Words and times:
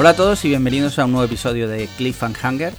Hola 0.00 0.10
a 0.10 0.16
todos 0.16 0.42
y 0.46 0.48
bienvenidos 0.48 0.98
a 0.98 1.04
un 1.04 1.12
nuevo 1.12 1.26
episodio 1.26 1.68
de 1.68 1.86
Cliffhanger, 1.98 2.72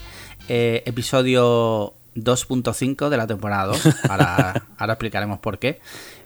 eh, 0.50 0.82
episodio 0.88 1.94
2.5 2.16 3.10
de 3.10 3.18
la 3.18 3.28
temporada 3.28 3.66
2. 3.66 3.90
Ahora, 4.10 4.66
ahora 4.76 4.94
explicaremos 4.94 5.38
por 5.38 5.60
qué. 5.60 5.80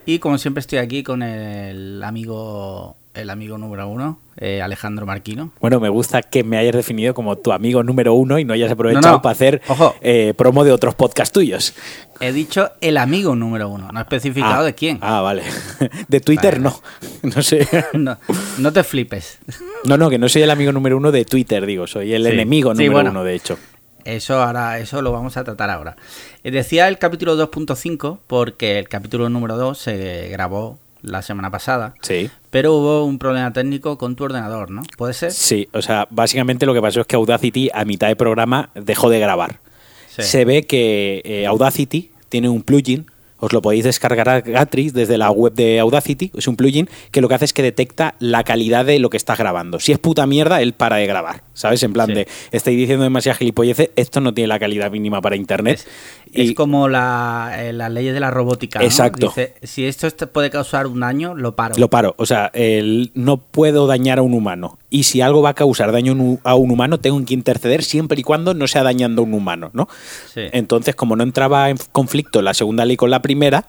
Y 0.05 0.19
como 0.19 0.37
siempre 0.37 0.61
estoy 0.61 0.77
aquí 0.79 1.03
con 1.03 1.21
el 1.21 2.01
amigo 2.01 2.95
el 3.15 3.29
amigo 3.29 3.57
número 3.57 3.87
uno, 3.87 4.19
eh, 4.37 4.61
Alejandro 4.61 5.05
Marquino. 5.05 5.51
Bueno, 5.61 5.79
me 5.79 5.89
gusta 5.89 6.21
que 6.21 6.43
me 6.43 6.57
hayas 6.57 6.75
definido 6.75 7.13
como 7.13 7.37
tu 7.37 7.51
amigo 7.51 7.81
número 7.83 8.13
uno 8.13 8.37
y 8.39 8.45
no 8.45 8.53
hayas 8.53 8.71
aprovechado 8.71 9.01
No, 9.07 9.11
no. 9.13 9.21
para 9.21 9.31
hacer 9.31 9.61
eh, 10.01 10.33
promo 10.37 10.63
de 10.63 10.71
otros 10.71 10.95
podcasts 10.95 11.31
tuyos. 11.33 11.73
He 12.19 12.31
dicho 12.31 12.71
el 12.81 12.97
amigo 12.97 13.35
número 13.35 13.69
uno, 13.69 13.89
no 13.91 13.99
he 13.99 14.03
especificado 14.03 14.61
ah, 14.61 14.63
de 14.63 14.75
quién. 14.75 14.97
Ah, 15.01 15.21
vale. 15.21 15.43
De 16.07 16.19
Twitter 16.19 16.59
Vale. 16.61 16.63
no. 16.63 16.81
No 17.35 17.41
sé. 17.41 17.67
No, 17.93 18.17
no 18.59 18.71
te 18.73 18.83
flipes. 18.83 19.39
No, 19.85 19.97
no, 19.97 20.09
que 20.09 20.17
no 20.17 20.29
soy 20.29 20.43
el 20.43 20.51
amigo 20.51 20.71
número 20.71 20.97
uno 20.97 21.11
de 21.11 21.25
Twitter, 21.25 21.65
digo. 21.65 21.87
Soy 21.87 22.13
el 22.13 22.23
Sí. 22.25 22.29
enemigo 22.31 22.71
Sí, 22.75 22.83
número 22.83 22.93
bueno. 22.93 23.09
uno, 23.11 23.23
de 23.23 23.35
hecho. 23.35 23.57
Eso 24.03 24.39
ahora, 24.41 24.77
eso 24.77 25.01
lo 25.01 25.11
vamos 25.11 25.35
a 25.35 25.43
tratar 25.43 25.71
ahora. 25.71 25.95
Eh, 26.43 26.51
Decía 26.51 26.87
el 26.87 26.99
capítulo 26.99 27.35
2.5 27.35 28.19
porque 28.27 28.77
el 28.77 28.87
capítulo 28.87 29.29
número 29.29 29.57
2 29.57 29.77
se 29.77 30.27
grabó 30.29 30.77
la 31.05 31.21
semana 31.21 31.49
pasada, 31.51 31.93
Sí. 32.01 32.29
pero 32.49 32.73
hubo 32.73 33.05
un 33.05 33.17
problema 33.19 33.51
técnico 33.53 33.97
con 33.97 34.15
tu 34.15 34.23
ordenador, 34.25 34.71
¿no? 34.71 34.83
¿Puede 34.97 35.13
ser? 35.13 35.31
Sí, 35.31 35.67
o 35.73 35.81
sea, 35.81 36.07
básicamente 36.09 36.65
lo 36.65 36.73
que 36.73 36.81
pasó 36.81 37.01
es 37.01 37.07
que 37.07 37.15
Audacity 37.15 37.69
a 37.73 37.85
mitad 37.85 38.07
de 38.07 38.15
programa 38.15 38.69
dejó 38.75 39.09
de 39.09 39.19
grabar. 39.19 39.59
Sí. 40.09 40.23
Se 40.23 40.45
ve 40.45 40.63
que 40.63 41.21
eh, 41.25 41.45
Audacity 41.45 42.11
tiene 42.29 42.49
un 42.49 42.61
plugin, 42.63 43.05
os 43.37 43.51
lo 43.51 43.61
podéis 43.61 43.83
descargar 43.83 44.41
gratis 44.43 44.93
desde 44.93 45.17
la 45.17 45.29
web 45.29 45.53
de 45.53 45.79
Audacity, 45.81 46.31
es 46.37 46.47
un 46.47 46.55
plugin 46.55 46.89
que 47.11 47.19
lo 47.19 47.27
que 47.27 47.35
hace 47.35 47.45
es 47.45 47.53
que 47.53 47.61
detecta 47.61 48.15
la 48.19 48.43
calidad 48.45 48.85
de 48.85 48.97
lo 48.97 49.09
que 49.09 49.17
estás 49.17 49.37
grabando. 49.37 49.79
Si 49.81 49.91
es 49.91 49.99
puta 49.99 50.25
mierda, 50.25 50.61
él 50.61 50.71
para 50.73 50.95
de 50.95 51.05
grabar, 51.05 51.43
¿sabes? 51.53 51.83
En 51.83 51.91
plan 51.91 52.07
Sí. 52.07 52.13
de, 52.13 52.27
estáis 52.51 52.77
diciendo 52.77 53.03
demasiadas 53.03 53.37
gilipolleces, 53.39 53.89
esto 53.97 54.21
no 54.21 54.33
tiene 54.33 54.47
la 54.47 54.57
calidad 54.57 54.89
mínima 54.89 55.21
para 55.21 55.35
internet. 55.35 55.79
Es, 55.79 55.87
Y- 56.35 56.49
es 56.49 56.55
como 56.55 56.87
la, 56.87 57.53
eh, 57.57 57.73
las 57.73 57.91
leyes 57.91 58.13
de 58.13 58.19
la 58.19 58.31
robótica. 58.31 58.79
¿no? 58.79 58.85
Exacto. 58.85 59.27
Dice, 59.27 59.55
si 59.63 59.85
esto 59.85 60.09
puede 60.31 60.49
causar 60.49 60.87
un 60.87 60.99
daño, 60.99 61.33
lo 61.35 61.55
paro. 61.55 61.75
Lo 61.77 61.89
paro. 61.89 62.13
O 62.17 62.25
sea, 62.25 62.51
el- 62.53 63.11
no 63.13 63.37
puedo 63.37 63.87
dañar 63.87 64.19
a 64.19 64.21
un 64.21 64.33
humano. 64.33 64.77
Y 64.89 65.03
si 65.03 65.21
algo 65.21 65.41
va 65.41 65.49
a 65.49 65.53
causar 65.53 65.91
daño 65.91 66.11
a 66.13 66.15
un- 66.15 66.39
a 66.43 66.55
un 66.55 66.71
humano, 66.71 66.99
tengo 66.99 67.23
que 67.25 67.33
interceder 67.33 67.83
siempre 67.83 68.19
y 68.19 68.23
cuando 68.23 68.53
no 68.53 68.67
sea 68.67 68.83
dañando 68.83 69.21
a 69.21 69.25
un 69.25 69.33
humano, 69.33 69.69
¿no? 69.73 69.87
Sí. 70.33 70.41
Entonces, 70.51 70.95
como 70.95 71.15
no 71.15 71.23
entraba 71.23 71.69
en 71.69 71.77
conflicto 71.91 72.41
la 72.41 72.53
segunda 72.53 72.85
ley 72.85 72.97
con 72.97 73.09
la 73.09 73.21
primera, 73.21 73.65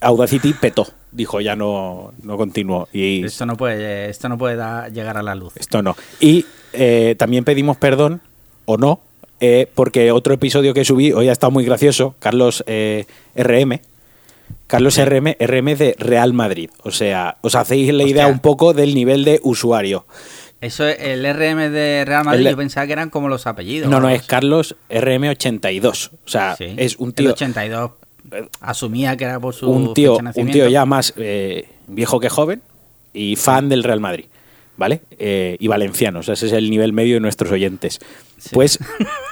Audacity 0.00 0.52
petó. 0.52 0.86
Dijo, 1.10 1.40
ya 1.40 1.56
no, 1.56 2.12
no 2.22 2.36
continuó. 2.36 2.88
Y 2.92 3.24
Esto 3.24 3.46
no 3.46 3.56
puede, 3.56 4.08
esto 4.10 4.28
no 4.28 4.38
puede 4.38 4.54
da- 4.56 4.88
llegar 4.88 5.16
a 5.16 5.22
la 5.22 5.34
luz. 5.34 5.54
esto 5.56 5.82
no. 5.82 5.96
Y 6.20 6.44
eh, 6.72 7.16
también 7.18 7.44
pedimos 7.44 7.76
perdón, 7.78 8.20
o 8.66 8.76
no, 8.76 9.00
eh, 9.40 9.68
porque 9.74 10.10
otro 10.12 10.34
episodio 10.34 10.74
que 10.74 10.84
subí, 10.84 11.12
hoy 11.12 11.28
ha 11.28 11.32
estado 11.32 11.50
muy 11.50 11.64
gracioso, 11.64 12.14
Carlos 12.18 12.64
eh, 12.66 13.06
RM. 13.36 13.80
Carlos 14.66 14.98
RM, 14.98 15.36
RM 15.40 15.76
de 15.76 15.94
Real 15.98 16.32
Madrid. 16.34 16.70
O 16.82 16.90
sea, 16.90 17.36
os 17.40 17.54
hacéis 17.54 17.92
la 17.92 18.04
idea 18.04 18.26
un 18.26 18.40
poco 18.40 18.74
del 18.74 18.94
nivel 18.94 19.24
de 19.24 19.40
usuario. 19.42 20.06
Eso, 20.60 20.86
el 20.86 21.22
RM 21.24 21.70
de 21.70 22.04
Real 22.04 22.24
Madrid, 22.24 22.46
El- 22.46 22.52
yo 22.52 22.56
pensaba 22.56 22.86
que 22.86 22.92
eran 22.92 23.10
como 23.10 23.28
los 23.28 23.46
apellidos. 23.46 23.88
No, 23.88 24.00
no, 24.00 24.08
es 24.08 24.22
Carlos 24.24 24.76
RM82. 24.90 26.10
O 26.24 26.28
sea. 26.28 26.56
Sí. 26.56 26.74
es 26.76 26.96
un 26.96 27.08
El 27.10 27.14
tío, 27.14 27.30
82 27.32 27.90
asumía 28.60 29.16
que 29.16 29.24
era 29.24 29.40
por 29.40 29.54
su 29.54 29.70
un 29.70 29.94
tío, 29.94 30.16
fecha 30.16 30.32
de 30.32 30.40
un 30.42 30.50
tío 30.50 30.68
ya 30.68 30.84
más 30.84 31.14
eh, 31.16 31.66
viejo 31.86 32.20
que 32.20 32.28
joven 32.28 32.60
y 33.14 33.36
fan 33.36 33.68
del 33.68 33.82
Real 33.84 34.00
Madrid. 34.00 34.26
¿Vale? 34.76 35.00
Eh, 35.18 35.56
y 35.58 35.66
valenciano. 35.66 36.20
O 36.20 36.22
sea, 36.22 36.34
ese 36.34 36.46
es 36.46 36.52
el 36.52 36.70
nivel 36.70 36.92
medio 36.92 37.14
de 37.14 37.20
nuestros 37.20 37.50
oyentes. 37.50 37.98
Sí. 38.38 38.50
Pues 38.52 38.78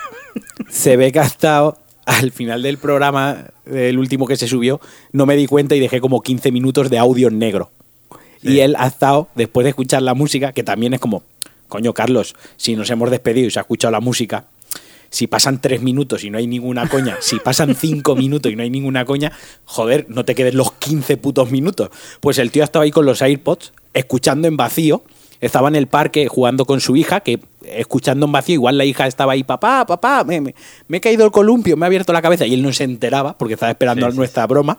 se 0.69 0.97
ve 0.97 1.13
que 1.13 1.21
ha 1.21 1.25
estado 1.25 1.79
al 2.07 2.31
final 2.31 2.63
del 2.63 2.79
programa, 2.79 3.47
el 3.67 3.99
último 3.99 4.27
que 4.27 4.37
se 4.37 4.47
subió, 4.47 4.81
no 5.13 5.27
me 5.27 5.37
di 5.37 5.47
cuenta 5.47 5.75
y 5.75 5.81
dejé 5.81 6.01
como 6.01 6.23
15 6.23 6.53
minutos 6.53 6.89
de 6.89 6.99
audio 6.99 7.29
en 7.29 7.39
negro. 7.39 7.71
Sí. 8.41 8.53
Y 8.53 8.61
él 8.61 8.77
ha 8.79 8.87
estado, 8.87 9.29
después 9.35 9.65
de 9.65 9.71
escuchar 9.71 10.03
la 10.03 10.15
música, 10.15 10.53
que 10.53 10.63
también 10.63 10.95
es 10.95 11.01
como, 11.01 11.25
coño 11.69 11.93
Carlos, 11.93 12.37
si 12.57 12.77
nos 12.77 12.91
hemos 12.91 13.11
despedido 13.11 13.49
y 13.49 13.51
se 13.51 13.59
ha 13.59 13.63
escuchado 13.63 13.91
la 13.91 14.01
música, 14.01 14.47
si 15.11 15.27
pasan 15.27 15.61
tres 15.61 15.83
minutos 15.83 16.25
y 16.25 16.31
no 16.31 16.39
hay 16.39 16.47
ninguna 16.47 16.89
coña, 16.89 17.17
si 17.21 17.39
pasan 17.39 17.75
cinco 17.75 18.15
minutos 18.15 18.53
y 18.53 18.57
no 18.57 18.63
hay 18.63 18.71
ninguna 18.71 19.05
coña, 19.05 19.33
joder, 19.65 20.07
no 20.09 20.25
te 20.25 20.35
quedes 20.35 20.55
los 20.55 20.73
15 20.73 21.17
putos 21.17 21.51
minutos. 21.51 21.91
Pues 22.21 22.39
el 22.39 22.51
tío 22.51 22.65
estaba 22.65 22.85
ahí 22.85 22.91
con 22.91 23.07
los 23.07 23.23
AirPods, 23.23 23.73
escuchando 23.95 24.47
en 24.47 24.57
vacío, 24.57 25.03
estaba 25.41 25.69
en 25.69 25.77
el 25.77 25.87
parque 25.87 26.29
jugando 26.29 26.65
con 26.65 26.81
su 26.81 26.97
hija, 26.97 27.21
que 27.21 27.41
escuchando 27.65 28.27
en 28.27 28.33
vacío, 28.33 28.55
igual 28.55 28.79
la 28.79 28.85
hija 28.85 29.07
estaba 29.07 29.33
ahí, 29.33 29.43
papá, 29.45 29.85
papá, 29.87 30.25
me, 30.25 30.41
me- 30.41 30.55
me 30.89 30.97
he 30.99 31.01
caído 31.01 31.25
el 31.25 31.31
columpio, 31.33 31.77
me 31.77 31.85
ha 31.85 31.89
abierto 31.89 32.13
la 32.13 32.23
cabeza, 32.23 32.47
y 32.47 32.55
él 32.55 32.63
no 32.63 32.73
se 32.73 32.85
enteraba 32.85 33.37
porque 33.37 33.55
estaba 33.55 33.71
esperando 33.71 34.03
Sí, 34.07 34.09
a 34.09 34.13
sí, 34.13 34.17
nuestra 34.19 34.47
broma. 34.47 34.79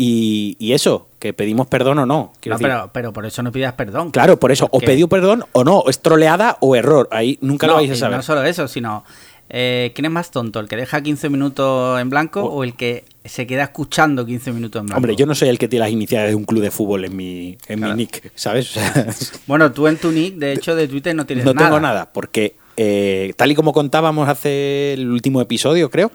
Y, 0.00 0.56
y 0.60 0.74
eso, 0.74 1.08
que 1.18 1.32
pedimos 1.32 1.66
perdón 1.66 1.98
o 1.98 2.06
no. 2.06 2.32
quiero 2.38 2.56
No, 2.56 2.62
pero, 2.62 2.90
pero 2.92 3.12
por 3.12 3.26
eso 3.26 3.42
no 3.42 3.50
pidas 3.50 3.72
perdón. 3.72 4.12
Claro, 4.12 4.38
por 4.38 4.52
eso, 4.52 4.66
o 4.66 4.68
Porque- 4.68 4.86
pedido 4.86 5.08
perdón 5.08 5.44
o 5.52 5.64
no, 5.64 5.78
o 5.78 5.90
es 5.90 5.98
troleada 6.00 6.56
o 6.60 6.76
error. 6.76 7.08
Ahí 7.10 7.36
nunca 7.40 7.66
no, 7.66 7.72
lo 7.72 7.78
vais 7.78 7.90
a 7.90 7.96
saber. 7.96 8.16
No 8.18 8.22
solo 8.22 8.44
eso, 8.44 8.68
sino. 8.68 9.04
Eh, 9.50 9.92
¿Quién 9.94 10.04
es 10.06 10.10
más 10.10 10.30
tonto? 10.30 10.60
¿El 10.60 10.68
que 10.68 10.76
deja 10.76 11.00
15 11.02 11.28
minutos 11.30 12.00
en 12.00 12.10
blanco 12.10 12.42
Oh. 12.42 12.56
o 12.58 12.64
el 12.64 12.74
que 12.74 13.04
se 13.24 13.46
queda 13.46 13.64
escuchando 13.64 14.24
15 14.26 14.52
minutos 14.52 14.80
en 14.80 14.86
blanco? 14.86 14.98
Hombre, 14.98 15.16
yo 15.16 15.26
no 15.26 15.34
soy 15.34 15.48
el 15.48 15.58
que 15.58 15.68
tiene 15.68 15.84
las 15.84 15.92
iniciales 15.92 16.30
de 16.30 16.34
un 16.34 16.44
club 16.44 16.62
de 16.62 16.70
fútbol 16.70 17.04
en 17.04 17.16
mi, 17.16 17.56
en 17.66 17.78
Claro. 17.78 17.94
mi 17.94 18.02
nick, 18.04 18.30
¿sabes? 18.34 18.70
O 18.70 18.80
sea, 18.80 19.06
Bueno, 19.46 19.72
tú 19.72 19.86
en 19.86 19.96
tu 19.96 20.10
nick, 20.12 20.34
de 20.36 20.52
hecho, 20.52 20.74
de 20.76 20.86
Twitter 20.88 21.14
no 21.14 21.24
tienes 21.26 21.44
no 21.44 21.54
nada. 21.54 21.66
tengo 21.68 21.80
nada, 21.80 22.10
porque 22.12 22.54
eh, 22.76 23.32
tal 23.36 23.50
y 23.50 23.54
como 23.54 23.72
contábamos 23.72 24.28
hace 24.28 24.92
el 24.94 25.10
último 25.10 25.40
episodio, 25.40 25.90
creo, 25.90 26.12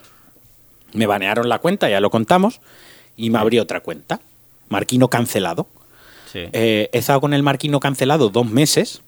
me 0.94 1.08
banearon 1.08 1.50
la 1.50 1.60
cuenta, 1.60 1.90
ya 1.90 2.00
lo 2.00 2.10
contamos, 2.10 2.62
y 3.18 3.30
me 3.32 3.40
abrí 3.40 3.60
otra 3.60 3.80
cuenta, 3.82 4.20
Marquino 4.70 5.08
cancelado. 5.08 5.68
Sí. 6.32 6.40
Eh, 6.54 6.90
he 6.92 6.98
estado 7.00 7.20
con 7.22 7.34
el 7.34 7.44
Marquino 7.44 7.80
cancelado 7.80 8.30
dos 8.30 8.50
meses 8.50 9.02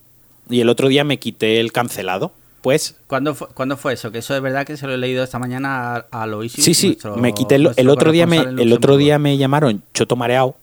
y 0.50 0.62
el 0.62 0.70
otro 0.70 0.88
día 0.90 1.04
me 1.04 1.18
quité 1.18 1.60
el 1.60 1.72
cancelado. 1.72 2.32
Pues 2.66 2.96
¿Cuándo, 3.06 3.36
fue, 3.36 3.48
cuándo 3.54 3.78
fue 3.78 3.94
eso? 3.94 4.12
Que 4.12 4.18
eso 4.18 4.36
es 4.36 4.42
verdad 4.42 4.66
que 4.66 4.76
se 4.76 4.88
lo 4.88 4.96
he 4.96 4.98
leído 4.98 5.24
esta 5.24 5.38
mañana 5.38 5.98
a, 6.12 6.24
a 6.24 6.26
Loisi. 6.26 6.64
sí, 6.64 6.74
sí, 6.74 6.88
nuestro- 6.88 7.16
me 7.16 7.32
quité 7.32 7.56
el, 7.56 7.70
el 7.78 7.90
otro 7.90 8.12
día 8.12 8.26
me, 8.26 8.38
el 8.40 8.74
otro 8.74 8.98
día 8.98 9.20
me 9.20 9.38
llamaron 9.38 9.84
choto 9.94 10.16
mareado 10.16 10.56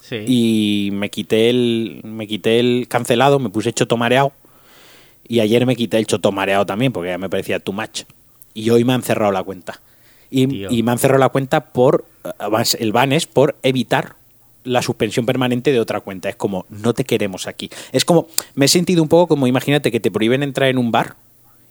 Sí. 0.00 0.16
y 0.26 0.90
me 0.92 1.10
quité 1.10 1.50
el 1.50 2.00
me 2.04 2.26
quité 2.26 2.58
el 2.58 2.86
cancelado, 2.88 3.38
me 3.38 3.50
puse 3.50 3.70
choto 3.74 3.98
mareado 3.98 4.32
y 5.28 5.40
ayer 5.40 5.66
me 5.66 5.76
quité 5.76 5.98
el 5.98 6.06
choto 6.06 6.32
mareado 6.32 6.64
también 6.64 6.90
porque 6.90 7.10
ya 7.10 7.18
me 7.18 7.28
parecía 7.28 7.60
too 7.60 7.72
much 7.74 8.04
y 8.54 8.70
hoy 8.70 8.84
me 8.84 8.94
han 8.94 9.02
cerrado 9.02 9.30
la 9.30 9.42
cuenta. 9.42 9.78
Y, 10.30 10.66
y 10.74 10.82
me 10.82 10.90
han 10.92 10.98
cerrado 10.98 11.20
la 11.20 11.28
cuenta 11.28 11.60
por 11.66 12.06
además, 12.38 12.78
el 12.80 12.92
ban 12.92 13.12
es 13.12 13.26
por 13.26 13.56
evitar 13.62 14.14
la 14.64 14.80
suspensión 14.80 15.26
permanente 15.26 15.70
de 15.70 15.80
otra 15.80 16.00
cuenta. 16.00 16.28
Es 16.30 16.34
como, 16.36 16.64
no 16.70 16.92
te 16.94 17.04
queremos 17.04 17.46
aquí. 17.46 17.70
Es 17.92 18.04
como, 18.04 18.26
me 18.54 18.64
he 18.64 18.68
sentido 18.68 19.02
un 19.02 19.08
poco 19.08 19.28
como, 19.28 19.46
imagínate 19.46 19.92
que 19.92 20.00
te 20.00 20.10
prohíben 20.10 20.42
entrar 20.42 20.68
en 20.70 20.78
un 20.78 20.90
bar 20.90 21.14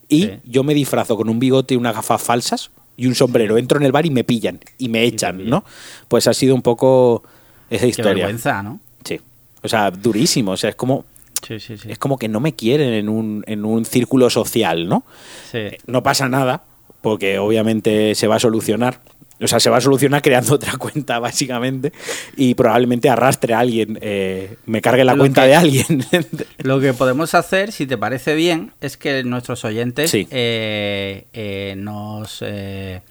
y 0.09 0.23
Sí. 0.23 0.31
yo 0.45 0.63
me 0.63 0.73
disfrazo 0.73 1.15
con 1.17 1.29
un 1.29 1.39
bigote 1.39 1.73
y 1.73 1.77
unas 1.77 1.95
gafas 1.95 2.21
falsas 2.21 2.71
y 2.97 3.07
un 3.07 3.15
sombrero. 3.15 3.57
Entro 3.57 3.79
en 3.79 3.85
el 3.85 3.91
bar 3.91 4.05
y 4.05 4.09
me 4.09 4.23
pillan 4.23 4.59
y 4.77 4.89
me 4.89 5.03
echan. 5.03 5.45
¿no? 5.49 5.63
Pues 6.07 6.27
ha 6.27 6.33
sido 6.33 6.55
un 6.55 6.61
poco 6.61 7.23
esa 7.69 7.81
Qué 7.83 7.89
historia. 7.89 8.13
vergüenza, 8.25 8.61
¿no? 8.63 8.79
Sí. 9.03 9.19
O 9.63 9.67
sea, 9.67 9.91
durísimo. 9.91 10.51
O 10.51 10.57
sea, 10.57 10.69
es 10.69 10.75
como, 10.75 11.05
Sí, 11.47 11.59
sí, 11.59 11.77
sí. 11.77 11.91
es 11.91 11.97
como 11.99 12.17
que 12.17 12.27
no 12.27 12.39
me 12.39 12.53
quieren 12.53 12.93
en 12.93 13.09
un, 13.09 13.43
en 13.47 13.65
un 13.65 13.85
círculo 13.85 14.29
social, 14.29 14.87
¿no? 14.87 15.03
Sí. 15.51 15.59
No 15.87 16.01
pasa 16.03 16.27
nada, 16.29 16.63
porque 17.01 17.37
obviamente 17.39 18.15
se 18.15 18.27
va 18.27 18.35
a 18.37 18.39
solucionar. 18.39 18.99
O 19.41 19.47
sea, 19.47 19.59
se 19.59 19.69
va 19.69 19.77
a 19.77 19.81
solucionar 19.81 20.21
creando 20.21 20.55
otra 20.55 20.77
cuenta, 20.77 21.19
básicamente, 21.19 21.91
y 22.37 22.53
probablemente 22.55 23.09
arrastre 23.09 23.53
a 23.53 23.59
alguien, 23.59 23.97
eh, 24.01 24.55
me 24.65 24.81
cargue 24.81 25.03
la 25.03 25.13
Lo 25.13 25.19
cuenta 25.19 25.41
que- 25.43 25.47
de 25.49 25.55
alguien. 25.55 26.05
Lo 26.59 26.79
que 26.79 26.93
podemos 26.93 27.33
hacer, 27.35 27.71
si 27.71 27.85
te 27.85 27.97
parece 27.97 28.33
bien, 28.35 28.71
es 28.81 28.95
que 28.97 29.23
nuestros 29.23 29.65
oyentes 29.65 30.09
Sí. 30.11 30.27
eh, 30.31 31.25
eh, 31.33 31.75
nos, 31.77 32.39
eh, 32.41 33.01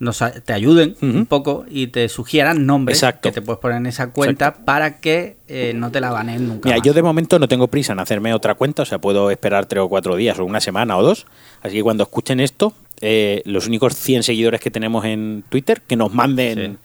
nos 0.00 0.18
te 0.44 0.52
ayuden 0.52 0.96
un 1.02 1.24
poco 1.26 1.64
y 1.70 1.86
te 1.86 2.08
sugieran 2.08 2.66
nombres 2.66 2.98
Exacto. 2.98 3.28
que 3.28 3.32
te 3.32 3.40
puedes 3.40 3.60
poner 3.60 3.78
en 3.78 3.86
esa 3.86 4.10
cuenta 4.10 4.52
para 4.64 4.98
que 4.98 5.36
eh, 5.46 5.72
no 5.74 5.90
te 5.92 6.00
la 6.00 6.10
baneen 6.10 6.48
nunca. 6.48 6.68
Mira, 6.68 6.78
más. 6.78 6.84
yo 6.86 6.92
de 6.92 7.02
momento 7.02 7.38
no 7.38 7.46
tengo 7.46 7.68
prisa 7.68 7.92
en 7.92 8.00
hacerme 8.00 8.34
otra 8.34 8.54
cuenta, 8.54 8.82
o 8.82 8.86
sea, 8.86 8.98
puedo 8.98 9.30
esperar 9.30 9.66
tres 9.66 9.82
o 9.84 9.88
cuatro 9.88 10.16
días, 10.16 10.38
o 10.40 10.44
una 10.44 10.60
semana 10.60 10.96
o 10.98 11.02
dos. 11.02 11.26
Así 11.62 11.76
que 11.76 11.82
cuando 11.84 12.02
escuchen 12.02 12.40
esto, 12.40 12.74
eh, 13.00 13.42
los 13.44 13.66
únicos 13.66 13.94
100 13.96 14.22
seguidores 14.22 14.60
que 14.60 14.70
tenemos 14.70 15.04
en 15.04 15.44
Twitter, 15.48 15.82
que 15.86 15.96
nos 15.96 16.12
manden 16.12 16.78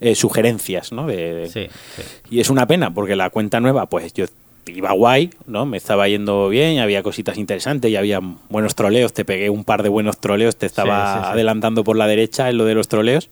eh, 0.00 0.14
sugerencias, 0.14 0.92
¿no? 0.92 1.06
De, 1.06 1.48
Sí, 1.52 1.68
sí. 1.96 2.02
Y 2.30 2.40
es 2.40 2.50
una 2.50 2.66
pena, 2.66 2.92
porque 2.92 3.16
la 3.16 3.30
cuenta 3.30 3.60
nueva, 3.60 3.86
pues 3.86 4.12
yo 4.12 4.26
iba 4.66 4.92
guay, 4.92 5.30
¿no? 5.46 5.66
Me 5.66 5.76
estaba 5.76 6.08
yendo 6.08 6.48
bien, 6.48 6.78
había 6.78 7.02
cositas 7.02 7.38
interesantes, 7.38 7.90
y 7.90 7.96
había 7.96 8.20
buenos 8.48 8.74
troleos, 8.74 9.12
te 9.12 9.24
pegué 9.24 9.50
un 9.50 9.64
par 9.64 9.82
de 9.82 9.88
buenos 9.88 10.18
troleos, 10.18 10.56
te 10.56 10.66
estaba 10.66 11.30
adelantando 11.30 11.84
por 11.84 11.96
la 11.96 12.06
derecha 12.06 12.48
en 12.50 12.58
lo 12.58 12.64
de 12.64 12.74
los 12.74 12.88
troleos, 12.88 13.30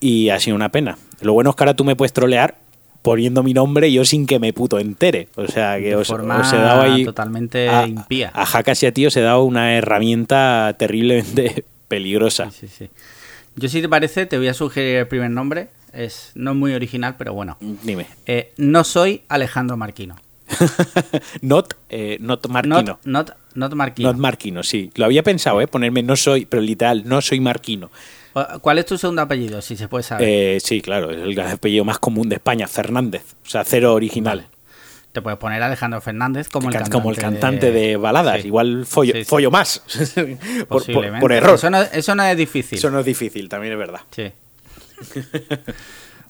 y 0.00 0.28
ha 0.28 0.38
sido 0.38 0.56
una 0.56 0.70
pena. 0.70 0.98
Lo 1.20 1.32
bueno 1.32 1.50
es 1.50 1.56
que 1.56 1.62
ahora 1.62 1.74
tú 1.74 1.84
me 1.84 1.96
puedes 1.96 2.12
trolear 2.12 2.56
poniendo 3.04 3.42
mi 3.42 3.52
nombre 3.52 3.92
yo 3.92 4.02
sin 4.06 4.26
que 4.26 4.38
me 4.38 4.54
puto 4.54 4.78
entere. 4.78 5.28
O 5.36 5.46
sea, 5.46 5.76
que 5.76 5.90
De 5.90 5.96
os, 5.96 6.08
forma 6.08 6.38
os 6.38 6.50
he 6.50 6.56
dado 6.56 6.80
ahí... 6.80 7.04
totalmente 7.04 7.68
a, 7.68 7.86
impía. 7.86 8.30
A 8.32 8.46
Jacas 8.46 8.82
y 8.82 8.86
a 8.86 8.92
ti 8.92 9.04
os 9.04 9.14
he 9.18 9.20
dado 9.20 9.44
una 9.44 9.74
herramienta 9.76 10.74
terriblemente 10.78 11.66
peligrosa. 11.88 12.50
Sí, 12.50 12.66
sí. 12.66 12.88
Yo, 13.56 13.68
si 13.68 13.82
te 13.82 13.90
parece, 13.90 14.24
te 14.24 14.38
voy 14.38 14.48
a 14.48 14.54
sugerir 14.54 14.96
el 14.96 15.06
primer 15.06 15.30
nombre. 15.30 15.68
Es, 15.92 16.32
no 16.34 16.52
es 16.52 16.56
muy 16.56 16.72
original, 16.72 17.16
pero 17.18 17.34
bueno. 17.34 17.58
Dime. 17.60 18.06
Eh, 18.24 18.54
no 18.56 18.84
soy 18.84 19.20
Alejandro 19.28 19.76
Marquino. 19.76 20.16
not, 21.42 21.74
eh, 21.90 22.16
not 22.20 22.46
Marquino. 22.48 22.82
Not, 22.82 23.04
not, 23.04 23.30
not 23.54 23.74
Marquino. 23.74 24.12
Not 24.12 24.18
Marquino, 24.18 24.62
sí. 24.62 24.90
Lo 24.94 25.04
había 25.04 25.22
pensado, 25.22 25.60
¿eh? 25.60 25.66
Ponerme 25.66 26.02
no 26.02 26.16
soy, 26.16 26.46
pero 26.46 26.62
literal, 26.62 27.02
no 27.06 27.20
soy 27.20 27.40
Marquino. 27.40 27.90
¿Cuál 28.60 28.78
es 28.78 28.86
tu 28.86 28.98
segundo 28.98 29.22
apellido, 29.22 29.62
si 29.62 29.76
se 29.76 29.86
puede 29.88 30.02
saber? 30.02 30.28
Eh, 30.28 30.58
sí, 30.60 30.80
claro, 30.80 31.10
es 31.10 31.18
el 31.18 31.38
apellido 31.40 31.84
más 31.84 31.98
común 31.98 32.28
de 32.28 32.36
España, 32.36 32.66
Fernández. 32.66 33.22
O 33.46 33.48
sea, 33.48 33.62
cero 33.64 33.94
original. 33.94 34.38
Vale. 34.38 34.48
Te 35.12 35.22
puedes 35.22 35.38
poner 35.38 35.62
Alejandro 35.62 36.00
Fernández 36.00 36.48
como 36.48 36.68
el 36.68 36.72
Can- 36.72 36.82
cantante, 36.82 36.98
como 37.00 37.10
el 37.12 37.16
cantante 37.16 37.70
de, 37.70 37.96
baladas. 37.96 38.42
Sí. 38.42 38.48
Igual 38.48 38.84
follo, 38.84 39.12
Sí, 39.12 39.18
sí. 39.20 39.24
follo 39.24 39.50
más. 39.52 39.78
por, 40.14 40.26
por- 40.26 40.66
Posiblemente. 40.66 41.20
por 41.20 41.32
error. 41.32 41.54
Eso 41.54 41.70
no, 41.70 41.80
eso 41.80 42.14
no 42.16 42.24
es 42.24 42.36
difícil. 42.36 42.78
Eso 42.78 42.90
no 42.90 42.98
es 42.98 43.06
difícil, 43.06 43.48
también 43.48 43.74
es 43.74 43.78
verdad. 43.78 44.00
Sí. 44.10 44.32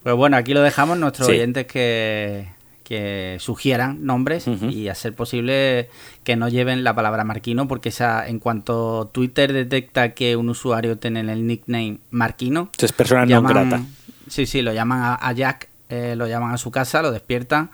pues 0.02 0.14
bueno, 0.16 0.36
aquí 0.36 0.52
lo 0.52 0.60
dejamos. 0.62 0.98
Nuestros 0.98 1.26
Sí. 1.28 1.32
oyentes 1.34 1.66
que, 1.66 2.48
que 2.84 3.38
sugieran 3.40 4.04
nombres 4.06 4.46
y 4.46 4.88
a 4.88 4.94
ser 4.94 5.14
posible 5.14 5.88
que 6.22 6.36
no 6.36 6.48
lleven 6.48 6.84
la 6.84 6.94
palabra 6.94 7.24
Marquino, 7.24 7.66
porque 7.66 7.88
esa, 7.88 8.28
en 8.28 8.38
cuanto 8.38 9.10
Twitter 9.12 9.52
detecta 9.52 10.10
que 10.14 10.36
un 10.36 10.48
usuario 10.50 10.98
tiene 10.98 11.20
el 11.20 11.46
nickname 11.46 11.98
Marquino, 12.10 12.70
Es 12.78 12.92
persona 12.92 13.24
llaman- 13.24 13.52
grata. 13.52 13.82
Sí, 14.28 14.46
sí, 14.46 14.62
lo 14.62 14.72
llaman 14.72 15.00
a, 15.02 15.14
a 15.14 15.32
Jack, 15.32 15.68
eh, 15.88 16.14
lo 16.16 16.26
llaman 16.28 16.52
a 16.52 16.58
su 16.58 16.70
casa, 16.70 17.02
lo 17.02 17.10
despiertan 17.10 17.70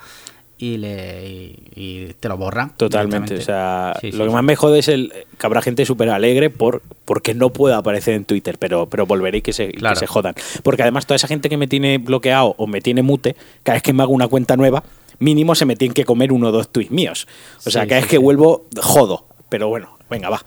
y, 0.58 0.76
le, 0.76 1.24
y, 1.26 1.58
y 1.74 2.14
te 2.20 2.28
lo 2.28 2.36
borran. 2.36 2.70
Totalmente. 2.76 3.36
O 3.36 3.40
sea, 3.40 3.94
Sí, 4.00 4.10
sí, 4.12 4.16
lo 4.18 4.24
que 4.24 4.30
sí. 4.30 4.34
más 4.34 4.44
me 4.44 4.56
jode 4.56 4.78
es 4.80 4.88
el 4.88 5.12
que 5.38 5.46
habrá 5.46 5.62
gente 5.62 5.86
súper 5.86 6.10
alegre 6.10 6.50
por 6.50 6.82
porque 7.04 7.34
no 7.34 7.50
pueda 7.50 7.78
aparecer 7.78 8.14
en 8.14 8.24
Twitter, 8.24 8.56
pero, 8.58 8.86
pero 8.86 9.06
volveré 9.06 9.38
y 9.38 9.42
que 9.42 9.52
se, 9.52 9.72
que 9.72 9.96
se 9.96 10.06
jodan. 10.06 10.34
Porque 10.62 10.82
además 10.82 11.06
toda 11.06 11.16
esa 11.16 11.26
gente 11.28 11.48
que 11.48 11.56
me 11.56 11.66
tiene 11.66 11.98
bloqueado 11.98 12.54
o 12.58 12.66
me 12.66 12.80
tiene 12.80 13.02
mute, 13.02 13.34
cada 13.62 13.74
vez 13.76 13.82
que 13.82 13.92
me 13.92 14.02
hago 14.02 14.12
una 14.12 14.28
cuenta 14.28 14.56
nueva, 14.56 14.84
mínimo 15.20 15.55
se 15.55 15.64
me 15.64 15.76
tienen 15.76 15.94
que 15.94 16.05
comer 16.05 16.32
uno 16.32 16.49
o 16.49 16.52
dos 16.52 16.69
tweets 16.70 16.90
míos. 16.90 17.28
O 17.64 17.70
sea, 17.70 17.87
cada 17.87 18.00
vez 18.00 18.11
que 18.11 18.19
vuelvo, 18.19 18.67
jodo. 18.82 19.26
Pero 19.49 19.69
bueno, 19.69 19.96
venga, 20.11 20.28
va. 20.31 20.43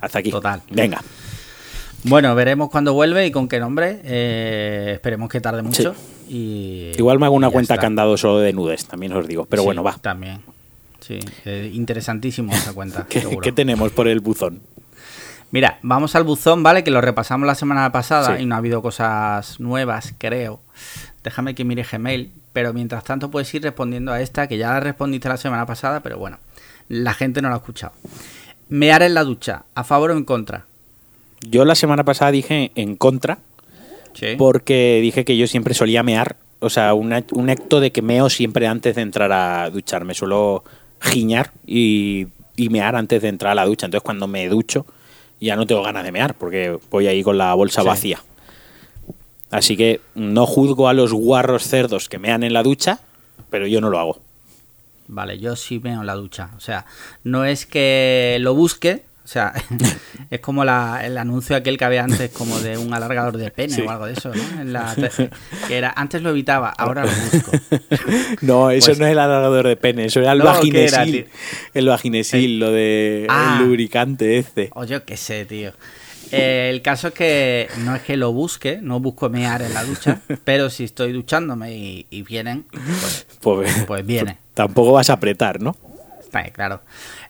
Hasta 0.00 0.18
aquí. 0.18 0.30
Total. 0.30 0.62
Venga. 0.70 1.02
Bueno, 2.04 2.34
veremos 2.34 2.68
cuándo 2.70 2.94
vuelve 2.94 3.26
y 3.26 3.30
con 3.30 3.46
qué 3.48 3.60
nombre. 3.60 4.00
Eh, 4.04 4.92
esperemos 4.94 5.28
que 5.28 5.40
tarde 5.40 5.62
mucho. 5.62 5.94
Y, 6.28 6.90
Igual 6.96 7.18
me 7.18 7.26
hago 7.26 7.34
una 7.36 7.50
cuenta 7.50 7.74
está. 7.74 7.80
candado 7.82 8.16
solo 8.16 8.38
de 8.38 8.52
nudes, 8.52 8.86
también 8.86 9.12
os 9.12 9.26
digo. 9.28 9.46
Pero 9.46 9.62
Sí, 9.62 9.66
bueno, 9.66 9.82
va. 9.84 9.96
También. 9.98 10.40
Sí, 11.00 11.18
eh, 11.44 11.70
interesantísimo 11.72 12.52
esa 12.52 12.72
cuenta. 12.74 13.06
¿Qué, 13.08 13.52
tenemos 13.52 13.92
por 13.92 14.08
el 14.08 14.20
buzón? 14.20 14.60
Mira, 15.50 15.78
vamos 15.82 16.14
al 16.16 16.24
buzón, 16.24 16.62
¿vale? 16.62 16.82
Que 16.82 16.90
lo 16.90 17.00
repasamos 17.00 17.46
la 17.46 17.54
semana 17.54 17.92
pasada 17.92 18.36
Sí. 18.36 18.42
y 18.42 18.46
no 18.46 18.54
ha 18.54 18.58
habido 18.58 18.82
cosas 18.82 19.60
nuevas, 19.60 20.14
creo. 20.18 20.60
Déjame 21.22 21.54
que 21.54 21.64
mire 21.64 21.84
Gmail, 21.84 22.32
pero 22.52 22.72
mientras 22.72 23.04
tanto 23.04 23.30
puedes 23.30 23.52
ir 23.54 23.62
respondiendo 23.62 24.12
a 24.12 24.20
esta, 24.20 24.46
que 24.46 24.58
ya 24.58 24.68
la 24.70 24.80
respondiste 24.80 25.28
la 25.28 25.36
semana 25.36 25.66
pasada, 25.66 26.00
pero 26.00 26.18
bueno, 26.18 26.38
la 26.88 27.14
gente 27.14 27.40
no 27.42 27.48
la 27.48 27.54
ha 27.54 27.58
escuchado. 27.58 27.92
Mear 28.68 29.02
en 29.02 29.14
la 29.14 29.24
ducha, 29.24 29.64
¿a 29.74 29.84
favor 29.84 30.10
o 30.10 30.16
en 30.16 30.24
contra? 30.24 30.64
Yo 31.40 31.64
la 31.64 31.74
semana 31.74 32.04
pasada 32.04 32.30
dije 32.30 32.70
en 32.74 32.96
contra, 32.96 33.38
Sí. 34.14 34.34
porque 34.38 34.98
dije 35.02 35.24
que 35.24 35.36
yo 35.36 35.46
siempre 35.46 35.74
solía 35.74 36.02
mear, 36.02 36.36
o 36.60 36.70
sea, 36.70 36.94
un, 36.94 37.10
act- 37.12 37.32
un 37.32 37.50
acto 37.50 37.80
de 37.80 37.90
que 37.92 38.02
meo 38.02 38.28
siempre 38.30 38.66
antes 38.66 38.94
de 38.94 39.02
entrar 39.02 39.32
a 39.32 39.68
ducharme, 39.70 40.14
suelo 40.14 40.62
giñar 41.00 41.50
y, 41.66 42.28
y 42.56 42.68
mear 42.68 42.94
antes 42.94 43.22
de 43.22 43.28
entrar 43.28 43.52
a 43.52 43.54
la 43.56 43.64
ducha, 43.64 43.86
entonces 43.86 44.04
cuando 44.04 44.28
me 44.28 44.48
ducho 44.48 44.86
ya 45.40 45.56
no 45.56 45.66
tengo 45.66 45.82
ganas 45.82 46.04
de 46.04 46.12
mear, 46.12 46.34
porque 46.34 46.78
voy 46.90 47.08
ahí 47.08 47.22
con 47.24 47.36
la 47.38 47.52
bolsa 47.54 47.80
Sí. 47.80 47.86
vacía. 47.88 48.20
Así 49.52 49.76
que 49.76 50.00
no 50.16 50.46
juzgo 50.46 50.88
a 50.88 50.94
los 50.94 51.12
guarros 51.12 51.62
cerdos 51.68 52.08
que 52.08 52.18
mean 52.18 52.42
en 52.42 52.52
la 52.54 52.62
ducha, 52.64 52.98
pero 53.50 53.66
yo 53.68 53.80
no 53.80 53.88
lo 53.90 53.98
hago. 54.00 54.20
Vale, 55.08 55.38
yo 55.38 55.54
sí 55.56 55.78
veo 55.78 56.00
en 56.00 56.06
la 56.06 56.14
ducha. 56.14 56.50
O 56.56 56.60
sea, 56.60 56.86
no 57.22 57.44
es 57.44 57.66
que 57.66 58.38
lo 58.40 58.54
busque. 58.54 59.02
O 59.24 59.28
sea, 59.28 59.52
es 60.30 60.40
como 60.40 60.64
la- 60.64 61.02
el 61.06 61.16
anuncio 61.16 61.54
aquel 61.54 61.78
que 61.78 61.84
había 61.84 62.02
antes, 62.02 62.30
como 62.32 62.58
de 62.58 62.76
un 62.76 62.92
alargador 62.92 63.36
de 63.36 63.50
pene 63.52 63.72
Sí. 63.74 63.82
o 63.82 63.90
algo 63.90 64.06
de 64.06 64.14
eso, 64.14 64.32
¿no? 64.34 64.60
En 64.60 64.72
la 64.72 64.96
que 65.68 65.76
era, 65.78 65.92
antes 65.94 66.22
lo 66.22 66.30
evitaba, 66.30 66.70
ahora 66.70 67.04
lo 67.04 67.10
busco. 67.12 67.52
No, 68.40 68.70
eso 68.70 68.86
Pues- 68.88 68.98
no 68.98 69.06
es 69.06 69.12
el 69.12 69.18
alargador 69.20 69.68
de 69.68 69.76
pene, 69.76 70.06
eso 70.06 70.18
era 70.20 70.32
el 70.32 70.38
No, 70.38 70.44
¿qué 70.60 70.84
era, 70.86 70.98
vaginesil. 70.98 71.28
el 71.74 71.86
vaginesil, 71.86 72.58
lo 72.58 72.72
de 72.72 73.26
Ah. 73.28 73.58
el 73.60 73.66
lubricante 73.66 74.38
este. 74.38 74.70
O 74.74 74.84
yo 74.84 75.04
qué 75.04 75.16
sé, 75.16 75.44
tío. 75.44 75.72
Eh, 76.32 76.70
el 76.70 76.82
caso 76.82 77.08
es 77.08 77.14
que 77.14 77.68
no 77.78 77.94
es 77.94 78.02
que 78.02 78.16
lo 78.16 78.32
busque, 78.32 78.78
no 78.82 79.00
busco 79.00 79.28
mear 79.28 79.62
en 79.62 79.74
la 79.74 79.84
ducha, 79.84 80.20
pero 80.44 80.70
si 80.70 80.84
estoy 80.84 81.12
duchándome 81.12 81.74
y, 81.76 82.06
y 82.10 82.22
vienen, 82.22 82.64
pues, 82.70 83.26
Pues, 83.40 83.84
pues 83.86 84.06
viene. 84.06 84.38
tampoco 84.54 84.92
vas 84.92 85.10
a 85.10 85.14
apretar, 85.14 85.60
¿no? 85.60 85.76
Está 86.20 86.44
claro. 86.50 86.80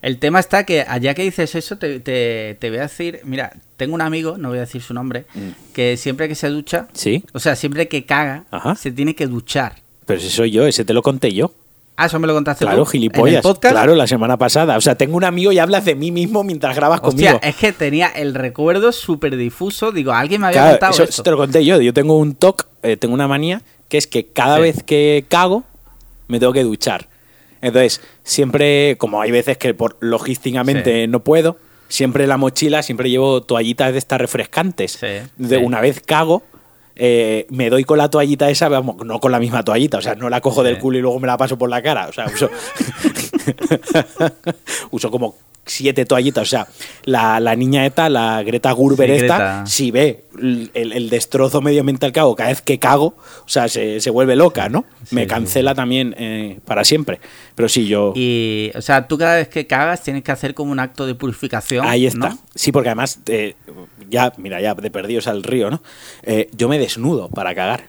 El 0.00 0.18
tema 0.18 0.38
está 0.38 0.64
que 0.64 0.82
allá 0.86 1.14
que 1.14 1.22
dices 1.22 1.54
eso, 1.56 1.76
te, 1.76 1.98
te- 2.00 2.56
te 2.60 2.68
voy 2.70 2.78
a 2.78 2.82
decir, 2.82 3.20
mira, 3.24 3.52
tengo 3.76 3.94
un 3.96 4.00
amigo, 4.00 4.38
no 4.38 4.48
voy 4.50 4.58
a 4.58 4.62
decir 4.62 4.80
su 4.80 4.94
nombre, 4.94 5.24
Mm. 5.34 5.72
que 5.72 5.96
siempre 5.96 6.28
que 6.28 6.36
se 6.36 6.48
ducha, 6.48 6.86
Sí, 6.92 7.24
o 7.32 7.40
sea, 7.40 7.56
siempre 7.56 7.88
que 7.88 8.04
caga, 8.04 8.44
Ajá. 8.52 8.76
se 8.76 8.92
tiene 8.92 9.14
que 9.16 9.26
duchar. 9.26 9.76
pero 10.06 10.20
si 10.20 10.30
soy 10.30 10.52
yo, 10.52 10.66
ese 10.66 10.84
te 10.84 10.92
lo 10.94 11.02
conté 11.02 11.32
yo. 11.32 11.52
Ah, 11.96 12.06
eso 12.06 12.18
me 12.18 12.26
lo 12.26 12.32
contaste 12.34 12.64
Claro, 12.64 12.84
tú. 12.84 12.86
gilipollas. 12.90 13.28
¿En 13.28 13.36
el 13.36 13.42
podcast? 13.42 13.72
Claro, 13.74 13.94
la 13.94 14.06
semana 14.06 14.36
pasada. 14.38 14.76
O 14.76 14.80
sea, 14.80 14.94
tengo 14.96 15.16
un 15.16 15.24
amigo 15.24 15.52
y 15.52 15.58
hablas 15.58 15.84
de 15.84 15.94
mí 15.94 16.10
mismo 16.10 16.42
mientras 16.42 16.74
grabas 16.74 17.00
Hostia, 17.02 17.32
conmigo. 17.34 17.40
es 17.42 17.56
que 17.56 17.72
tenía 17.72 18.08
el 18.08 18.34
recuerdo 18.34 18.92
súper 18.92 19.36
difuso. 19.36 19.92
Digo, 19.92 20.12
alguien 20.12 20.40
me 20.40 20.46
había 20.48 20.60
Claro, 20.62 20.72
contado 20.78 20.92
eso, 20.94 21.04
esto. 21.04 21.22
te 21.22 21.30
lo 21.30 21.36
conté 21.36 21.64
yo. 21.64 21.80
Yo 21.80 21.92
tengo 21.92 22.16
un 22.16 22.34
TOC, 22.34 22.66
eh, 22.82 22.96
tengo 22.96 23.12
una 23.14 23.28
manía, 23.28 23.60
que 23.88 23.98
es 23.98 24.06
que 24.06 24.26
cada 24.26 24.56
Sí. 24.56 24.62
vez 24.62 24.82
que 24.82 25.26
cago, 25.28 25.64
me 26.28 26.40
tengo 26.40 26.52
que 26.54 26.62
duchar. 26.64 27.08
Entonces, 27.60 28.00
siempre, 28.24 28.96
como 28.98 29.20
hay 29.20 29.30
veces 29.30 29.58
que 29.58 29.74
por 29.74 29.96
logísticamente 30.00 31.02
Sí. 31.02 31.08
no 31.08 31.20
puedo, 31.20 31.58
siempre 31.88 32.24
en 32.24 32.30
la 32.30 32.38
mochila, 32.38 32.82
siempre 32.82 33.10
llevo 33.10 33.42
toallitas 33.42 33.92
de 33.92 33.98
estas 33.98 34.18
refrescantes. 34.20 34.92
Sí, 34.92 35.06
de 35.36 35.58
una 35.58 35.80
vez 35.80 36.00
cago, 36.00 36.42
eh, 36.96 37.46
me 37.50 37.70
doy 37.70 37.84
con 37.84 37.98
la 37.98 38.10
toallita 38.10 38.50
esa, 38.50 38.68
vamos, 38.68 38.96
no 39.04 39.20
con 39.20 39.32
la 39.32 39.40
misma 39.40 39.62
toallita, 39.64 39.98
o 39.98 40.02
sea, 40.02 40.14
no 40.14 40.28
la 40.28 40.40
cojo 40.40 40.62
del 40.62 40.76
Sí. 40.76 40.80
culo 40.80 40.98
y 40.98 41.00
luego 41.00 41.18
me 41.20 41.26
la 41.26 41.36
paso 41.36 41.56
por 41.58 41.70
la 41.70 41.82
cara. 41.82 42.08
O 42.08 42.12
sea, 42.12 42.26
uso, 42.26 42.50
uso 44.90 45.10
como 45.10 45.36
siete 45.64 46.04
toallitas. 46.04 46.42
O 46.42 46.50
sea, 46.50 46.66
la, 47.04 47.40
la 47.40 47.54
niña 47.56 47.86
esta, 47.86 48.08
la 48.08 48.42
Greta 48.42 48.74
Sí, 48.74 48.82
esta, 48.98 49.06
Greta. 49.38 49.66
si 49.66 49.90
ve 49.90 50.24
el, 50.40 50.70
el 50.74 51.10
destrozo 51.10 51.60
medioambiental 51.60 52.12
que 52.12 52.20
hago 52.20 52.34
cada 52.34 52.48
vez 52.50 52.62
que 52.62 52.78
cago, 52.78 53.14
o 53.44 53.48
sea, 53.48 53.68
se, 53.68 54.00
se 54.00 54.10
vuelve 54.10 54.36
loca, 54.36 54.68
¿no? 54.68 54.84
Sí, 55.04 55.14
me 55.14 55.22
sí, 55.22 55.28
cancela 55.28 55.74
también 55.74 56.14
eh, 56.18 56.58
para 56.64 56.84
siempre. 56.84 57.20
Pero 57.54 57.68
sí, 57.68 57.86
yo... 57.86 58.12
Y, 58.16 58.70
o 58.74 58.80
sea, 58.82 59.06
tú 59.06 59.18
cada 59.18 59.36
vez 59.36 59.48
que 59.48 59.66
cagas 59.66 60.02
tienes 60.02 60.22
que 60.22 60.32
hacer 60.32 60.54
como 60.54 60.72
un 60.72 60.80
acto 60.80 61.06
de 61.06 61.14
purificación. 61.14 61.86
Ahí 61.86 62.06
está. 62.06 62.30
¿no? 62.30 62.38
Sí, 62.54 62.72
porque 62.72 62.88
además, 62.88 63.20
eh, 63.26 63.54
ya, 64.10 64.32
mira, 64.38 64.60
ya 64.60 64.74
de 64.74 64.90
perdidos 64.90 65.26
al 65.26 65.42
río, 65.42 65.70
¿no? 65.70 65.82
Eh, 66.22 66.48
yo 66.56 66.68
me 66.68 66.78
desnudo 66.78 67.28
para 67.28 67.54
cagar. 67.54 67.84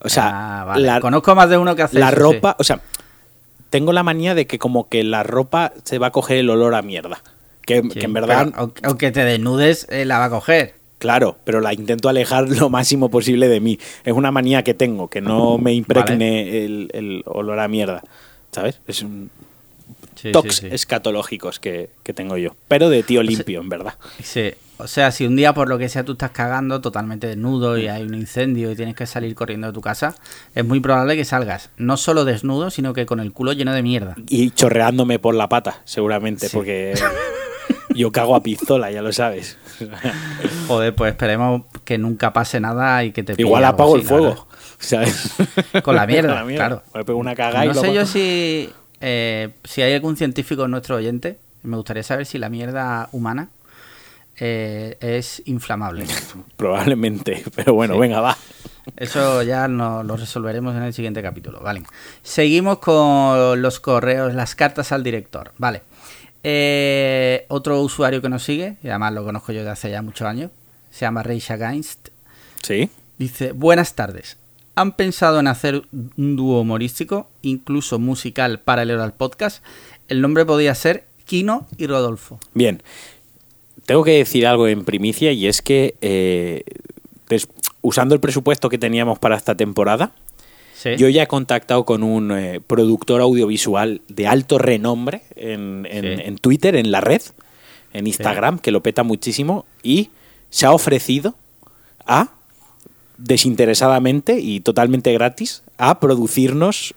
O 0.00 0.08
sea, 0.08 0.60
Ah, 0.60 0.64
vale. 0.64 0.86
la, 0.86 1.00
conozco 1.00 1.34
más 1.34 1.50
de 1.50 1.58
uno 1.58 1.74
que 1.74 1.82
hace 1.82 1.98
la 1.98 2.08
eso, 2.08 2.16
sí. 2.16 2.22
ropa, 2.22 2.54
o 2.58 2.62
sea, 2.64 2.80
tengo 3.70 3.92
la 3.92 4.02
manía 4.02 4.34
de 4.34 4.46
que 4.46 4.58
como 4.58 4.88
que 4.88 5.04
la 5.04 5.22
ropa 5.22 5.72
se 5.84 5.98
va 5.98 6.08
a 6.08 6.10
coger 6.12 6.38
el 6.38 6.50
olor 6.50 6.74
a 6.74 6.82
mierda. 6.82 7.22
Que, 7.66 7.82
Sí, 7.82 7.88
que 7.90 8.04
en 8.06 8.12
verdad, 8.14 8.50
aunque- 8.82 9.10
te 9.12 9.24
desnudes, 9.24 9.86
eh, 9.90 10.04
la 10.04 10.18
va 10.18 10.24
a 10.26 10.30
coger. 10.30 10.74
claro, 10.98 11.36
pero 11.44 11.60
la 11.60 11.72
intento 11.74 12.08
alejar 12.08 12.48
lo 12.48 12.70
máximo 12.70 13.08
posible 13.10 13.46
de 13.48 13.60
mí. 13.60 13.78
Es 14.04 14.12
una 14.14 14.30
manía 14.30 14.64
que 14.64 14.74
tengo, 14.74 15.08
que 15.08 15.20
no 15.20 15.58
me 15.58 15.72
impregne 15.74 16.64
el, 16.64 16.90
el 16.94 17.22
olor 17.26 17.60
a 17.60 17.68
mierda. 17.68 18.02
¿Sabes? 18.52 18.80
Es 18.86 19.02
un 19.02 19.30
Sí, 20.16 20.32
sí. 20.50 20.66
escatológicos 20.70 21.60
que, 21.60 21.90
que 22.02 22.12
tengo 22.12 22.36
yo. 22.38 22.56
Pero 22.66 22.88
de 22.90 23.02
tío 23.04 23.22
limpio, 23.22 23.60
en 23.60 23.68
verdad. 23.68 23.94
Sí. 24.22 24.52
O 24.80 24.86
sea, 24.86 25.10
si 25.10 25.26
un 25.26 25.34
día 25.34 25.54
por 25.54 25.68
lo 25.68 25.76
que 25.76 25.88
sea 25.88 26.04
tú 26.04 26.12
estás 26.12 26.30
cagando 26.30 26.80
totalmente 26.80 27.26
desnudo 27.26 27.76
y 27.78 27.88
hay 27.88 28.04
un 28.04 28.14
incendio 28.14 28.70
y 28.70 28.76
tienes 28.76 28.94
que 28.94 29.06
salir 29.06 29.34
corriendo 29.34 29.66
de 29.66 29.72
tu 29.72 29.80
casa, 29.80 30.14
es 30.54 30.64
muy 30.64 30.78
probable 30.80 31.16
que 31.16 31.24
salgas 31.24 31.70
no 31.76 31.96
solo 31.96 32.24
desnudo, 32.24 32.70
sino 32.70 32.92
que 32.92 33.04
con 33.04 33.18
el 33.18 33.32
culo 33.32 33.52
lleno 33.52 33.72
de 33.72 33.82
mierda. 33.82 34.14
Y 34.28 34.50
chorreándome 34.50 35.18
por 35.18 35.34
la 35.34 35.48
pata, 35.48 35.80
seguramente, 35.84 36.48
Sí. 36.48 36.56
porque 36.56 36.94
yo 37.94 38.12
cago 38.12 38.36
a 38.36 38.42
pistola, 38.42 38.90
ya 38.92 39.02
lo 39.02 39.12
sabes. 39.12 39.58
Joder, 40.68 40.94
pues 40.94 41.10
esperemos 41.12 41.62
que 41.84 41.98
nunca 41.98 42.32
pase 42.32 42.60
nada 42.60 43.02
y 43.04 43.10
que 43.12 43.22
te 43.24 43.34
Igual 43.36 43.64
apago 43.64 43.96
el 43.96 44.02
así, 44.02 44.10
la 44.12 44.18
fuego. 44.18 44.48
¿sabes? 44.78 45.34
verdad. 45.56 45.82
Con 45.82 45.96
la 45.96 46.06
mierda, 46.06 46.44
claro. 46.46 46.82
Me 46.94 47.04
pego 47.04 47.18
una 47.18 47.34
cagada 47.34 47.64
y 47.64 47.68
No 47.68 47.74
lo 47.74 47.80
sé 47.80 47.92
yo 47.92 48.06
si, 48.06 48.70
eh, 49.00 49.50
si 49.64 49.82
hay 49.82 49.94
algún 49.94 50.16
científico 50.16 50.64
en 50.66 50.70
nuestro 50.70 50.94
oyente. 50.96 51.38
Me 51.64 51.76
gustaría 51.76 52.04
saber 52.04 52.26
si 52.26 52.38
la 52.38 52.48
mierda 52.48 53.08
humana 53.10 53.48
eh, 54.40 54.96
es 55.00 55.42
inflamable. 55.46 56.06
Probablemente, 56.56 57.44
pero 57.54 57.74
bueno, 57.74 57.94
Sí. 57.94 58.00
venga, 58.00 58.20
va. 58.20 58.36
Eso 58.96 59.42
ya 59.42 59.68
no, 59.68 60.02
lo 60.02 60.16
resolveremos 60.16 60.74
en 60.74 60.82
el 60.82 60.94
siguiente 60.94 61.20
capítulo. 61.22 61.60
Vale. 61.60 61.82
Seguimos 62.22 62.78
con 62.78 63.60
los 63.60 63.80
correos, 63.80 64.34
las 64.34 64.54
cartas 64.54 64.92
al 64.92 65.02
director. 65.02 65.52
Vale. 65.58 65.82
Eh, 66.44 67.44
otro 67.48 67.80
usuario 67.82 68.22
que 68.22 68.28
nos 68.28 68.42
sigue, 68.44 68.76
y 68.82 68.88
además 68.88 69.12
lo 69.12 69.24
conozco 69.24 69.52
yo 69.52 69.64
de 69.64 69.70
hace 69.70 69.90
ya 69.90 70.00
muchos 70.02 70.26
años, 70.26 70.50
se 70.90 71.00
llama 71.00 71.22
Reisha 71.22 71.56
Gainst. 71.56 72.08
Sí. 72.62 72.88
Dice, 73.18 73.52
buenas 73.52 73.94
tardes. 73.94 74.36
¿Han 74.74 74.92
pensado 74.92 75.40
en 75.40 75.48
hacer 75.48 75.82
un 75.92 76.36
dúo 76.36 76.60
humorístico, 76.60 77.28
incluso 77.42 77.98
musical, 77.98 78.60
paralelo 78.60 79.02
al 79.02 79.12
podcast? 79.12 79.62
El 80.06 80.20
nombre 80.22 80.46
podría 80.46 80.74
ser 80.74 81.04
Kino 81.26 81.66
y 81.76 81.86
Rodolfo. 81.88 82.38
Bien. 82.54 82.80
Tengo 83.88 84.04
que 84.04 84.10
decir 84.18 84.46
algo 84.46 84.68
en 84.68 84.84
primicia 84.84 85.32
y 85.32 85.46
es 85.46 85.62
que 85.62 85.94
eh, 86.02 86.62
des- 87.30 87.48
usando 87.80 88.14
el 88.14 88.20
presupuesto 88.20 88.68
que 88.68 88.76
teníamos 88.76 89.18
para 89.18 89.34
esta 89.34 89.54
temporada, 89.54 90.12
Sí. 90.74 90.90
yo 90.98 91.08
ya 91.08 91.22
he 91.22 91.26
contactado 91.26 91.86
con 91.86 92.02
un 92.02 92.30
eh, 92.32 92.60
productor 92.60 93.22
audiovisual 93.22 94.02
de 94.08 94.26
alto 94.26 94.58
renombre 94.58 95.22
en, 95.36 95.86
en- 95.90 96.18
Sí. 96.18 96.22
en 96.26 96.36
Twitter, 96.36 96.76
en 96.76 96.90
la 96.90 97.00
red, 97.00 97.22
en 97.94 98.06
Instagram, 98.06 98.58
que 98.58 98.72
lo 98.72 98.82
peta 98.82 99.04
muchísimo, 99.04 99.64
y 99.82 100.10
se 100.50 100.66
ha 100.66 100.72
ofrecido 100.72 101.34
a, 102.06 102.28
desinteresadamente 103.16 104.38
y 104.38 104.60
totalmente 104.60 105.12
gratis, 105.14 105.62
a 105.78 105.98
producirnos 105.98 106.94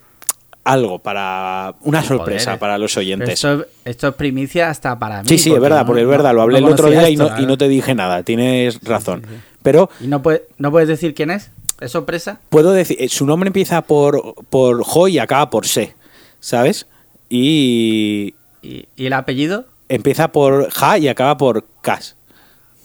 algo 0.63 0.99
para 0.99 1.75
una 1.81 2.03
sorpresa 2.03 2.45
Joder. 2.51 2.59
para 2.59 2.77
los 2.77 2.95
oyentes. 2.97 3.29
Esto, 3.29 3.65
esto 3.85 4.07
es 4.09 4.13
primicia 4.15 4.69
hasta 4.69 4.97
para 4.99 5.23
mí. 5.23 5.29
Sí, 5.29 5.37
sí, 5.37 5.51
es 5.53 5.59
verdad, 5.59 5.79
no- 5.81 5.85
porque 5.87 6.01
es 6.03 6.07
verdad, 6.07 6.33
lo 6.33 6.41
hablé 6.43 6.61
no 6.61 6.67
el 6.67 6.73
otro 6.73 6.89
día 6.89 7.09
y 7.09 7.15
no, 7.15 7.39
y 7.39 7.45
no 7.45 7.57
te 7.57 7.67
dije 7.67 7.95
nada, 7.95 8.23
tienes 8.23 8.79
razón. 8.83 9.23
Pero 9.63 9.89
¿Y 9.99 10.07
no, 10.07 10.21
puede- 10.21 10.43
no 10.57 10.69
puedes 10.71 10.87
decir 10.87 11.13
quién 11.15 11.31
es? 11.31 11.51
¿Es 11.79 11.91
sorpresa? 11.91 12.39
puedo 12.49 12.71
decir, 12.73 12.95
eh, 12.99 13.09
su 13.09 13.25
nombre 13.25 13.47
empieza 13.47 13.81
por, 13.81 14.35
por 14.51 14.83
Jo 14.83 15.07
y 15.07 15.17
acaba 15.17 15.49
por 15.49 15.65
Se, 15.65 15.95
¿sabes? 16.39 16.85
Y 17.29 18.35
¿Y, 18.61 18.85
y 18.95 19.05
el 19.07 19.13
apellido? 19.13 19.65
empieza 19.89 20.27
por 20.31 20.69
Ja 20.69 20.97
y 20.99 21.07
acaba 21.07 21.37
por 21.37 21.65
Cas. 21.81 22.15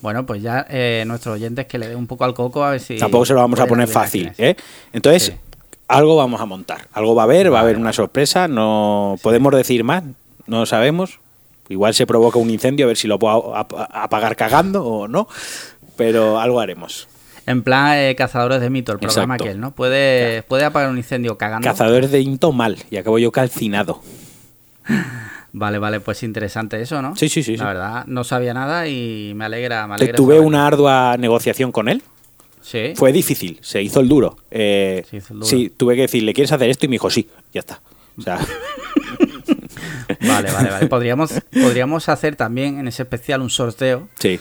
Bueno, 0.00 0.25
pues 0.25 0.40
ya 0.42 0.64
eh, 0.71 1.04
nuestros 1.06 1.35
oyentes 1.35 1.66
que 1.66 1.78
le 1.78 1.88
den 1.88 1.97
un 1.99 2.06
poco 2.06 2.25
al 2.25 2.33
coco 2.35 2.64
a 2.64 2.71
ver 2.71 2.80
si... 2.80 2.97
Tampoco 2.97 3.26
se 3.26 3.35
lo 3.35 3.40
vamos 3.40 3.59
a 3.61 3.66
poner 3.66 3.88
fácil. 3.88 4.33
¿eh? 4.38 4.54
Entonces, 4.92 5.25
Sí. 5.25 5.33
Algo 5.88 6.16
vamos 6.16 6.40
a 6.40 6.47
montar, 6.47 6.88
algo 6.93 7.14
va 7.14 7.23
a 7.23 7.25
haber, 7.25 7.52
va 7.52 7.59
a 7.59 7.62
haber 7.62 7.76
una 7.76 7.93
sorpresa, 7.93 8.49
no 8.49 9.16
podemos 9.23 9.55
decir 9.55 9.85
más, 9.85 10.02
no 10.47 10.61
lo 10.61 10.66
sabemos. 10.66 11.21
Igual 11.69 11.95
se 11.95 12.07
provoca 12.07 12.38
un 12.38 12.50
incendio, 12.50 12.87
a 12.87 12.88
ver 12.88 12.97
si 12.97 13.09
lo 13.09 13.19
puedo 13.19 13.57
ap- 13.57 13.73
apagar 13.90 14.37
cagando 14.37 14.85
o 14.85 15.09
no, 15.09 15.26
pero 15.97 16.38
algo 16.38 16.61
haremos. 16.61 17.09
En 17.47 17.62
plan 17.62 17.97
eh, 17.97 18.14
Cazadores 18.16 18.61
de 18.61 18.71
Mito, 18.71 18.93
el 18.93 18.99
programa 18.99 19.35
Exacto. 19.35 19.45
aquel, 19.45 19.61
¿no? 19.61 19.71
Puede, 19.73 20.43
puede 20.45 20.64
apagar 20.64 20.90
un 20.90 20.97
incendio 20.99 21.37
cagando. 21.38 21.66
Cazadores 21.69 22.11
de 22.11 22.21
Into 22.21 22.52
mal 22.52 22.76
y 22.90 22.97
acabo 22.97 23.19
yo 23.19 23.31
calcinado. 23.33 24.00
Vale, 25.52 25.78
vale, 25.78 26.00
pues 26.00 26.23
interesante 26.23 26.81
eso, 26.83 27.00
¿no? 27.00 27.16
Sí, 27.16 27.31
sí, 27.31 27.43
sí, 27.43 27.52
La 27.57 27.64
sí. 27.64 27.66
verdad, 27.69 28.05
no 28.07 28.25
sabía 28.25 28.52
nada 28.52 28.88
y 28.88 29.33
me 29.35 29.47
alegra, 29.47 29.87
me 29.87 29.97
Te- 29.97 30.02
alegra 30.05 30.16
Tuve 30.16 30.38
una 30.38 30.66
ardua 30.66 31.16
negociación 31.19 31.73
con 31.73 31.88
él. 31.88 32.02
Sí. 32.66 32.94
Fue 32.96 33.12
difícil, 33.12 33.61
se 33.62 33.80
hizo 33.80 34.00
el 34.00 34.08
duro. 34.08 34.38
Eh, 34.50 35.04
Se 35.08 35.18
hizo 35.18 35.35
el 35.35 35.38
duro. 35.40 35.49
Sí, 35.49 35.70
tuve 35.76 35.94
que 35.94 36.00
decirle, 36.02 36.35
¿quieres 36.35 36.50
hacer 36.50 36.68
esto? 36.68 36.85
Y 36.87 36.88
me 36.88 36.94
dijo, 36.94 37.08
sí, 37.11 37.28
ya 37.52 37.61
está. 37.61 37.80
O 38.18 38.23
sea, 38.23 38.38
Vale, 40.20 40.50
vale, 40.50 40.70
vale. 40.70 40.87
Podríamos, 40.87 41.32
podríamos 41.52 42.08
hacer 42.08 42.35
también 42.37 42.78
en 42.78 42.88
ese 42.88 43.02
especial 43.02 43.40
un 43.42 43.50
sorteo. 43.50 44.08
sí. 44.18 44.38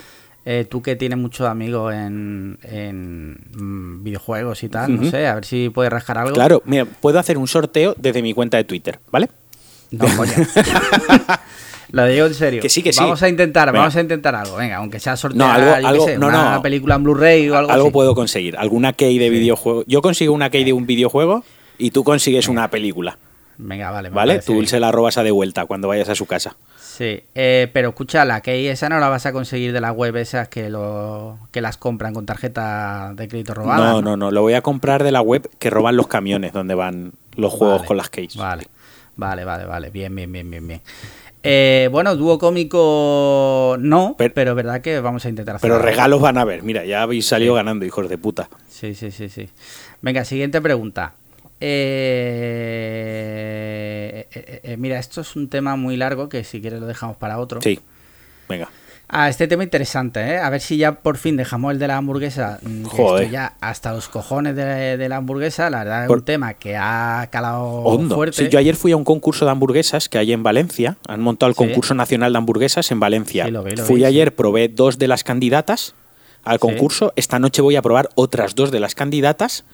Eh, 0.48 0.64
tú 0.70 0.84
que 0.84 0.96
tienes 0.96 1.18
muchos 1.18 1.48
amigos 1.48 1.92
en, 1.92 2.60
en 2.62 3.32
mm, 3.56 4.04
videojuegos 4.04 4.62
y 4.62 4.70
tal, 4.70 4.96
no 5.02 5.10
sé, 5.10 5.26
a 5.26 5.34
ver 5.34 5.44
si 5.46 5.70
puedes 5.72 5.92
rascar 5.92 6.20
algo. 6.20 6.36
Claro, 6.36 6.62
mira, 6.66 6.86
puedo 6.86 7.18
hacer 7.18 7.40
un 7.40 7.48
sorteo 7.48 7.96
desde 7.98 8.22
mi 8.22 8.32
cuenta 8.36 8.58
de 8.58 8.64
Twitter, 8.64 9.00
¿vale? 9.10 9.28
No, 9.90 10.06
coño. 10.16 10.34
Lo 11.92 12.06
digo 12.06 12.26
en 12.26 12.34
serio. 12.34 12.62
Que 12.62 12.70
sí, 12.70 12.82
que 12.84 12.92
sí. 12.94 13.00
Vamos 13.00 13.22
a 13.24 13.30
intentar, 13.30 13.68
Venga. 13.70 13.80
vamos 13.80 13.96
a 13.96 14.02
intentar 14.02 14.36
algo. 14.36 14.56
Venga, 14.58 14.78
aunque 14.78 15.00
sea 15.00 15.16
sortear, 15.16 15.38
No, 15.48 15.54
algo- 15.54 15.88
algo- 15.88 16.06
sé, 16.06 16.18
no, 16.18 16.28
una 16.28 16.56
no. 16.56 16.62
película 16.62 16.96
en 16.96 17.04
Blu-ray 17.04 17.50
o 17.50 17.58
algo, 17.58 17.72
Algo 17.72 17.86
así. 17.88 17.94
puedo 17.94 18.16
conseguir, 18.16 18.58
alguna 18.58 18.94
key 18.94 19.18
de 19.20 19.30
videojuego. 19.30 19.84
Yo 19.88 20.02
consigo 20.02 20.34
una 20.34 20.50
key 20.50 20.64
de 20.64 20.74
un 20.74 20.86
videojuego 20.86 21.44
y 21.78 21.92
tú 21.92 22.04
consigues 22.04 22.48
una 22.48 22.70
película, 22.70 23.18
Venga, 23.58 23.92
vale. 23.92 24.10
me 24.10 24.16
¿vale? 24.16 24.40
Tú 24.40 24.54
bien. 24.54 24.68
se 24.68 24.80
la 24.80 24.92
robas 24.92 25.18
a 25.18 25.24
de 25.24 25.32
vuelta 25.32 25.66
cuando 25.66 25.88
vayas 25.88 26.10
a 26.10 26.16
su 26.16 26.26
casa. 26.26 26.56
Sí, 26.78 27.24
eh, 27.36 27.70
pero 27.74 27.90
escucha, 27.90 28.24
la 28.24 28.40
key 28.40 28.68
esa 28.68 28.88
no 28.88 29.00
la 29.00 29.10
vas 29.10 29.26
a 29.26 29.34
conseguir 29.34 29.74
de 29.74 29.82
las 29.82 29.94
web 29.94 30.16
esas 30.16 30.48
que, 30.48 30.70
lo, 30.70 31.38
que 31.52 31.60
las 31.60 31.76
compran 31.76 32.14
con 32.14 32.26
tarjeta 32.26 33.12
de 33.16 33.28
crédito 33.28 33.54
robada. 33.54 33.92
no, 33.92 34.02
no, 34.02 34.16
no, 34.16 34.32
lo 34.32 34.42
voy 34.42 34.54
a 34.54 34.62
comprar 34.62 35.04
de 35.04 35.12
la 35.12 35.20
web 35.22 35.50
que 35.60 35.70
roban 35.70 35.98
los 35.98 36.08
camiones 36.08 36.54
donde 36.54 36.74
van 36.74 37.12
los 37.36 37.52
juegos 37.52 37.80
Vale, 37.80 37.88
con 37.88 37.98
las 37.98 38.10
keys. 38.10 38.38
Vale, 38.38 38.68
vale, 39.18 39.44
vale, 39.44 39.66
vale. 39.66 39.90
Bien, 39.90 40.16
bien, 40.16 40.32
bien, 40.32 40.50
bien, 40.50 40.66
bien. 40.66 40.82
Eh, 41.48 41.90
bueno, 41.92 42.16
dúo 42.16 42.40
cómico 42.40 43.78
no, 43.80 44.16
Pero- 44.18 44.56
verdad 44.56 44.82
que 44.82 45.00
vamos 45.00 45.26
a 45.26 45.30
intentar 45.30 45.58
hacer 45.58 45.70
Pero 45.70 45.80
regalos 45.80 46.20
van 46.20 46.40
a 46.40 46.44
ver, 46.46 46.64
mira, 46.64 46.86
ya 46.86 47.04
habéis 47.04 47.28
salido 47.28 47.54
ganando, 47.54 47.86
hijos 47.86 48.10
de 48.10 48.18
puta. 48.18 48.50
Sí, 48.68 48.96
sí, 48.96 49.12
sí, 49.12 49.30
sí. 49.30 49.50
Venga, 50.02 50.26
siguiente 50.26 50.60
pregunta. 50.60 51.14
Eh, 52.88 54.28
eh, 54.32 54.60
eh, 54.64 54.78
mira, 54.78 55.00
esto 55.00 55.22
es 55.22 55.36
un 55.36 55.50
tema 55.50 55.76
muy 55.76 55.98
largo 55.98 56.30
que 56.30 56.44
si 56.44 56.62
quieres 56.62 56.80
lo 56.80 56.88
dejamos 56.88 57.18
para 57.18 57.38
otro. 57.38 57.62
Sí, 57.62 57.80
venga. 58.50 58.70
Ah, 59.08 59.30
este 59.30 59.48
tema 59.48 59.64
interesante, 59.64 60.20
¿eh? 60.20 60.38
A 60.40 60.50
ver 60.50 60.62
si 60.62 60.78
ya 60.78 60.94
por 60.96 61.18
fin 61.18 61.38
dejamos 61.38 61.72
el 61.72 61.80
de 61.80 61.88
la 61.88 61.98
hamburguesa. 61.98 62.60
mm, 62.64 62.84
Joder. 62.86 63.24
estoy 63.24 63.34
ya 63.34 63.54
hasta 63.62 63.94
los 63.94 64.10
cojones 64.10 64.56
de, 64.56 64.98
de 64.98 65.10
la 65.10 65.18
hamburguesa. 65.18 65.70
La 65.70 65.80
verdad 65.80 66.02
es 66.04 66.08
Por- 66.08 66.18
un 66.20 66.26
tema 66.26 66.56
que 66.56 66.76
ha 66.76 67.28
calado 67.32 67.64
Hondo. 67.84 68.16
fuerte. 68.16 68.38
Sí, 68.46 68.50
yo 68.50 68.58
ayer 68.58 68.76
fui 68.76 68.92
a 68.94 68.98
un 68.98 69.04
concurso 69.04 69.46
de 69.46 69.52
hamburguesas 69.52 70.10
que 70.10 70.18
hay 70.18 70.34
en 70.34 70.42
Valencia. 70.42 70.98
Han 71.08 71.22
montado 71.22 71.50
el 71.50 71.56
Sí. 71.56 71.58
concurso 71.64 71.94
nacional 71.94 72.34
de 72.34 72.38
hamburguesas 72.40 72.90
en 72.92 73.00
Valencia. 73.00 73.46
Sí, 73.46 73.52
lo 73.52 73.64
vi, 73.64 73.76
lo 73.76 73.86
fui 73.86 73.98
vi, 73.98 74.06
ayer, 74.06 74.34
probé 74.36 74.70
dos 74.70 74.98
de 74.98 75.08
las 75.08 75.24
candidatas 75.24 75.94
al 76.44 76.60
concurso. 76.60 77.14
Esta 77.16 77.38
noche 77.40 77.62
voy 77.62 77.76
a 77.76 77.82
probar 77.84 78.10
otras 78.16 78.56
dos 78.56 78.72
de 78.72 78.80
las 78.80 78.96
candidatas. 78.96 79.66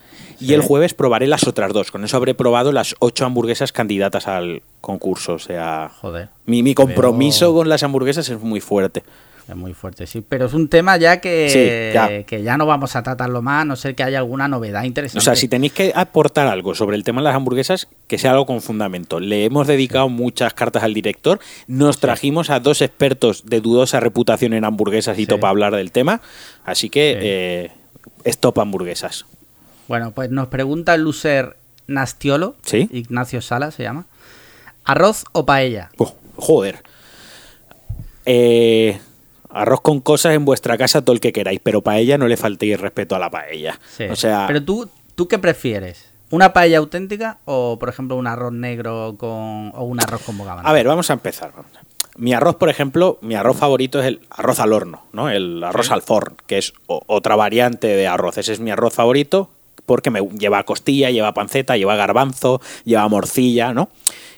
Y 0.41 0.53
el 0.53 0.61
jueves 0.61 0.93
probaré 0.93 1.27
las 1.27 1.47
otras 1.47 1.71
dos. 1.71 1.91
Con 1.91 2.03
eso 2.03 2.17
habré 2.17 2.33
probado 2.33 2.71
las 2.71 2.95
ocho 2.99 3.25
hamburguesas 3.25 3.71
candidatas 3.71 4.27
al 4.27 4.61
concurso. 4.81 5.33
O 5.35 5.39
sea, 5.39 5.89
Joder. 6.01 6.29
mi, 6.45 6.63
mi 6.63 6.73
compromiso 6.75 7.45
Pero- 7.47 7.53
con 7.55 7.69
las 7.69 7.83
hamburguesas 7.83 8.27
es 8.29 8.39
muy 8.41 8.59
fuerte. 8.59 9.03
Es 9.49 9.55
muy 9.57 9.73
fuerte, 9.73 10.07
sí. 10.07 10.23
Pero 10.27 10.45
es 10.45 10.53
un 10.53 10.69
tema 10.69 10.95
ya 10.97 11.19
que, 11.19 11.49
Sí, 11.49 11.93
ya. 11.93 12.23
que 12.23 12.41
ya 12.43 12.55
no 12.57 12.65
vamos 12.67 12.95
a 12.95 13.03
tratarlo 13.03 13.41
más, 13.41 13.63
a 13.63 13.65
no 13.65 13.75
ser 13.75 13.95
que 13.95 14.03
haya 14.03 14.19
alguna 14.19 14.47
novedad 14.47 14.83
interesante. 14.83 15.17
O 15.17 15.21
sea, 15.21 15.35
si 15.35 15.47
tenéis 15.49 15.73
que 15.73 15.91
aportar 15.93 16.47
algo 16.47 16.73
sobre 16.73 16.95
el 16.95 17.03
tema 17.03 17.19
de 17.21 17.25
las 17.25 17.35
hamburguesas, 17.35 17.87
que 18.07 18.17
sea 18.17 18.31
algo 18.31 18.45
con 18.45 18.61
fundamento. 18.61 19.19
Le 19.19 19.43
hemos 19.43 19.67
dedicado 19.67 20.07
muchas 20.09 20.53
cartas 20.53 20.83
al 20.83 20.93
director. 20.93 21.39
Nos 21.67 21.99
trajimos 21.99 22.49
a 22.49 22.59
dos 22.61 22.81
expertos 22.81 23.43
de 23.45 23.59
dudosa 23.59 23.99
reputación 23.99 24.53
en 24.53 24.63
hamburguesas 24.63 25.19
y 25.19 25.25
topa 25.25 25.49
hablar 25.49 25.75
del 25.75 25.91
tema. 25.91 26.21
Así 26.63 26.89
que 26.89 27.17
eh, 27.19 27.71
stop 28.23 28.59
hamburguesas. 28.59 29.25
Bueno, 29.89 30.11
pues 30.11 30.29
nos 30.29 30.47
pregunta 30.47 30.93
el 30.95 31.05
user 31.05 31.57
Nastiolo, 31.87 32.55
Sí. 32.63 32.87
Ignacio 32.91 33.41
Sala 33.41 33.71
se 33.71 33.83
llama. 33.83 34.05
¿Arroz 34.85 35.25
o 35.31 35.45
paella? 35.45 35.89
Oh, 35.97 36.13
joder. 36.37 36.83
Eh, 38.25 38.99
arroz 39.49 39.81
con 39.81 39.99
cosas 39.99 40.33
en 40.35 40.45
vuestra 40.45 40.77
casa 40.77 41.01
todo 41.01 41.13
el 41.13 41.19
que 41.19 41.33
queráis, 41.33 41.59
pero 41.61 41.81
paella 41.81 42.17
no 42.17 42.27
le 42.27 42.37
faltéis 42.37 42.79
respeto 42.79 43.15
a 43.15 43.19
la 43.19 43.29
paella. 43.29 43.79
Sí. 43.95 44.05
O 44.05 44.15
sea, 44.15 44.45
Pero 44.47 44.63
tú, 44.63 44.89
¿tú 45.15 45.27
qué 45.27 45.39
prefieres? 45.39 46.09
¿Una 46.29 46.53
paella 46.53 46.77
auténtica 46.77 47.39
o, 47.45 47.77
por 47.77 47.89
ejemplo, 47.89 48.15
un 48.15 48.25
arroz 48.27 48.53
negro 48.53 49.15
con 49.17 49.71
o 49.75 49.83
un 49.83 49.99
arroz 50.01 50.21
con 50.23 50.37
bogavante? 50.37 50.69
A 50.69 50.73
ver, 50.73 50.87
vamos 50.87 51.09
a 51.09 51.13
empezar. 51.13 51.51
Mi 52.15 52.33
arroz, 52.33 52.55
por 52.55 52.69
ejemplo, 52.69 53.17
mi 53.21 53.35
arroz 53.35 53.57
favorito 53.57 53.99
es 53.99 54.05
el 54.05 54.21
arroz 54.29 54.59
al 54.59 54.71
horno, 54.73 55.03
¿no? 55.11 55.29
El 55.29 55.61
arroz 55.63 55.87
Sí. 55.87 55.93
al 55.93 56.01
forn, 56.01 56.35
que 56.47 56.57
es 56.57 56.73
otra 56.87 57.35
variante 57.35 57.87
de 57.87 58.07
arroz. 58.07 58.37
Ese 58.37 58.53
es 58.53 58.59
mi 58.61 58.71
arroz 58.71 58.93
favorito 58.93 59.49
porque 59.91 60.09
me 60.09 60.21
lleva 60.39 60.63
costilla, 60.63 61.09
lleva 61.09 61.33
panceta, 61.33 61.75
lleva 61.75 61.97
garbanzo, 61.97 62.61
lleva 62.85 63.05
morcilla, 63.09 63.73
¿no? 63.73 63.89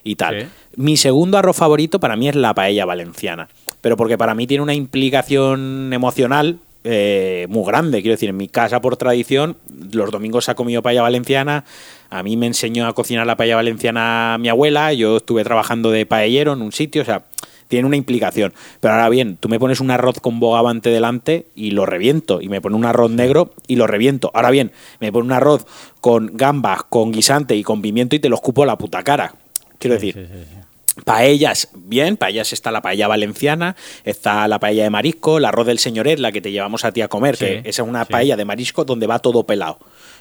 Y 0.03 0.15
tal. 0.15 0.41
Sí. 0.41 0.47
Mi 0.77 0.97
segundo 0.97 1.37
arroz 1.37 1.55
favorito 1.55 1.99
para 1.99 2.15
mí 2.15 2.27
es 2.27 2.35
la 2.35 2.55
paella 2.55 2.85
valenciana, 2.85 3.49
pero 3.79 3.95
porque 3.95 4.17
para 4.17 4.33
mí 4.33 4.47
tiene 4.47 4.63
una 4.63 4.73
implicación 4.73 5.93
emocional 5.93 6.57
eh, 6.83 7.45
muy 7.49 7.63
grande. 7.67 8.01
Quiero 8.01 8.15
decir, 8.15 8.29
en 8.29 8.37
mi 8.37 8.47
casa 8.47 8.81
por 8.81 8.97
tradición, 8.97 9.57
los 9.91 10.09
domingos 10.09 10.45
se 10.45 10.51
ha 10.51 10.55
comido 10.55 10.81
paella 10.81 11.03
valenciana. 11.03 11.65
A 12.09 12.23
mí 12.23 12.35
me 12.35 12.47
enseñó 12.47 12.87
a 12.87 12.93
cocinar 12.95 13.27
la 13.27 13.37
paella 13.37 13.55
valenciana 13.55 14.37
mi 14.39 14.49
abuela. 14.49 14.91
Yo 14.91 15.17
estuve 15.17 15.43
trabajando 15.43 15.91
de 15.91 16.07
paellero 16.07 16.53
en 16.53 16.63
un 16.63 16.71
sitio, 16.71 17.03
o 17.03 17.05
sea, 17.05 17.25
tiene 17.73 17.87
una 17.87 17.97
implicación. 17.97 18.53
Pero 18.79 18.93
ahora 18.93 19.09
bien, 19.09 19.37
tú 19.37 19.49
me 19.49 19.59
pones 19.59 19.79
un 19.79 19.89
arroz 19.91 20.19
con 20.19 20.39
bogavante 20.39 20.89
delante 20.89 21.47
y 21.55 21.71
lo 21.71 21.85
reviento. 21.85 22.39
Y 22.41 22.49
me 22.49 22.61
pone 22.61 22.75
un 22.75 22.85
arroz 22.85 23.09
negro 23.11 23.53
y 23.67 23.75
lo 23.77 23.87
reviento. 23.87 24.29
Ahora 24.33 24.51
bien, 24.51 24.71
me 24.99 25.11
pone 25.11 25.25
un 25.25 25.31
arroz 25.31 25.65
con 26.01 26.31
gambas, 26.35 26.83
con 26.83 27.11
guisante 27.11 27.55
y 27.55 27.63
con 27.63 27.81
pimiento 27.81 28.15
y 28.15 28.19
te 28.19 28.29
lo 28.29 28.35
escupo 28.35 28.63
a 28.63 28.65
la 28.67 28.77
puta 28.77 29.03
cara. 29.03 29.33
Quiero 29.79 29.99
Sí, 29.99 30.07
decir, 30.07 30.27
sí, 30.31 30.37
sí, 30.39 30.45
sí. 30.49 31.01
Paellas, 31.05 31.69
bien, 31.73 32.17
paellas 32.17 32.53
está 32.53 32.69
la 32.71 32.81
paella 32.83 33.07
valenciana, 33.07 33.75
está 34.03 34.47
la 34.47 34.59
paella 34.59 34.83
de 34.83 34.91
marisco, 34.91 35.39
el 35.39 35.45
arroz 35.45 35.65
del 35.65 35.79
señoret, 35.79 36.19
la 36.19 36.31
que 36.31 36.39
te 36.39 36.51
llevamos 36.51 36.85
a 36.85 36.91
ti 36.91 37.01
a 37.01 37.07
comer, 37.07 37.35
Sí, 37.35 37.45
que 37.45 37.57
esa 37.65 37.81
es 37.81 37.87
una 37.89 38.05
sí. 38.05 38.11
paella 38.11 38.35
de 38.37 38.45
marisco 38.45 38.85
donde 38.85 39.07
va 39.07 39.17
todo 39.17 39.43
pelado, 39.43 39.79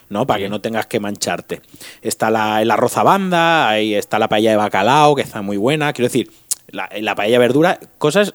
¿no? 0.09 0.27
Para 0.27 0.39
Sí. 0.39 0.45
que 0.45 0.49
no 0.49 0.63
tengas 0.63 0.87
que 0.87 0.99
mancharte. 0.99 1.61
Está 2.01 2.31
la, 2.31 2.63
el 2.63 2.71
arroz 2.71 2.97
a 2.97 3.03
banda, 3.03 3.69
ahí 3.69 3.95
está 3.95 4.19
la 4.19 4.29
paella 4.29 4.51
de 4.53 4.57
bacalao, 4.57 5.15
que 5.15 5.21
está 5.21 5.43
muy 5.43 5.59
buena. 5.59 5.93
Quiero 5.93 6.07
decir, 6.09 6.31
la, 6.73 6.89
la 7.01 7.15
paella 7.15 7.39
verdura, 7.39 7.79
cosas 7.99 8.35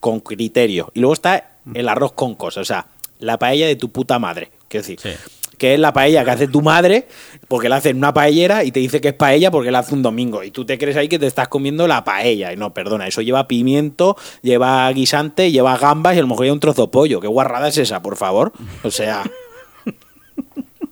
con 0.00 0.20
criterio. 0.20 0.90
Y 0.94 1.00
luego 1.00 1.14
está 1.14 1.52
el 1.74 1.88
arroz 1.88 2.12
con 2.12 2.34
cosas, 2.34 2.62
o 2.62 2.64
sea, 2.64 2.86
la 3.18 3.38
paella 3.38 3.66
de 3.66 3.76
tu 3.76 3.90
puta 3.90 4.18
madre. 4.18 4.50
Quiero 4.68 4.82
decir, 4.86 5.00
Sí. 5.00 5.10
que 5.58 5.74
es 5.74 5.80
la 5.80 5.92
paella 5.92 6.24
que 6.24 6.30
hace 6.30 6.46
tu 6.46 6.62
madre, 6.62 7.08
porque 7.48 7.68
la 7.68 7.76
hace 7.76 7.88
en 7.90 7.96
una 7.96 8.14
paellera 8.14 8.62
y 8.64 8.70
te 8.70 8.78
dice 8.80 9.00
que 9.00 9.08
es 9.08 9.14
paella 9.14 9.50
porque 9.50 9.70
la 9.72 9.80
hace 9.80 9.92
un 9.94 10.02
domingo. 10.02 10.44
Y 10.44 10.50
tú 10.52 10.64
te 10.64 10.78
crees 10.78 10.96
ahí 10.96 11.08
que 11.08 11.18
te 11.18 11.26
estás 11.26 11.48
comiendo 11.48 11.88
la 11.88 12.04
paella. 12.04 12.52
Y 12.52 12.56
no, 12.56 12.72
perdona, 12.72 13.08
eso 13.08 13.22
lleva 13.22 13.48
pimiento, 13.48 14.16
lleva 14.42 14.88
guisante, 14.92 15.50
lleva 15.50 15.76
gambas 15.76 16.14
y 16.14 16.18
a 16.18 16.22
lo 16.22 16.28
mejor 16.28 16.44
lleva 16.44 16.54
un 16.54 16.60
trozo 16.60 16.82
de 16.82 16.88
pollo. 16.92 17.20
¿Qué 17.20 17.26
guarrada 17.26 17.68
es 17.68 17.78
esa, 17.78 18.00
por 18.02 18.16
favor? 18.16 18.52
O 18.84 18.90
sea. 18.90 19.24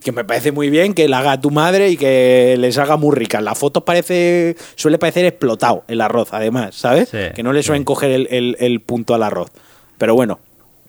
Que 0.07 0.13
me 0.13 0.23
parece 0.25 0.53
muy 0.53 0.71
bien 0.71 0.95
que 0.95 1.09
la 1.09 1.19
haga 1.19 1.41
tu 1.41 1.51
madre 1.51 1.91
y 1.91 1.97
que 1.97 2.55
les 2.61 2.79
haga 2.79 2.97
muy 2.97 3.13
rica. 3.17 3.39
En 3.41 3.45
las 3.45 3.59
fotos 3.59 3.83
parece, 3.83 4.55
suele 4.77 4.99
parecer 4.99 5.25
explotado 5.25 5.83
el 5.89 6.01
arroz, 6.01 6.29
además, 6.33 6.77
¿sabes? 6.77 7.09
Sí, 7.09 7.19
que 7.35 7.43
no 7.43 7.53
le 7.53 7.65
suelen 7.65 7.83
sí. 7.83 7.87
coger 7.87 8.13
el, 8.13 8.29
el- 8.31 8.57
el 8.61 8.81
punto 8.81 9.17
al 9.17 9.25
arroz. 9.25 9.51
Pero 9.99 10.15
bueno, 10.15 10.39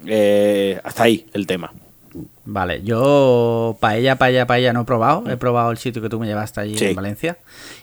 eh, 0.06 0.80
hasta 0.84 1.02
ahí 1.02 1.26
el 1.34 1.48
tema. 1.48 1.74
Vale, 2.46 2.84
yo 2.84 3.76
paella, 3.80 4.18
paella, 4.20 4.46
paella 4.46 4.72
no 4.72 4.82
he 4.82 4.86
probado. 4.86 5.24
He 5.32 5.36
probado 5.38 5.72
el 5.72 5.80
sitio 5.80 6.00
que 6.00 6.10
tú 6.10 6.20
me 6.20 6.28
llevaste 6.28 6.62
allí 6.62 6.78
Sí. 6.78 6.86
en 6.86 6.96
Valencia. 6.96 7.40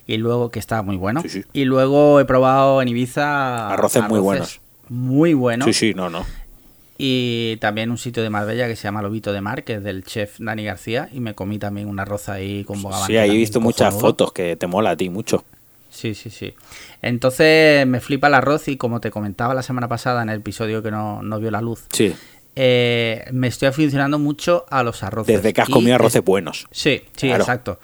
Y 0.06 0.18
luego, 0.18 0.52
que 0.52 0.60
estaba 0.60 0.82
muy 0.82 0.96
bueno. 0.96 1.20
Sí, 1.22 1.28
sí. 1.30 1.42
Y 1.52 1.64
luego 1.64 2.20
he 2.20 2.24
probado 2.26 2.80
en 2.80 2.86
Ibiza 2.86 3.70
Arroces 3.72 4.04
muy 4.08 4.20
buenos. 4.20 4.60
Muy 4.88 5.34
buenos. 5.34 5.66
Sí, 5.66 5.72
sí, 5.72 5.94
no, 5.94 6.08
no. 6.10 6.24
Y 6.96 7.56
también 7.60 7.90
un 7.90 7.98
sitio 7.98 8.22
de 8.22 8.30
Marbella 8.30 8.68
que 8.68 8.76
se 8.76 8.84
llama 8.84 9.02
Lobito 9.02 9.32
de 9.32 9.40
Mar, 9.40 9.64
que 9.64 9.74
es 9.74 9.82
del 9.82 10.04
chef 10.04 10.36
Dani 10.38 10.64
García. 10.64 11.08
Y 11.12 11.20
me 11.20 11.34
comí 11.34 11.58
también 11.58 11.88
un 11.88 11.98
arroz 11.98 12.28
ahí 12.28 12.62
con 12.64 12.80
bogavante. 12.82 13.12
Sí, 13.12 13.16
ahí 13.18 13.30
he 13.30 13.36
visto 13.36 13.60
muchas 13.60 13.88
cojonudo. 13.94 14.08
fotos 14.12 14.32
que 14.32 14.54
te 14.56 14.66
mola 14.66 14.90
a 14.90 14.96
ti 14.96 15.10
mucho. 15.10 15.44
Sí, 15.90 16.14
sí, 16.14 16.30
sí. 16.30 16.54
Entonces 17.02 17.86
me 17.86 18.00
flipa 18.00 18.28
el 18.28 18.34
arroz 18.34 18.68
y 18.68 18.76
como 18.76 19.00
te 19.00 19.10
comentaba 19.10 19.54
la 19.54 19.62
semana 19.62 19.88
pasada 19.88 20.22
en 20.22 20.28
el 20.28 20.38
episodio 20.40 20.82
que 20.82 20.90
no, 20.90 21.22
no 21.22 21.38
vio 21.38 21.50
la 21.52 21.60
luz, 21.60 21.84
Sí, 21.92 22.14
eh, 22.56 23.24
me 23.32 23.46
estoy 23.48 23.68
aficionando 23.68 24.18
mucho 24.18 24.64
a 24.70 24.82
los 24.82 25.02
arroces. 25.02 25.36
desde 25.36 25.52
que 25.52 25.60
has 25.60 25.68
comido 25.68 25.94
es- 25.94 26.00
arroces 26.00 26.24
buenos. 26.24 26.66
Sí, 26.72 27.02
sí, 27.16 27.28
Claro. 27.28 27.42
exacto. 27.44 27.78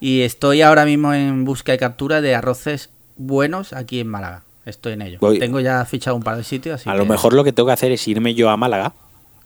Y 0.00 0.20
estoy 0.22 0.60
ahora 0.62 0.84
mismo 0.84 1.12
en 1.14 1.44
busca 1.44 1.72
y 1.74 1.78
captura 1.78 2.20
de 2.20 2.34
arroces 2.34 2.90
buenos 3.16 3.72
aquí 3.72 4.00
en 4.00 4.08
Málaga. 4.08 4.42
Estoy 4.66 4.92
en 4.94 5.02
ello. 5.02 5.18
Voy- 5.20 5.38
Tengo 5.38 5.60
ya 5.60 5.84
fichado 5.84 6.16
un 6.16 6.22
par 6.22 6.36
de 6.36 6.44
sitios. 6.44 6.80
Así 6.82 6.90
A 6.90 6.94
lo 6.94 7.06
mejor 7.06 7.32
lo 7.32 7.44
que 7.44 7.52
tengo 7.52 7.66
que 7.68 7.72
hacer 7.72 7.90
es 7.92 8.06
irme 8.06 8.34
yo 8.34 8.50
a 8.50 8.56
Málaga 8.56 8.92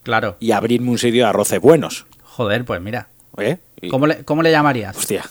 Claro. 0.02 0.36
y 0.40 0.50
abrirme 0.52 0.90
un 0.90 0.98
sitio 0.98 1.24
de 1.24 1.28
arroces 1.30 1.60
buenos. 1.60 2.06
Joder, 2.24 2.64
pues 2.64 2.80
mira. 2.80 3.08
¿eh? 3.38 3.58
Y- 3.80 3.88
¿Cómo 3.88 4.06
le, 4.06 4.24
cómo 4.24 4.42
le 4.42 4.50
llamarías? 4.50 4.96
Hostia, 4.96 5.24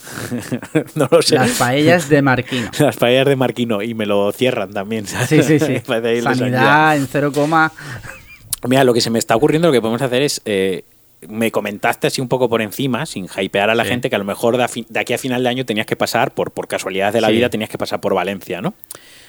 no 0.94 1.08
lo 1.10 1.22
sé. 1.22 1.34
Las 1.36 1.52
paellas 1.52 2.08
de 2.08 2.20
Marquino. 2.22 2.70
Las 2.78 2.96
paellas 2.96 3.26
de 3.26 3.36
Marquino 3.36 3.82
y 3.82 3.94
me 3.94 4.06
lo 4.06 4.30
cierran 4.32 4.72
también. 4.72 5.06
¿sabes? 5.06 5.28
Sí, 5.28 5.42
sí, 5.42 5.58
sí. 5.58 5.80
Sanidad 6.22 6.96
en 6.96 7.06
cero 7.06 7.32
coma. 7.32 7.72
Mira, 8.66 8.84
lo 8.84 8.94
que 8.94 9.00
se 9.00 9.10
me 9.10 9.18
está 9.18 9.34
ocurriendo, 9.36 9.68
lo 9.68 9.72
que 9.72 9.80
podemos 9.80 10.02
hacer 10.02 10.22
es. 10.22 10.40
eh, 10.44 10.84
me 11.28 11.52
comentaste 11.52 12.08
así 12.08 12.20
un 12.20 12.26
poco 12.28 12.48
por 12.48 12.62
encima, 12.62 13.06
sin 13.06 13.26
hypear 13.36 13.70
a 13.70 13.76
la 13.76 13.84
Sí. 13.84 13.90
gente, 13.90 14.10
que 14.10 14.16
a 14.16 14.18
lo 14.18 14.24
mejor 14.24 14.56
de, 14.56 14.64
a 14.64 14.68
fin- 14.68 14.86
de 14.88 14.98
aquí 14.98 15.12
a 15.12 15.18
final 15.18 15.40
de 15.44 15.48
año 15.50 15.64
tenías 15.64 15.86
que 15.86 15.94
pasar, 15.94 16.32
por, 16.34 16.50
por 16.50 16.66
casualidades 16.66 17.14
de 17.14 17.20
la 17.20 17.28
Sí. 17.28 17.34
vida, 17.34 17.48
tenías 17.48 17.70
que 17.70 17.78
pasar 17.78 18.00
por 18.00 18.12
Valencia, 18.12 18.60
¿no? 18.60 18.74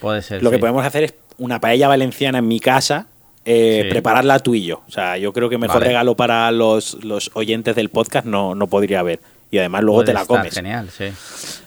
Puede 0.04 0.22
ser. 0.22 0.44
Lo 0.44 0.52
que 0.52 0.60
podemos 0.60 0.86
hacer 0.86 1.04
es 1.04 1.14
una 1.40 1.60
paella 1.60 1.88
valenciana 1.88 2.38
en 2.38 2.48
mi 2.48 2.60
casa, 2.60 3.08
eh, 3.46 3.82
Sí. 3.86 3.90
prepararla 3.90 4.38
tú 4.40 4.54
y 4.54 4.64
yo. 4.66 4.84
O 4.88 4.92
sea, 4.92 5.18
yo 5.18 5.34
creo 5.34 5.50
que 5.50 5.58
mejor 5.58 5.78
Vale. 5.78 5.88
regalo 5.88 6.16
para 6.16 6.52
los, 6.52 7.04
los 7.04 7.32
oyentes 7.34 7.76
del 7.76 7.90
podcast 7.90 8.26
no, 8.28 8.54
no 8.54 8.68
podría 8.68 9.00
haber. 9.00 9.20
Y 9.50 9.58
además 9.58 9.82
luego 9.84 9.98
Puede 10.00 10.08
te 10.08 10.13
la 10.13 10.22
estar 10.22 10.38
comes. 10.39 10.54
Genial, 10.54 10.89
sí. 10.89 11.06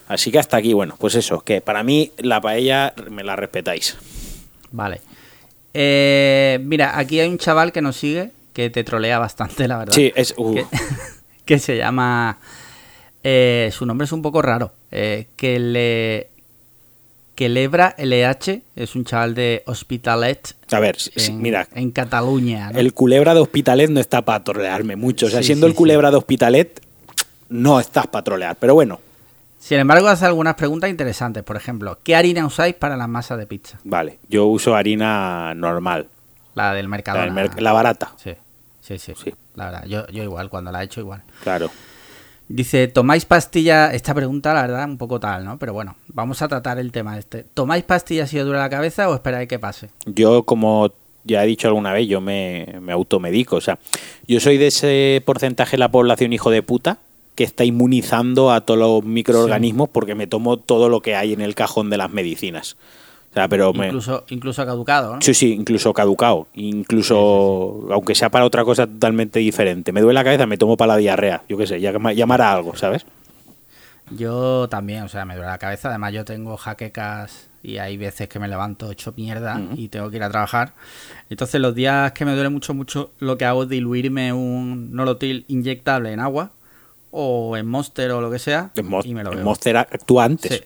Así 0.08 0.30
que 0.30 0.38
hasta 0.38 0.56
aquí, 0.56 0.72
bueno, 0.72 0.96
pues 1.00 1.14
eso, 1.16 1.40
que 1.40 1.60
para 1.60 1.82
mí 1.82 2.12
la 2.18 2.40
paella 2.40 2.94
me 3.10 3.24
la 3.24 3.34
respetáis. 3.36 3.96
Vale. 4.70 5.00
Eh, 5.74 6.58
mira, 6.62 6.98
aquí 6.98 7.20
hay 7.20 7.28
un 7.28 7.38
chaval 7.38 7.72
que 7.72 7.82
nos 7.82 7.96
sigue 7.96 8.30
que 8.52 8.70
te 8.70 8.84
trolea 8.84 9.18
bastante, 9.18 9.68
la 9.68 9.78
verdad. 9.78 9.92
Sí, 9.94 10.12
es... 10.16 10.34
uh, 10.36 10.54
que, 10.54 10.66
que 11.44 11.58
se 11.58 11.76
llama. 11.76 12.38
eh, 13.22 13.70
su 13.72 13.84
nombre 13.86 14.04
es 14.06 14.12
un 14.12 14.22
poco 14.22 14.40
raro. 14.42 14.72
eh, 14.90 15.26
que 15.36 15.58
le. 15.58 16.28
Que 17.36 17.48
Lebra 17.48 17.94
LH 17.98 18.62
es 18.74 18.96
un 18.96 19.04
chaval 19.04 19.34
de 19.36 19.62
Hospitalet. 19.66 20.56
a 20.72 20.80
ver, 20.80 20.98
sí, 20.98 21.10
En, 21.30 21.40
mira, 21.42 21.68
en 21.74 21.90
Cataluña. 21.92 22.70
¿no? 22.72 22.78
el 22.80 22.92
culebra 22.94 23.34
de 23.34 23.40
Hospitalet 23.40 23.90
no 23.90 24.00
está 24.00 24.22
para 24.22 24.42
trolearme 24.42 24.96
mucho. 24.96 25.26
O 25.26 25.28
sea, 25.30 25.40
Sí, 25.40 25.46
siendo 25.46 25.66
sí, 25.66 25.70
el 25.72 25.76
culebra 25.76 26.10
de 26.10 26.16
Hospitalet, 26.16 26.80
no 27.50 27.78
estás 27.78 28.06
para 28.08 28.24
trolear. 28.24 28.56
Pero 28.58 28.74
bueno, 28.74 28.98
Sin 29.58 29.78
embargo, 29.78 30.08
hace 30.08 30.24
algunas 30.26 30.54
preguntas 30.54 30.88
interesantes. 30.90 31.42
Por 31.42 31.56
ejemplo, 31.56 31.98
¿qué 32.02 32.16
harina 32.16 32.46
usáis 32.46 32.74
para 32.74 32.96
la 32.96 33.06
masa 33.06 33.36
de 33.36 33.46
pizza? 33.46 33.78
vale, 33.84 34.18
yo 34.28 34.46
uso 34.46 34.74
harina 34.74 35.52
normal, 35.54 36.08
La 36.54 36.72
del 36.72 36.88
mercado. 36.88 37.18
la, 37.18 37.24
del 37.24 37.32
merc- 37.34 37.60
la 37.60 37.72
barata. 37.72 38.12
Sí, 38.16 38.32
sí, 38.80 38.98
sí, 38.98 39.12
Sí. 39.22 39.34
La 39.56 39.66
verdad, 39.66 39.84
yo, 39.86 40.06
yo 40.08 40.22
igual, 40.22 40.48
cuando 40.50 40.70
la 40.72 40.82
he 40.82 40.84
hecho 40.86 41.00
igual. 41.00 41.22
Claro. 41.42 41.70
Dice, 42.48 42.86
¿tomáis 42.86 43.24
pastilla? 43.24 43.92
Esta 43.92 44.14
pregunta, 44.14 44.54
la 44.54 44.62
verdad, 44.62 44.84
un 44.84 44.98
poco 44.98 45.18
tal, 45.18 45.44
¿no? 45.44 45.58
Pero 45.58 45.72
bueno, 45.72 45.96
vamos 46.08 46.42
a 46.42 46.48
tratar 46.48 46.78
el 46.78 46.92
tema 46.92 47.18
este. 47.18 47.42
¿Tomáis 47.42 47.84
pastillas 47.84 48.30
si 48.30 48.38
os 48.38 48.44
duele 48.44 48.60
la 48.60 48.70
cabeza 48.70 49.08
o 49.08 49.14
esperáis 49.14 49.48
que 49.48 49.58
pase? 49.58 49.90
Yo, 50.06 50.44
como 50.44 50.92
ya 51.24 51.42
he 51.42 51.46
dicho 51.46 51.66
alguna 51.66 51.92
vez, 51.92 52.06
yo 52.06 52.20
me, 52.20 52.76
me 52.80 52.92
automedico. 52.92 53.56
O 53.56 53.60
sea, 53.60 53.78
yo 54.28 54.38
soy 54.38 54.58
de 54.58 54.68
ese 54.68 55.22
porcentaje 55.26 55.72
de 55.72 55.78
la 55.80 55.90
población 55.90 56.32
hijo 56.32 56.50
de 56.50 56.62
puta 56.62 56.98
que 57.34 57.44
está 57.44 57.64
inmunizando 57.64 58.50
a 58.50 58.62
todos 58.62 58.80
los 58.80 59.04
microorganismos 59.04 59.90
porque 59.90 60.14
me 60.14 60.26
tomo 60.26 60.56
todo 60.56 60.88
lo 60.88 61.02
que 61.02 61.14
hay 61.14 61.32
en 61.32 61.42
el 61.42 61.54
cajón 61.54 61.90
de 61.90 61.98
las 61.98 62.10
medicinas. 62.10 62.76
O 63.36 63.38
sea, 63.38 63.48
pero 63.50 63.74
me... 63.74 63.88
Incluso, 63.88 64.24
incluso 64.30 64.64
caducado, 64.64 65.16
¿no? 65.16 65.20
Sí, 65.20 65.34
sí, 65.34 65.52
incluso 65.52 65.92
caducado. 65.92 66.46
Incluso, 66.54 67.86
aunque 67.90 68.14
sea 68.14 68.30
para 68.30 68.46
otra 68.46 68.64
cosa 68.64 68.86
totalmente 68.86 69.40
diferente. 69.40 69.92
Me 69.92 70.00
duele 70.00 70.14
la 70.14 70.24
cabeza, 70.24 70.46
me 70.46 70.56
tomo 70.56 70.78
para 70.78 70.94
la 70.94 70.96
diarrea. 70.96 71.42
Yo 71.46 71.58
qué 71.58 71.66
sé, 71.66 71.78
llama- 71.78 72.14
llamará 72.14 72.52
algo, 72.54 72.74
¿sabes? 72.76 73.04
Yo 74.10 74.68
también, 74.70 75.02
o 75.02 75.08
sea, 75.08 75.26
me 75.26 75.34
duele 75.34 75.50
la 75.50 75.58
cabeza. 75.58 75.88
Además, 75.90 76.14
yo 76.14 76.24
tengo 76.24 76.56
jaquecas 76.56 77.48
y 77.62 77.76
hay 77.78 77.98
veces 77.98 78.26
que 78.28 78.38
me 78.38 78.48
levanto 78.48 78.90
hecho 78.90 79.12
mierda 79.16 79.60
y 79.76 79.88
tengo 79.88 80.08
que 80.10 80.16
ir 80.16 80.22
a 80.22 80.30
trabajar. 80.30 80.72
Entonces, 81.28 81.60
los 81.60 81.74
días 81.74 82.12
que 82.12 82.24
me 82.24 82.32
duele 82.32 82.48
mucho, 82.48 82.72
mucho, 82.72 83.10
lo 83.18 83.36
que 83.36 83.44
hago 83.44 83.64
es 83.64 83.68
diluirme 83.68 84.32
un 84.32 84.94
nolotil 84.94 85.44
inyectable 85.48 86.12
en 86.12 86.20
agua 86.20 86.52
o 87.10 87.56
en 87.56 87.66
Monster 87.66 88.12
o 88.12 88.20
lo 88.22 88.30
que 88.30 88.38
sea 88.38 88.70
Mo- 88.82 89.00
y 89.04 89.12
me 89.12 89.24
lo 89.24 89.30
bebo. 89.30 89.42
Monster 89.42 89.76
actúa 89.76 90.24
antes. 90.24 90.52
Sí. 90.52 90.60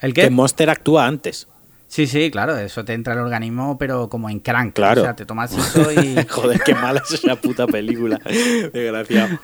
¿El 0.00 0.14
Que 0.14 0.22
qué? 0.22 0.26
el 0.28 0.32
Monster 0.32 0.70
actúa 0.70 1.06
antes. 1.06 1.46
Sí, 1.88 2.06
sí, 2.06 2.30
claro, 2.30 2.56
eso 2.56 2.84
te 2.84 2.92
entra 2.92 3.14
al 3.14 3.18
organismo, 3.18 3.76
pero 3.76 4.08
como 4.08 4.30
en 4.30 4.38
crank. 4.38 4.74
Claro. 4.74 5.02
O 5.02 5.04
sea, 5.04 5.16
te 5.16 5.26
tomas 5.26 5.52
eso 5.56 5.90
y. 5.92 6.16
Joder, 6.28 6.60
qué 6.64 6.74
mala 6.74 7.02
es 7.04 7.12
esa 7.14 7.36
puta 7.36 7.66
película. 7.66 8.20
Desgraciado. 8.72 9.38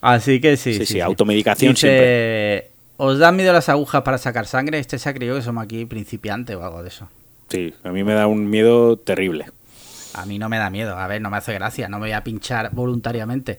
Así 0.00 0.40
que 0.40 0.56
sí. 0.56 0.74
Sí, 0.74 0.86
sí, 0.86 1.00
automedicación 1.00 1.74
Dice, 1.74 2.70
¿Os 2.96 3.18
dan 3.18 3.36
miedo 3.36 3.52
las 3.52 3.68
agujas 3.68 4.02
para 4.02 4.18
sacar 4.18 4.46
sangre? 4.46 4.78
Este 4.78 4.98
se 4.98 5.08
ha 5.08 5.14
creído 5.14 5.36
que 5.36 5.42
somos 5.42 5.64
aquí 5.64 5.84
principiantes 5.86 6.56
o 6.56 6.64
algo 6.64 6.82
de 6.82 6.88
eso. 6.88 7.08
Sí, 7.48 7.72
a 7.84 7.90
mí 7.90 8.04
me 8.04 8.12
da 8.14 8.26
un 8.26 8.50
miedo 8.50 8.96
terrible. 8.96 9.46
A 10.14 10.26
mí 10.26 10.38
no 10.38 10.48
me 10.48 10.58
da 10.58 10.68
miedo. 10.68 10.96
A 10.96 11.06
ver, 11.06 11.20
no 11.22 11.30
me 11.30 11.36
hace 11.36 11.54
gracia. 11.54 11.88
No 11.88 11.98
me 11.98 12.06
voy 12.06 12.12
a 12.12 12.24
pinchar 12.24 12.70
voluntariamente. 12.72 13.58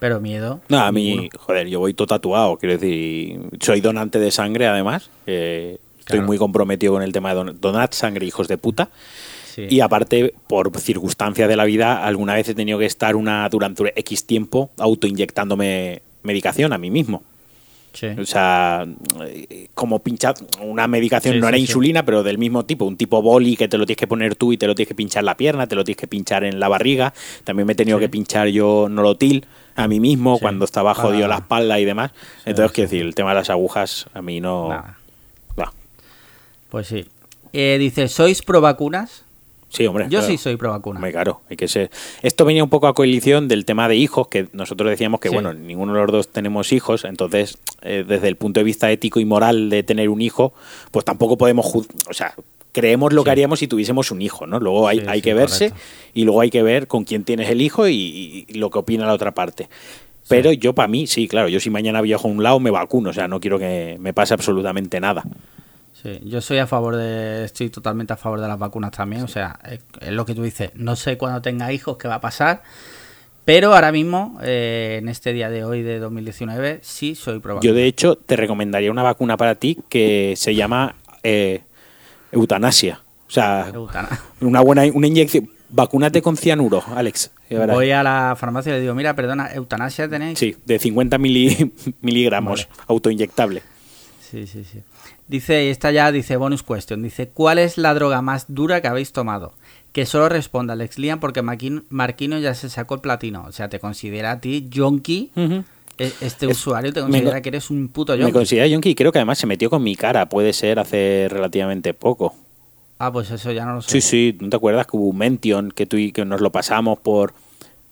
Pero 0.00 0.18
miedo. 0.20 0.60
No, 0.68 0.80
a 0.80 0.90
mí, 0.90 1.10
ninguno. 1.10 1.28
joder, 1.38 1.68
yo 1.68 1.78
voy 1.78 1.94
todo 1.94 2.08
tatuado. 2.08 2.56
Quiero 2.56 2.76
decir, 2.78 3.38
soy 3.60 3.80
donante 3.80 4.18
de 4.18 4.30
sangre 4.32 4.66
además. 4.66 5.10
eh, 5.26 5.78
estoy 6.00 6.16
Claro. 6.16 6.26
muy 6.26 6.38
comprometido 6.38 6.94
con 6.94 7.02
el 7.04 7.12
tema 7.12 7.28
de 7.28 7.34
don- 7.36 7.60
donar 7.60 7.90
sangre, 7.94 8.26
hijos 8.26 8.48
de 8.48 8.58
puta. 8.58 8.88
Sí. 9.54 9.66
Y 9.68 9.80
aparte, 9.80 10.34
por 10.48 10.76
circunstancias 10.78 11.48
de 11.48 11.56
la 11.56 11.64
vida, 11.64 12.04
alguna 12.04 12.34
vez 12.34 12.48
he 12.48 12.54
tenido 12.54 12.78
que 12.78 12.86
estar 12.86 13.14
una 13.14 13.48
durante 13.48 13.92
X 14.00 14.24
tiempo 14.26 14.70
autoinyectándome 14.78 16.02
medicación 16.22 16.72
a 16.72 16.78
mí 16.78 16.90
mismo. 16.90 17.22
Sí. 17.92 18.06
O 18.06 18.24
sea, 18.24 18.86
como 19.74 19.98
pinchar 19.98 20.34
una 20.62 20.86
medicación, 20.86 21.34
Sí, 21.34 21.40
no 21.40 21.48
era 21.48 21.56
sí. 21.56 21.62
insulina, 21.62 22.04
pero 22.04 22.22
del 22.22 22.38
mismo 22.38 22.64
tipo, 22.64 22.84
un 22.84 22.96
tipo 22.96 23.20
boli 23.20 23.56
que 23.56 23.66
te 23.68 23.78
lo 23.78 23.84
tienes 23.86 23.98
que 23.98 24.06
poner 24.06 24.36
tú 24.36 24.52
y 24.52 24.56
te 24.56 24.66
lo 24.66 24.74
tienes 24.74 24.88
que 24.88 24.94
pinchar 24.94 25.22
en 25.22 25.26
la 25.26 25.36
pierna, 25.36 25.66
te 25.66 25.74
lo 25.74 25.82
tienes 25.84 25.98
que 25.98 26.06
pinchar 26.06 26.44
en 26.44 26.60
la 26.60 26.68
barriga. 26.68 27.12
También 27.44 27.66
me 27.66 27.72
he 27.72 27.76
tenido 27.76 27.98
que 27.98 28.08
pinchar 28.08 28.48
yo 28.48 28.88
nolotil 28.88 29.44
a 29.74 29.88
mí 29.88 29.98
mismo 29.98 30.38
cuando 30.38 30.64
estaba 30.64 30.94
jodido 30.94 31.26
la 31.26 31.36
espalda 31.36 31.80
y 31.80 31.84
demás. 31.84 32.12
Entonces, 32.44 32.72
quiero 32.72 32.90
decir, 32.90 33.04
el 33.06 33.14
tema 33.14 33.30
de 33.30 33.36
las 33.36 33.50
agujas 33.50 34.06
a 34.14 34.22
mí 34.22 34.40
no. 34.40 34.70
Pues 36.68 36.86
sí. 36.86 37.04
Eh, 37.52 37.76
dice, 37.80 38.06
¿sois 38.06 38.42
pro 38.42 38.60
vacunas? 38.60 39.24
Sí, 39.72 39.86
hombre. 39.86 40.04
Yo 40.10 40.18
claro. 40.18 40.26
sí 40.26 40.36
soy 40.36 40.56
pro 40.56 40.70
vacuna. 40.70 40.98
Hombre, 40.98 41.12
claro, 41.12 41.42
hay 41.48 41.56
que 41.56 41.68
ser. 41.68 41.90
Esto 42.22 42.44
venía 42.44 42.62
un 42.64 42.70
poco 42.70 42.88
a 42.88 42.94
coalición 42.94 43.46
del 43.48 43.64
tema 43.64 43.88
de 43.88 43.94
hijos, 43.96 44.26
que 44.28 44.48
nosotros 44.52 44.90
decíamos 44.90 45.20
que, 45.20 45.28
Sí. 45.28 45.34
bueno, 45.34 45.54
ninguno 45.54 45.92
de 45.94 46.00
los 46.00 46.10
dos 46.10 46.28
tenemos 46.28 46.72
hijos, 46.72 47.04
entonces, 47.04 47.56
eh, 47.82 48.04
desde 48.06 48.26
el 48.28 48.36
punto 48.36 48.58
de 48.60 48.64
vista 48.64 48.90
ético 48.90 49.20
y 49.20 49.24
moral 49.24 49.70
de 49.70 49.82
tener 49.84 50.08
un 50.08 50.20
hijo, 50.20 50.52
pues 50.90 51.04
tampoco 51.04 51.38
podemos. 51.38 51.66
O 51.74 52.12
sea, 52.12 52.34
creemos 52.72 53.12
lo 53.12 53.22
que 53.24 53.30
haríamos 53.30 53.60
si 53.60 53.68
tuviésemos 53.68 54.10
un 54.10 54.22
hijo, 54.22 54.46
¿no? 54.46 54.58
Luego 54.58 54.88
hay, 54.88 54.98
Sí, 55.00 55.04
hay 55.08 55.22
que 55.22 55.34
verse 55.34 55.70
correcto. 55.70 55.88
y 56.14 56.24
luego 56.24 56.40
hay 56.40 56.50
que 56.50 56.62
ver 56.64 56.86
con 56.88 57.04
quién 57.04 57.22
tienes 57.24 57.48
el 57.48 57.62
hijo 57.62 57.86
y, 57.88 58.44
y 58.48 58.54
lo 58.54 58.70
que 58.70 58.78
opina 58.80 59.06
la 59.06 59.12
otra 59.14 59.32
parte. 59.34 59.68
Pero 60.28 60.52
yo, 60.52 60.74
para 60.74 60.86
mí, 60.88 61.06
sí, 61.08 61.26
claro, 61.26 61.48
yo 61.48 61.58
si 61.58 61.70
mañana 61.70 62.00
viajo 62.02 62.28
a 62.28 62.30
un 62.30 62.42
lado 62.42 62.60
me 62.60 62.70
vacuno, 62.70 63.10
o 63.10 63.12
sea, 63.12 63.26
no 63.26 63.40
quiero 63.40 63.58
que 63.58 63.96
me 64.00 64.12
pase 64.12 64.34
absolutamente 64.34 65.00
nada. 65.00 65.24
Sí, 66.02 66.18
yo 66.24 66.40
soy 66.40 66.58
a 66.58 66.66
favor 66.66 66.96
de, 66.96 67.44
estoy 67.44 67.68
totalmente 67.68 68.12
a 68.12 68.16
favor 68.16 68.40
de 68.40 68.48
las 68.48 68.58
vacunas 68.58 68.90
también, 68.90 69.22
o 69.22 69.28
sea, 69.28 69.58
es, 69.68 69.80
es 70.00 70.12
lo 70.12 70.24
que 70.24 70.34
tú 70.34 70.42
dices, 70.42 70.70
no 70.74 70.96
sé 70.96 71.18
cuándo 71.18 71.42
tenga 71.42 71.72
hijos 71.72 71.98
qué 71.98 72.08
va 72.08 72.14
a 72.16 72.20
pasar, 72.20 72.62
pero 73.44 73.74
ahora 73.74 73.92
mismo, 73.92 74.38
eh, 74.42 74.98
en 75.02 75.08
este 75.08 75.32
día 75.32 75.50
de 75.50 75.64
hoy 75.64 75.82
de 75.82 75.98
2019, 75.98 76.80
sí 76.82 77.14
soy 77.14 77.38
pro 77.40 77.60
Yo, 77.60 77.74
de 77.74 77.84
hecho, 77.86 78.16
te 78.16 78.36
recomendaría 78.36 78.90
una 78.90 79.02
vacuna 79.02 79.36
para 79.36 79.56
ti 79.56 79.78
que 79.88 80.34
se 80.36 80.54
llama 80.54 80.94
eh, 81.22 81.62
eutanasia. 82.32 83.00
O 83.26 83.30
sea, 83.30 83.70
Eutana- 83.72 84.08
una 84.40 84.60
buena 84.60 84.82
una 84.92 85.06
inyección. 85.06 85.50
Vacúnate 85.68 86.20
con 86.20 86.36
cianuro, 86.36 86.82
Alex. 86.96 87.30
Voy 87.48 87.90
a 87.92 88.02
la 88.02 88.34
farmacia 88.36 88.70
y 88.72 88.74
le 88.76 88.80
digo, 88.82 88.94
mira, 88.94 89.14
perdona, 89.14 89.52
eutanasia 89.52 90.08
tenéis. 90.08 90.38
Sí, 90.38 90.56
de 90.64 90.78
50 90.80 91.16
mili- 91.18 91.70
miligramos, 92.00 92.68
autoinyectable. 92.88 93.62
Sí, 94.20 94.46
sí, 94.48 94.64
sí. 94.64 94.80
Dice, 95.30 95.64
y 95.64 95.68
esta 95.68 95.92
ya 95.92 96.10
dice 96.10 96.36
bonus 96.36 96.62
question. 96.64 97.02
Dice, 97.02 97.28
¿cuál 97.28 97.58
es 97.58 97.78
la 97.78 97.94
droga 97.94 98.20
más 98.20 98.46
dura 98.48 98.82
que 98.82 98.88
habéis 98.88 99.12
tomado? 99.12 99.52
Que 99.92 100.04
solo 100.04 100.28
responda 100.28 100.72
Alex 100.72 100.98
Lian 100.98 101.20
porque 101.20 101.40
Marquino, 101.42 101.82
Marquino 101.88 102.38
ya 102.38 102.52
se 102.54 102.68
sacó 102.68 102.96
el 102.96 103.00
platino. 103.00 103.44
O 103.46 103.52
sea, 103.52 103.68
te 103.68 103.78
considera 103.78 104.32
a 104.32 104.40
ti 104.40 104.66
yonki. 104.68 105.30
Ujú. 105.36 105.64
e- 105.98 106.12
Este 106.20 106.46
Es- 106.46 106.58
usuario 106.58 106.92
te 106.92 107.00
me 107.02 107.06
considera 107.10 107.36
co- 107.36 107.42
que 107.42 107.48
eres 107.50 107.70
un 107.70 107.88
puto 107.88 108.12
Me 108.14 108.18
yonki. 108.20 108.32
considera 108.32 108.66
yonki 108.66 108.90
y 108.90 108.94
creo 108.94 109.12
que 109.12 109.18
además 109.18 109.38
se 109.38 109.46
metió 109.46 109.70
con 109.70 109.82
mi 109.82 109.94
cara. 109.96 110.28
Puede 110.28 110.52
ser 110.52 110.78
hace 110.80 111.28
relativamente 111.30 111.94
poco. 111.94 112.34
Ah, 112.98 113.12
pues 113.12 113.30
eso 113.30 113.52
ya 113.52 113.64
no 113.64 113.74
lo 113.76 113.82
sé. 113.82 113.90
Sí, 113.90 114.00
sí, 114.00 114.38
¿no 114.40 114.48
te 114.50 114.56
acuerdas 114.56 114.86
que 114.86 114.96
hubo 114.96 115.08
un 115.08 115.16
Mention 115.18 115.70
que 115.70 115.86
tú 115.86 115.96
y 115.96 116.10
que 116.12 116.24
nos 116.24 116.40
lo 116.40 116.50
pasamos 116.50 116.98
por... 116.98 117.32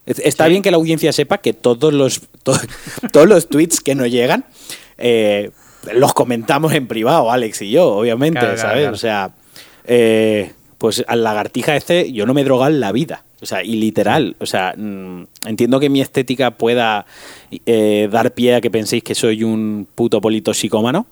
Es- 0.07 0.18
Está 0.20 0.44
Sí. 0.46 0.51
bien 0.51 0.62
que 0.62 0.70
la 0.70 0.77
audiencia 0.79 1.12
sepa 1.12 1.38
que 1.38 1.53
todos 1.53 1.92
los, 1.94 2.20
to- 2.42 2.53
todos 3.12 3.29
los 3.29 3.48
tweets 3.48 3.81
que 3.81 3.94
nos 3.94 4.11
llegan 4.11 4.44
eh, 4.98 5.51
los 5.95 6.12
comentamos 6.14 6.73
en 6.75 6.87
privado, 6.87 7.31
Alex 7.31 7.62
y 7.62 7.71
yo, 7.71 7.88
obviamente, 7.97 8.41
Claro, 8.41 8.57
¿sabes? 8.59 8.77
claro. 8.83 8.95
O 8.95 8.99
sea, 8.99 9.31
eh, 9.85 10.53
pues 10.79 11.05
al 11.09 11.25
lagartija 11.25 11.77
este 11.77 12.12
yo 12.12 12.27
no 12.27 12.35
me 12.35 12.43
he 12.43 12.45
drogado 12.45 12.71
en 12.73 12.81
la 12.81 12.93
vida. 12.93 13.25
O 13.41 13.47
sea, 13.47 13.62
y 13.62 13.77
literal, 13.77 14.35
o 14.41 14.47
sea, 14.47 14.75
mm, 14.77 15.23
entiendo 15.47 15.79
que 15.79 15.88
mi 15.88 16.01
estética 16.01 16.51
pueda 16.53 17.07
eh, 17.67 18.09
dar 18.11 18.33
pie 18.35 18.57
a 18.57 18.61
que 18.61 18.71
penséis 18.71 19.05
que 19.05 19.14
soy 19.14 19.45
un 19.45 19.87
puto 19.95 20.21
politoxicómano, 20.21 21.07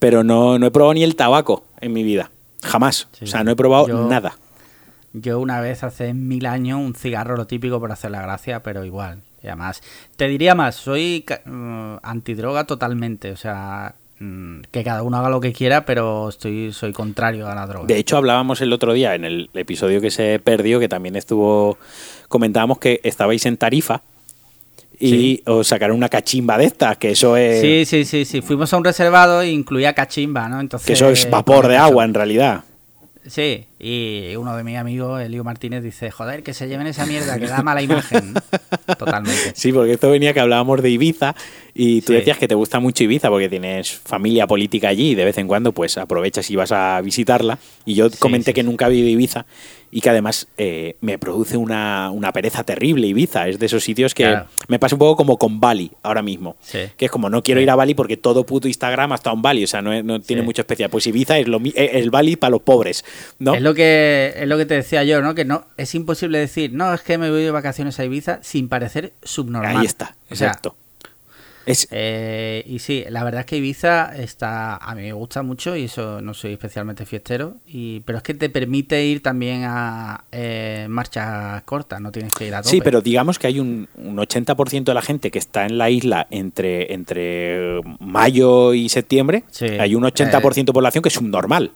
pero 0.00 0.24
no, 0.24 0.58
no 0.58 0.66
he 0.66 0.70
probado 0.72 0.94
ni 0.94 1.04
el 1.04 1.14
tabaco 1.14 1.64
en 1.80 1.92
mi 1.92 2.02
vida. 2.02 2.30
Jamás. 2.64 3.06
Sí, 3.12 3.24
o 3.24 3.28
sea, 3.28 3.44
no 3.44 3.52
he 3.52 3.56
probado 3.56 3.86
yo- 3.88 4.08
nada. 4.08 4.36
Yo 5.12 5.38
una 5.40 5.60
vez 5.60 5.84
hace 5.84 6.14
mil 6.14 6.46
años 6.46 6.80
un 6.80 6.94
cigarro 6.94 7.36
lo 7.36 7.46
típico 7.46 7.78
por 7.78 7.92
hacer 7.92 8.10
la 8.10 8.22
gracia, 8.22 8.62
pero 8.62 8.84
igual. 8.84 9.20
Y 9.42 9.48
además, 9.48 9.82
te 10.16 10.28
diría 10.28 10.54
más, 10.54 10.76
soy 10.76 11.24
mm, 11.44 11.94
antidroga 12.02 12.64
totalmente. 12.64 13.32
O 13.32 13.36
sea, 13.36 13.94
mm, 14.20 14.60
que 14.70 14.84
cada 14.84 15.02
uno 15.02 15.16
haga 15.18 15.28
lo 15.30 15.40
que 15.40 15.52
quiera, 15.52 15.84
pero 15.84 16.28
estoy 16.28 16.72
soy 16.72 16.92
contrario 16.92 17.48
a 17.48 17.54
la 17.54 17.66
droga. 17.66 17.86
De 17.86 17.98
hecho, 17.98 18.16
hablábamos 18.16 18.60
el 18.60 18.72
otro 18.72 18.92
día 18.92 19.14
en 19.14 19.24
el 19.24 19.50
episodio 19.54 20.00
que 20.00 20.10
se 20.10 20.38
perdió, 20.38 20.78
que 20.78 20.88
también 20.88 21.16
estuvo. 21.16 21.78
Comentábamos 22.28 22.78
que 22.78 23.00
estabais 23.02 23.44
en 23.46 23.56
Tarifa 23.56 24.02
y 25.00 25.08
Sí. 25.10 25.42
os 25.46 25.66
sacaron 25.66 25.96
una 25.96 26.08
cachimba 26.08 26.56
de 26.56 26.66
estas, 26.66 26.96
que 26.98 27.10
eso 27.10 27.36
es. 27.36 27.60
Sí, 27.60 27.84
sí, 27.84 28.04
sí, 28.04 28.24
sí. 28.24 28.40
Fuimos 28.42 28.72
a 28.72 28.76
un 28.76 28.84
reservado 28.84 29.40
e 29.42 29.50
incluía 29.50 29.92
cachimba, 29.94 30.48
¿no? 30.48 30.60
Entonces, 30.60 30.86
que 30.86 30.92
eso 30.92 31.08
es 31.10 31.28
vapor 31.28 31.66
de 31.66 31.76
agua, 31.76 32.04
en 32.04 32.14
realidad. 32.14 32.62
Sí, 33.26 33.66
y 33.78 34.34
uno 34.36 34.56
de 34.56 34.64
mis 34.64 34.76
amigos, 34.76 35.22
Elio 35.22 35.44
Martínez, 35.44 35.82
dice, 35.82 36.10
joder, 36.10 36.42
que 36.42 36.54
se 36.54 36.66
lleven 36.66 36.88
esa 36.88 37.06
mierda, 37.06 37.38
que 37.38 37.46
da 37.46 37.62
mala 37.62 37.80
imagen. 37.80 38.34
Totalmente. 38.98 39.52
Sí, 39.54 39.72
porque 39.72 39.92
esto 39.92 40.10
venía 40.10 40.34
que 40.34 40.40
hablábamos 40.40 40.82
de 40.82 40.90
Ibiza 40.90 41.36
y 41.74 42.00
tú 42.02 42.08
Sí. 42.08 42.14
decías 42.18 42.38
que 42.38 42.48
te 42.48 42.54
gusta 42.54 42.80
mucho 42.80 43.04
Ibiza 43.04 43.28
porque 43.30 43.48
tienes 43.48 43.90
familia 43.92 44.46
política 44.46 44.88
allí 44.88 45.10
y 45.10 45.14
de 45.14 45.24
vez 45.24 45.38
en 45.38 45.48
cuando 45.48 45.72
pues 45.72 45.96
aprovechas 45.98 46.50
y 46.50 46.56
vas 46.56 46.72
a 46.72 47.00
visitarla. 47.00 47.58
Y 47.86 47.94
yo 47.94 48.10
Sí, 48.10 48.18
comenté 48.18 48.50
sí, 48.50 48.54
que 48.54 48.62
nunca 48.62 48.88
he 48.88 48.94
ido 48.94 49.06
a 49.06 49.10
Ibiza 49.10 49.46
y 49.90 50.00
que 50.00 50.08
además 50.10 50.48
eh, 50.58 50.96
me 51.02 51.18
produce 51.18 51.56
una, 51.56 52.10
una 52.10 52.32
pereza 52.32 52.64
terrible 52.64 53.06
Ibiza. 53.06 53.48
Es 53.48 53.58
de 53.58 53.66
esos 53.66 53.82
sitios 53.84 54.14
que 54.14 54.24
Claro. 54.24 54.46
me 54.68 54.78
pasa 54.78 54.94
un 54.94 54.98
poco 54.98 55.16
como 55.16 55.38
con 55.38 55.60
Bali 55.60 55.90
ahora 56.02 56.22
mismo. 56.22 56.56
Sí. 56.60 56.78
Que 56.96 57.06
es 57.06 57.10
como 57.10 57.28
no 57.30 57.42
quiero 57.42 57.60
ir 57.60 57.68
a 57.70 57.74
Bali 57.74 57.94
porque 57.94 58.16
todo 58.16 58.44
puto 58.44 58.68
Instagram 58.68 59.12
ha 59.12 59.14
estado 59.16 59.36
en 59.36 59.42
Bali. 59.42 59.64
O 59.64 59.66
sea, 59.66 59.80
no, 59.82 60.02
no 60.02 60.20
tiene 60.20 60.42
Sí. 60.42 60.46
mucho 60.46 60.62
especial. 60.62 60.90
Pues 60.90 61.06
Ibiza 61.06 61.38
es 61.38 61.48
lo, 61.48 61.58
es 61.64 61.72
el 61.74 62.10
Bali 62.10 62.36
para 62.36 62.50
los 62.52 62.62
pobres. 62.62 63.04
¿no? 63.38 63.54
Es 63.54 63.62
lo 63.62 63.74
que 63.74 64.32
es 64.36 64.46
lo 64.48 64.56
que 64.58 64.66
te 64.66 64.74
decía 64.74 65.04
yo, 65.04 65.20
¿no? 65.22 65.34
Que 65.34 65.44
no 65.46 65.64
es 65.78 65.94
imposible 65.94 66.38
decir, 66.38 66.72
no, 66.72 66.92
es 66.94 67.00
que 67.02 67.16
me 67.18 67.30
voy 67.30 67.42
de 67.42 67.50
vacaciones 67.50 67.98
a 67.98 68.04
Ibiza 68.04 68.40
sin 68.42 68.68
parecer 68.68 69.12
subnormal. 69.22 69.78
Ahí 69.78 69.86
está, 69.86 70.16
O 70.30 70.34
sea, 70.36 70.48
exacto. 70.48 70.76
Es, 71.64 71.86
eh, 71.92 72.64
y 72.66 72.80
sí, 72.80 73.04
la 73.08 73.22
verdad 73.22 73.40
es 73.40 73.46
que 73.46 73.56
Ibiza 73.56 74.16
está, 74.16 74.76
a 74.76 74.94
mí 74.96 75.02
me 75.02 75.12
gusta 75.12 75.42
mucho 75.42 75.76
y 75.76 75.84
eso 75.84 76.20
no 76.20 76.34
soy 76.34 76.52
especialmente 76.54 77.06
fiestero, 77.06 77.54
y, 77.66 78.00
pero 78.00 78.18
es 78.18 78.24
que 78.24 78.34
te 78.34 78.48
permite 78.50 79.04
ir 79.04 79.22
también 79.22 79.62
a 79.64 80.24
eh, 80.32 80.86
marchas 80.88 81.62
cortas, 81.62 82.00
no 82.00 82.10
tienes 82.10 82.32
que 82.34 82.48
ir 82.48 82.54
a 82.54 82.62
tope. 82.62 82.70
Sí, 82.70 82.80
pero 82.80 83.00
digamos 83.00 83.38
que 83.38 83.46
hay 83.46 83.60
un, 83.60 83.88
un 83.96 84.16
80% 84.16 84.84
de 84.84 84.94
la 84.94 85.02
gente 85.02 85.30
que 85.30 85.38
está 85.38 85.64
en 85.66 85.78
la 85.78 85.88
isla 85.88 86.26
entre, 86.30 86.92
entre 86.94 87.80
mayo 88.00 88.74
y 88.74 88.88
septiembre. 88.88 89.44
Sí. 89.50 89.66
Hay 89.66 89.94
un 89.94 90.02
80% 90.02 90.64
de 90.64 90.72
población 90.72 91.02
que 91.02 91.08
es 91.10 91.14
subnormal. 91.14 91.70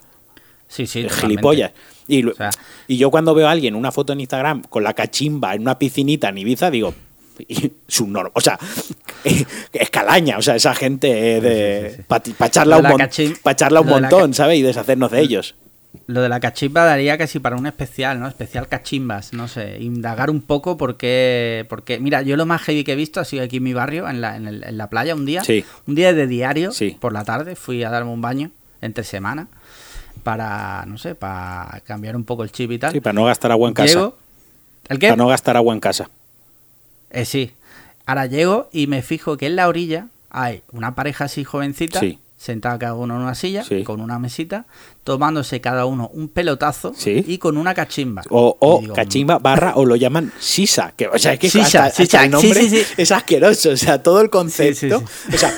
sí, 0.68 0.86
sí, 0.86 1.06
gilipollas. 1.08 1.70
Y, 2.08 2.24
O 2.24 2.34
sea- 2.34 2.50
y 2.88 2.96
yo 2.96 3.10
cuando 3.12 3.34
veo 3.34 3.46
a 3.46 3.52
alguien 3.52 3.76
una 3.76 3.92
foto 3.92 4.12
en 4.12 4.20
Instagram 4.20 4.62
con 4.62 4.82
la 4.82 4.94
cachimba 4.94 5.54
en 5.54 5.62
una 5.62 5.78
piscinita 5.78 6.28
en 6.30 6.38
Ibiza, 6.38 6.70
digo, 6.72 6.92
subnormal. 7.88 8.32
O 8.34 8.40
sea, 8.40 8.58
es 9.72 9.90
calaña. 9.90 10.38
O 10.38 10.42
sea, 10.42 10.56
esa 10.56 10.74
gente 10.74 11.08
de. 11.40 11.90
Sí, 11.90 11.96
sí, 11.96 12.02
sí. 12.30 12.32
Para 12.38 12.76
un, 12.78 12.82
mon- 12.82 13.00
cachim- 13.00 13.38
pa' 13.40 13.80
un 13.80 13.88
montón, 13.88 14.34
¿sabes? 14.34 14.58
Y 14.58 14.62
deshacernos 14.62 15.10
de 15.10 15.20
ellos. 15.20 15.54
Lo 16.08 16.20
de 16.20 16.28
la 16.28 16.40
cachimba 16.40 16.84
daría 16.84 17.16
casi 17.16 17.38
para 17.38 17.56
un 17.56 17.66
especial, 17.66 18.20
¿no? 18.20 18.28
Especial 18.28 18.68
cachimbas, 18.68 19.32
no 19.32 19.48
sé, 19.48 19.78
indagar 19.80 20.28
un 20.30 20.42
poco 20.42 20.76
porque, 20.76 21.64
porque 21.70 21.98
mira, 21.98 22.20
yo 22.22 22.36
lo 22.36 22.44
más 22.44 22.60
heavy 22.62 22.84
que 22.84 22.92
he 22.92 22.96
visto 22.96 23.18
ha 23.18 23.24
sido 23.24 23.42
aquí 23.42 23.56
en 23.56 23.62
mi 23.62 23.72
barrio, 23.72 24.06
en 24.08 24.20
la, 24.20 24.36
en 24.36 24.46
el- 24.46 24.62
en 24.62 24.76
la 24.76 24.90
playa, 24.90 25.14
un 25.14 25.24
día, 25.24 25.42
Sí. 25.42 25.64
un 25.86 25.94
día 25.94 26.12
de 26.12 26.26
diario, 26.26 26.70
Sí. 26.72 26.96
por 27.00 27.12
la 27.14 27.24
tarde, 27.24 27.56
fui 27.56 27.82
a 27.82 27.88
darme 27.90 28.10
un 28.10 28.20
baño 28.20 28.50
entre 28.82 29.04
semana 29.04 29.48
para, 30.22 30.84
no 30.86 30.98
sé, 30.98 31.14
para 31.14 31.80
cambiar 31.86 32.14
un 32.14 32.24
poco 32.24 32.42
el 32.42 32.52
chip 32.52 32.70
y 32.72 32.78
tal. 32.78 32.92
Sí, 32.92 33.00
para 33.00 33.14
no 33.14 33.24
gastar 33.24 33.50
agua 33.50 33.68
en 33.68 33.74
casa. 33.74 33.94
Llego, 33.94 34.16
¿el 34.88 34.98
qué? 34.98 35.06
Para 35.08 35.16
no 35.16 35.28
gastar 35.28 35.56
agua 35.56 35.72
en 35.74 35.80
casa. 35.80 36.10
Eh, 37.10 37.24
sí. 37.24 37.52
Ahora 38.06 38.26
llego 38.26 38.68
y 38.72 38.86
me 38.86 39.02
fijo 39.02 39.36
que 39.36 39.46
en 39.46 39.56
la 39.56 39.68
orilla 39.68 40.06
hay 40.30 40.62
una 40.72 40.94
pareja 40.94 41.24
así 41.24 41.44
jovencita, 41.44 42.00
Sí. 42.00 42.18
sentada 42.38 42.78
cada 42.78 42.94
uno 42.94 43.16
en 43.16 43.22
una 43.22 43.34
silla, 43.34 43.64
Sí. 43.64 43.82
con 43.82 44.00
una 44.00 44.18
mesita, 44.18 44.66
tomándose 45.04 45.60
cada 45.60 45.86
uno 45.86 46.08
un 46.12 46.28
pelotazo 46.28 46.92
Sí. 46.96 47.24
y 47.26 47.38
con 47.38 47.56
una 47.56 47.74
cachimba. 47.74 48.22
O, 48.30 48.56
o 48.60 48.80
digo, 48.80 48.94
cachimba 48.94 49.38
barra 49.38 49.72
o 49.76 49.84
lo 49.84 49.96
llaman 49.96 50.32
sisa. 50.38 50.92
Que, 50.96 51.08
o 51.08 51.18
sea, 51.18 51.32
es 51.32 51.38
que 51.40 51.48
Sisa, 51.50 51.84
hasta, 51.86 52.24
el 52.24 52.30
nombre 52.30 52.84
es 52.96 53.10
asqueroso. 53.12 53.70
O 53.70 53.76
sea, 53.76 54.02
todo 54.02 54.20
el 54.20 54.30
concepto. 54.30 55.00
Sí, 55.00 55.34
O 55.34 55.38
sea, 55.38 55.52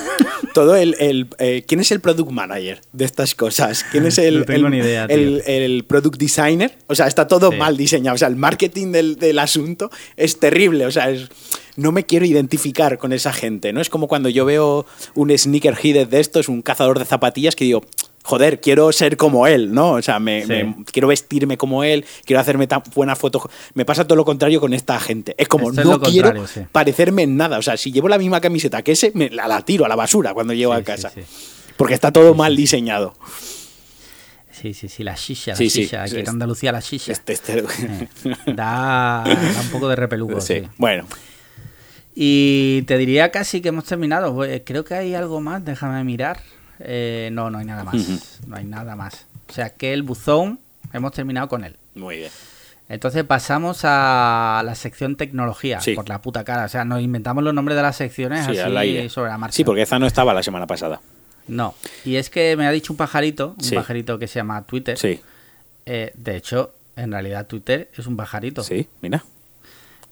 todo 0.53 0.75
el. 0.75 0.95
el, 0.99 1.27
eh, 1.39 1.63
¿Quién 1.67 1.79
es 1.81 1.91
el 1.91 1.99
product 1.99 2.31
manager 2.31 2.81
de 2.93 3.05
estas 3.05 3.35
cosas? 3.35 3.85
¿Quién 3.91 4.05
es 4.05 4.17
el, 4.17 4.39
No 4.39 4.45
tengo 4.45 4.67
el, 4.67 4.71
ni 4.73 4.77
idea, 4.79 5.07
tío. 5.07 5.15
el- 5.17 5.43
el 5.45 5.83
product 5.85 6.17
designer? 6.19 6.77
O 6.87 6.95
sea, 6.95 7.07
está 7.07 7.27
todo 7.27 7.51
Sí. 7.51 7.57
mal 7.57 7.77
diseñado. 7.77 8.15
O 8.15 8.17
sea, 8.17 8.27
el 8.27 8.35
marketing 8.35 8.91
del, 8.91 9.15
del 9.17 9.39
asunto 9.39 9.89
es 10.17 10.39
terrible. 10.39 10.85
O 10.85 10.91
sea, 10.91 11.09
es. 11.09 11.29
No 11.75 11.93
me 11.93 12.05
quiero 12.05 12.25
identificar 12.25 12.97
con 12.97 13.13
esa 13.13 13.31
gente, 13.31 13.71
¿no? 13.71 13.79
Es 13.79 13.89
como 13.89 14.09
cuando 14.09 14.27
yo 14.27 14.43
veo 14.43 14.85
un 15.15 15.29
sneakerhead 15.37 16.07
de 16.07 16.19
estos, 16.19 16.49
un 16.49 16.61
cazador 16.61 16.99
de 16.99 17.05
zapatillas, 17.05 17.55
que 17.55 17.63
digo, 17.63 17.83
joder, 18.23 18.59
quiero 18.61 18.91
ser 18.91 19.17
como 19.17 19.47
él, 19.47 19.73
¿no? 19.73 19.91
O 19.93 20.01
sea, 20.01 20.19
me, 20.19 20.41
Sí. 20.43 20.47
me- 20.47 20.75
quiero 20.91 21.07
vestirme 21.07 21.57
como 21.57 21.83
él, 21.83 22.05
quiero 22.25 22.39
hacerme 22.39 22.67
tan 22.67 22.83
buenas 22.95 23.17
fotos. 23.17 23.43
Me 23.73 23.85
pasa 23.85 24.05
todo 24.05 24.15
lo 24.17 24.25
contrario 24.25 24.59
con 24.59 24.73
esta 24.73 24.99
gente. 24.99 25.33
Es 25.37 25.47
como, 25.47 25.71
no 25.71 25.99
quiero 26.01 26.45
sí. 26.47 26.61
parecerme 26.71 27.23
en 27.23 27.37
nada. 27.37 27.57
O 27.57 27.61
sea, 27.61 27.77
si 27.77 27.91
llevo 27.91 28.07
la 28.09 28.17
misma 28.17 28.39
camiseta 28.41 28.81
que 28.81 28.91
ese, 28.91 29.11
me 29.15 29.29
la, 29.29 29.47
la 29.47 29.61
tiro 29.63 29.85
a 29.85 29.89
la 29.89 29.95
basura 29.95 30.33
cuando 30.33 30.53
llego 30.53 30.73
Sí, 30.75 30.81
a 30.81 30.83
casa. 30.83 31.11
Porque 31.77 31.93
está 31.93 32.11
todo 32.11 32.33
mal 32.35 32.55
diseñado. 32.55 33.15
Sí, 34.51 34.73
sí, 34.73 34.89
sí, 34.89 35.03
la 35.03 35.15
shisha, 35.15 35.53
la 35.53 35.57
shisha. 35.57 36.03
Aquí 36.03 36.17
en 36.19 36.27
Andalucía 36.27 36.73
la 36.73 36.81
shisha. 36.81 37.13
Este- 37.13 37.31
este- 37.33 37.63
Da, 38.47 39.23
da 39.25 39.61
un 39.61 39.69
poco 39.71 39.87
de 39.87 39.95
repeluco, 39.95 40.41
Sí. 40.41 40.59
sí. 40.61 40.67
Bueno, 40.77 41.05
Y 42.13 42.81
te 42.81 42.97
diría 42.97 43.31
casi 43.31 43.61
que 43.61 43.69
hemos 43.69 43.85
terminado. 43.85 44.33
Pues, 44.35 44.61
Creo 44.65 44.83
que 44.83 44.95
hay 44.95 45.15
algo 45.15 45.39
más, 45.39 45.63
déjame 45.63 46.03
mirar. 46.03 46.41
Eh, 46.79 47.29
no, 47.31 47.49
no 47.49 47.57
hay 47.59 47.65
nada 47.65 47.83
más. 47.83 48.39
No 48.47 48.55
hay 48.55 48.65
nada 48.65 48.95
más. 48.95 49.25
O 49.49 49.53
sea 49.53 49.69
que 49.71 49.93
el 49.93 50.03
buzón, 50.03 50.59
hemos 50.93 51.11
terminado 51.11 51.47
con 51.47 51.63
él. 51.63 51.75
muy 51.95 52.17
bien. 52.17 52.31
Entonces 52.87 53.23
pasamos 53.23 53.81
a 53.83 54.63
la 54.65 54.73
sección 54.73 55.15
tecnología, 55.15 55.79
Sí. 55.79 55.93
por 55.93 56.09
la 56.09 56.21
puta 56.23 56.43
cara. 56.43 56.65
O 56.65 56.69
sea, 56.69 56.85
nos 56.85 57.01
inventamos 57.01 57.43
los 57.43 57.53
nombres 57.53 57.75
de 57.75 57.83
las 57.83 57.95
secciones 57.95 58.45
Sí, 58.47 58.57
así 58.57 59.09
sobre 59.09 59.29
la 59.29 59.37
marcha. 59.37 59.55
Sí, 59.55 59.63
porque 59.63 59.83
esa 59.83 59.99
no 59.99 60.07
estaba 60.07 60.33
la 60.33 60.41
semana 60.41 60.65
pasada. 60.65 60.99
No. 61.47 61.75
Y 62.03 62.15
es 62.15 62.31
que 62.31 62.55
me 62.57 62.65
ha 62.65 62.71
dicho 62.71 62.91
un 62.93 62.97
pajarito, 62.97 63.53
un 63.57 63.63
Sí. 63.63 63.75
pajarito 63.75 64.17
que 64.17 64.27
se 64.27 64.39
llama 64.39 64.63
Twitter. 64.63 64.97
Sí, 64.97 65.19
Eh, 65.85 66.11
de 66.15 66.35
hecho, 66.35 66.71
en 66.95 67.11
realidad 67.11 67.45
Twitter 67.47 67.89
es 67.97 68.05
un 68.07 68.15
pajarito. 68.17 68.63
sí, 68.63 68.87
mira. 69.01 69.23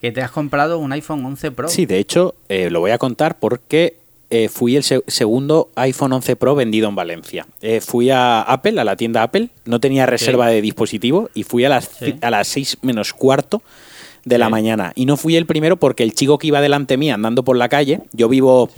Que 0.01 0.12
te 0.12 0.21
has 0.21 0.30
comprado 0.32 0.77
un 0.77 0.91
iPhone 0.91 1.25
11 1.25 1.51
Pro. 1.51 1.69
Sí, 1.69 1.86
de 1.88 1.97
hecho, 1.97 2.36
eh, 2.49 2.69
lo 2.69 2.80
voy 2.80 2.91
a 2.91 2.97
contar 2.99 3.39
porque 3.39 3.97
eh, 4.29 4.49
fui 4.49 4.75
el 4.75 4.83
se- 4.83 5.03
segundo 5.07 5.69
iPhone 5.75 6.11
11 6.13 6.35
Pro 6.35 6.53
vendido 6.55 6.89
en 6.89 6.95
Valencia. 6.95 7.45
Eh, 7.61 7.79
fui 7.81 8.09
a 8.09 8.41
Apple, 8.41 8.79
a 8.79 8.83
la 8.83 8.95
tienda 8.95 9.23
Apple, 9.23 9.49
no 9.65 9.79
tenía 9.79 10.05
reserva 10.05 10.47
de 10.47 10.61
dispositivo 10.61 11.29
y 11.33 11.43
fui 11.43 11.63
a 11.65 11.69
las, 11.69 11.85
Sí. 11.99 12.15
a 12.21 12.29
las 12.29 12.47
6 12.47 12.77
menos 12.81 13.13
cuarto 13.13 13.61
de 14.25 14.37
la 14.37 14.49
mañana. 14.49 14.91
Y 14.95 15.05
no 15.05 15.15
fui 15.15 15.37
el 15.37 15.45
primero 15.45 15.77
porque 15.77 16.03
el 16.03 16.13
chico 16.13 16.37
que 16.37 16.47
iba 16.47 16.59
delante 16.59 16.97
mía 16.97 17.13
andando 17.13 17.43
por 17.43 17.55
la 17.55 17.69
calle, 17.69 18.01
yo 18.11 18.27
vivo, 18.27 18.69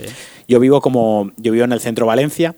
yo 0.47 0.59
vivo 0.59 0.81
como, 0.81 1.31
yo 1.37 1.51
vivo 1.51 1.65
en 1.65 1.71
el 1.71 1.79
centro 1.79 2.05
de 2.05 2.09
Valencia, 2.09 2.55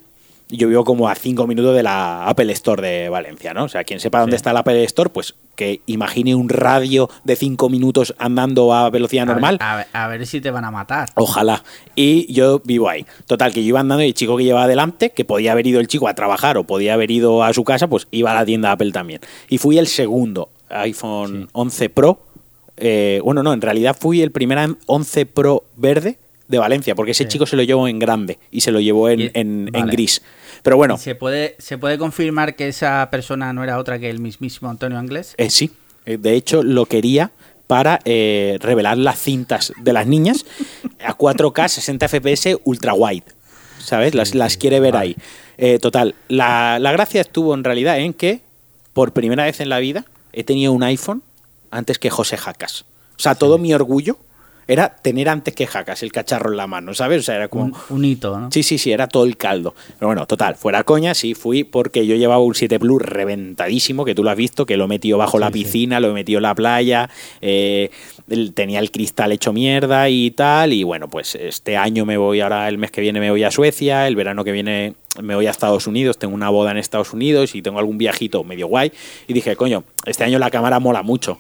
yo 0.51 0.67
vivo 0.67 0.83
como 0.83 1.09
a 1.09 1.15
5 1.15 1.47
minutos 1.47 1.75
de 1.75 1.83
la 1.83 2.27
Apple 2.27 2.51
Store 2.53 2.81
de 2.87 3.09
Valencia, 3.09 3.53
¿no? 3.53 3.63
O 3.63 3.69
sea, 3.69 3.83
quien 3.83 3.99
sepa 3.99 4.19
dónde 4.19 4.35
Sí. 4.35 4.37
está 4.37 4.53
la 4.53 4.59
Apple 4.59 4.83
Store, 4.83 5.09
pues 5.09 5.35
que 5.55 5.81
imagine 5.85 6.35
un 6.35 6.49
radio 6.49 7.09
de 7.23 7.35
5 7.35 7.69
minutos 7.69 8.13
andando 8.17 8.73
a 8.73 8.89
velocidad 8.89 9.23
A 9.23 9.25
ver- 9.25 9.35
normal. 9.35 9.57
A 9.61 9.75
ver, 9.77 9.87
a 9.93 10.07
ver 10.07 10.25
si 10.27 10.41
te 10.41 10.51
van 10.51 10.65
a 10.65 10.71
matar. 10.71 11.09
Ojalá. 11.15 11.63
Y 11.95 12.31
yo 12.33 12.61
vivo 12.63 12.89
ahí. 12.89 13.05
Total, 13.25 13.53
que 13.53 13.61
yo 13.63 13.69
iba 13.69 13.79
andando 13.79 14.03
y 14.03 14.07
el 14.07 14.13
chico 14.13 14.37
que 14.37 14.43
llevaba 14.43 14.65
adelante, 14.65 15.11
que 15.11 15.25
podía 15.25 15.51
haber 15.53 15.67
ido 15.67 15.79
el 15.79 15.87
chico 15.87 16.07
a 16.07 16.13
trabajar 16.13 16.57
o 16.57 16.63
podía 16.63 16.93
haber 16.93 17.11
ido 17.11 17.43
a 17.43 17.53
su 17.53 17.63
casa, 17.63 17.87
pues 17.87 18.07
iba 18.11 18.31
a 18.31 18.35
la 18.35 18.45
tienda 18.45 18.71
Apple 18.71 18.91
también. 18.91 19.21
Y 19.49 19.57
fui 19.57 19.77
el 19.77 19.87
segundo 19.87 20.49
iPhone 20.69 21.43
Sí. 21.43 21.49
11 21.53 21.89
Pro. 21.89 22.19
Eh, 22.77 23.19
bueno, 23.23 23.43
no, 23.43 23.53
en 23.53 23.61
realidad 23.61 23.95
fui 23.99 24.21
el 24.21 24.31
primer 24.31 24.57
11 24.87 25.25
Pro 25.25 25.63
verde 25.75 26.17
de 26.51 26.59
Valencia, 26.59 26.93
porque 26.93 27.11
ese 27.11 27.23
Sí. 27.23 27.29
chico 27.29 27.45
se 27.47 27.55
lo 27.55 27.63
llevó 27.63 27.87
en 27.87 27.97
grande 27.97 28.37
y 28.51 28.61
se 28.61 28.71
lo 28.71 28.79
llevó 28.79 29.09
en, 29.09 29.19
Y- 29.21 29.31
en- 29.33 29.69
en 29.73 29.87
gris. 29.87 30.21
Pero 30.61 30.77
bueno, 30.77 30.93
¿Y 30.95 30.97
¿Se 30.99 31.15
puede, 31.15 31.55
¿Se 31.57 31.77
puede 31.79 31.97
confirmar 31.97 32.55
que 32.55 32.67
esa 32.67 33.07
persona 33.09 33.51
no 33.53 33.63
era 33.63 33.79
otra 33.79 33.97
que 33.97 34.09
el 34.09 34.19
mismísimo 34.19 34.69
Antonio 34.69 34.99
Anglés? 34.99 35.33
Eh, 35.37 35.49
sí, 35.49 35.71
Eh, 36.05 36.17
de 36.17 36.33
hecho 36.35 36.61
lo 36.63 36.85
quería 36.87 37.31
para 37.67 37.99
eh, 38.05 38.57
revelar 38.59 38.97
las 38.97 39.19
cintas 39.19 39.71
de 39.81 39.93
las 39.93 40.05
niñas 40.07 40.45
a 41.03 41.13
4K 41.15 41.67
60 41.69 42.07
FPS 42.07 42.57
ultra 42.63 42.93
wide. 42.93 43.23
¿Sabes? 43.79 44.13
Las, 44.13 44.35
las 44.35 44.57
quiere 44.57 44.79
ver 44.79 44.93
vale. 44.93 45.05
ahí. 45.05 45.15
Eh, 45.57 45.79
total, 45.79 46.13
la, 46.27 46.77
la 46.79 46.91
gracia 46.91 47.21
estuvo 47.21 47.53
en 47.53 47.63
realidad 47.63 47.99
en 47.99 48.13
que 48.13 48.41
por 48.93 49.11
primera 49.13 49.45
vez 49.45 49.59
en 49.61 49.69
la 49.69 49.79
vida 49.79 50.05
he 50.33 50.43
tenido 50.43 50.71
un 50.73 50.83
iPhone 50.83 51.23
antes 51.71 51.97
que 51.97 52.09
José 52.09 52.35
Jacas. 52.37 52.85
O 53.15 53.19
sea, 53.19 53.35
todo 53.35 53.57
mi 53.57 53.73
orgullo 53.73 54.17
era 54.67 54.95
tener 54.95 55.29
antes 55.29 55.53
que 55.53 55.67
Jacas 55.67 56.03
el 56.03 56.11
cacharro 56.11 56.51
en 56.51 56.57
la 56.57 56.67
mano, 56.67 56.93
¿sabes? 56.93 57.19
O 57.19 57.23
sea, 57.23 57.35
era 57.35 57.47
como... 57.47 57.65
Un, 57.65 57.75
un 57.89 58.05
hito, 58.05 58.39
¿no? 58.39 58.51
Sí, 58.51 58.63
sí, 58.63 58.77
sí, 58.77 58.91
era 58.91 59.07
todo 59.07 59.25
el 59.25 59.37
caldo. 59.37 59.75
Pero 59.97 60.07
bueno, 60.07 60.25
total, 60.27 60.55
fuera 60.55 60.83
coña, 60.83 61.13
sí, 61.13 61.33
fui 61.33 61.63
porque 61.63 62.05
yo 62.05 62.15
llevaba 62.15 62.43
un 62.43 62.55
7 62.55 62.79
Plus 62.79 63.01
reventadísimo, 63.01 64.05
que 64.05 64.15
tú 64.15 64.23
lo 64.23 64.29
has 64.29 64.37
visto, 64.37 64.65
que 64.65 64.77
lo 64.77 64.85
he 64.85 64.87
metido 64.87 65.17
bajo 65.17 65.39
la 65.39 65.47
sí. 65.47 65.53
piscina, 65.53 65.99
lo 65.99 66.09
he 66.09 66.13
metido 66.13 66.37
en 66.37 66.43
la 66.43 66.55
playa, 66.55 67.09
eh, 67.41 67.89
tenía 68.53 68.79
el 68.79 68.91
cristal 68.91 69.31
hecho 69.31 69.53
mierda 69.53 70.09
y 70.09 70.31
tal, 70.31 70.73
y 70.73 70.83
bueno, 70.83 71.09
pues 71.09 71.35
este 71.35 71.77
año 71.77 72.05
me 72.05 72.17
voy, 72.17 72.41
ahora 72.41 72.69
el 72.69 72.77
mes 72.77 72.91
que 72.91 73.01
viene 73.01 73.19
me 73.19 73.29
voy 73.29 73.43
a 73.43 73.51
Suecia, 73.51 74.07
el 74.07 74.15
verano 74.15 74.43
que 74.43 74.51
viene 74.51 74.93
me 75.21 75.35
voy 75.35 75.47
a 75.47 75.51
Estados 75.51 75.87
Unidos, 75.87 76.17
tengo 76.17 76.33
una 76.33 76.49
boda 76.49 76.71
en 76.71 76.77
Estados 76.77 77.13
Unidos 77.13 77.55
y 77.55 77.61
tengo 77.61 77.79
algún 77.79 77.97
viajito 77.97 78.43
medio 78.43 78.67
guay, 78.67 78.91
y 79.27 79.33
dije, 79.33 79.55
coño, 79.55 79.83
este 80.05 80.23
año 80.23 80.39
la 80.39 80.49
cámara 80.49 80.79
mola 80.79 81.03
mucho, 81.03 81.39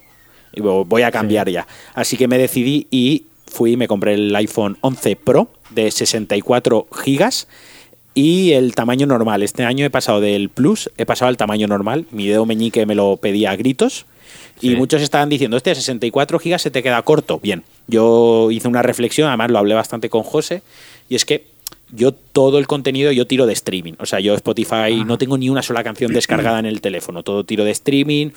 y 0.53 0.61
voy 0.61 1.01
a 1.01 1.11
cambiar 1.11 1.49
ya. 1.49 1.67
Así 1.93 2.17
que 2.17 2.27
me 2.27 2.37
decidí 2.37 2.87
y 2.91 3.25
fui 3.45 3.73
y 3.73 3.77
me 3.77 3.87
compré 3.87 4.13
el 4.13 4.35
iPhone 4.35 4.77
11 4.81 5.15
Pro 5.17 5.49
de 5.71 5.91
64 5.91 6.87
gigas 7.03 7.47
y 8.13 8.51
el 8.51 8.75
tamaño 8.75 9.05
normal. 9.07 9.43
Este 9.43 9.63
año 9.63 9.85
he 9.85 9.89
pasado 9.89 10.21
del 10.21 10.49
Plus, 10.49 10.89
he 10.97 11.05
pasado 11.05 11.29
al 11.29 11.37
tamaño 11.37 11.67
normal. 11.67 12.05
Mi 12.11 12.27
dedo 12.27 12.45
meñique 12.45 12.85
me 12.85 12.95
lo 12.95 13.17
pedía 13.17 13.51
a 13.51 13.55
gritos. 13.55 14.05
Y 14.61 14.75
muchos 14.75 15.01
estaban 15.01 15.27
diciendo, 15.27 15.57
este 15.57 15.73
64 15.73 16.37
gigas 16.37 16.61
se 16.61 16.69
te 16.69 16.83
queda 16.83 17.01
corto. 17.01 17.39
Bien, 17.39 17.63
yo 17.87 18.51
hice 18.51 18.67
una 18.67 18.83
reflexión, 18.83 19.27
además 19.27 19.49
lo 19.49 19.57
hablé 19.57 19.73
bastante 19.73 20.09
con 20.09 20.21
José, 20.21 20.61
y 21.09 21.15
es 21.15 21.25
que 21.25 21.45
yo 21.93 22.13
todo 22.13 22.57
el 22.57 22.67
contenido 22.67 23.11
yo 23.11 23.27
tiro 23.27 23.45
de 23.45 23.53
streaming. 23.53 23.93
O 23.99 24.05
sea, 24.05 24.19
yo 24.19 24.33
Spotify 24.35 25.03
no 25.05 25.17
tengo 25.17 25.37
ni 25.37 25.49
una 25.49 25.61
sola 25.61 25.83
canción 25.83 26.13
descargada 26.13 26.59
en 26.59 26.65
el 26.65 26.81
teléfono. 26.81 27.23
Todo 27.23 27.43
tiro 27.43 27.63
de 27.65 27.71
streaming. 27.71 28.29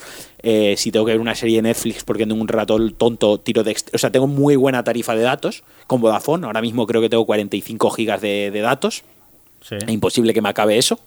Eh, 0.43 0.75
si 0.77 0.91
tengo 0.91 1.07
que 1.07 1.13
ver 1.13 1.21
una 1.21 1.35
serie 1.35 1.57
de 1.57 1.63
Netflix 1.63 2.05
porque 2.05 2.27
tengo 2.27 2.41
un 2.41 2.49
rato 2.49 2.79
tonto, 2.93 3.39
tiro 3.39 3.63
de... 3.63 3.77
O 3.93 3.99
sea, 3.99 4.11
tengo 4.11 4.27
muy 4.27 4.57
buena 4.57 4.83
tarifa 4.85 5.15
de 5.15 5.23
datos 5.23 5.63
con 5.87 6.01
Vodafone. 6.01 6.47
Ahora 6.47 6.61
mismo 6.61 6.87
creo 6.87 7.01
que 7.01 7.09
tengo 7.09 7.25
45 7.27 7.91
gigas 7.91 8.21
de, 8.21 8.51
de 8.51 8.61
datos. 8.61 9.03
Sí. 9.61 9.77
Es 9.77 9.89
imposible 9.89 10.35
que 10.35 10.43
me 10.43 10.49
acabe 10.49 10.77
eso. 10.77 10.99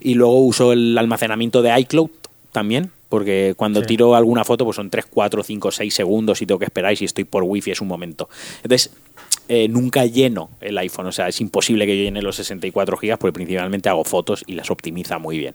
Y 0.00 0.14
luego 0.14 0.38
uso 0.40 0.72
el 0.72 0.98
almacenamiento 0.98 1.62
de 1.62 1.78
iCloud 1.80 2.10
también, 2.52 2.90
porque 3.08 3.54
cuando 3.56 3.80
Sí. 3.80 3.86
tiro 3.86 4.14
alguna 4.14 4.44
foto, 4.44 4.64
pues 4.64 4.76
son 4.76 4.90
3, 4.90 5.06
4, 5.10 5.42
5, 5.42 5.70
6 5.70 5.94
segundos 5.94 6.42
y 6.42 6.46
tengo 6.46 6.58
que 6.58 6.66
esperar 6.66 6.92
y 6.92 6.96
si 6.96 7.04
estoy 7.04 7.24
por 7.24 7.42
wifi 7.44 7.70
es 7.70 7.80
un 7.80 7.88
momento. 7.88 8.28
Entonces, 8.62 8.90
eh, 9.48 9.68
nunca 9.68 10.06
lleno 10.06 10.50
el 10.60 10.78
iPhone, 10.78 11.06
o 11.06 11.12
sea, 11.12 11.28
es 11.28 11.40
imposible 11.40 11.86
que 11.86 11.96
yo 11.96 12.02
llene 12.04 12.22
los 12.22 12.36
64 12.36 12.96
gigas 12.96 13.18
porque 13.18 13.32
principalmente 13.34 13.88
hago 13.88 14.04
fotos 14.04 14.42
y 14.46 14.54
las 14.54 14.70
optimiza 14.70 15.18
muy 15.18 15.38
bien. 15.38 15.54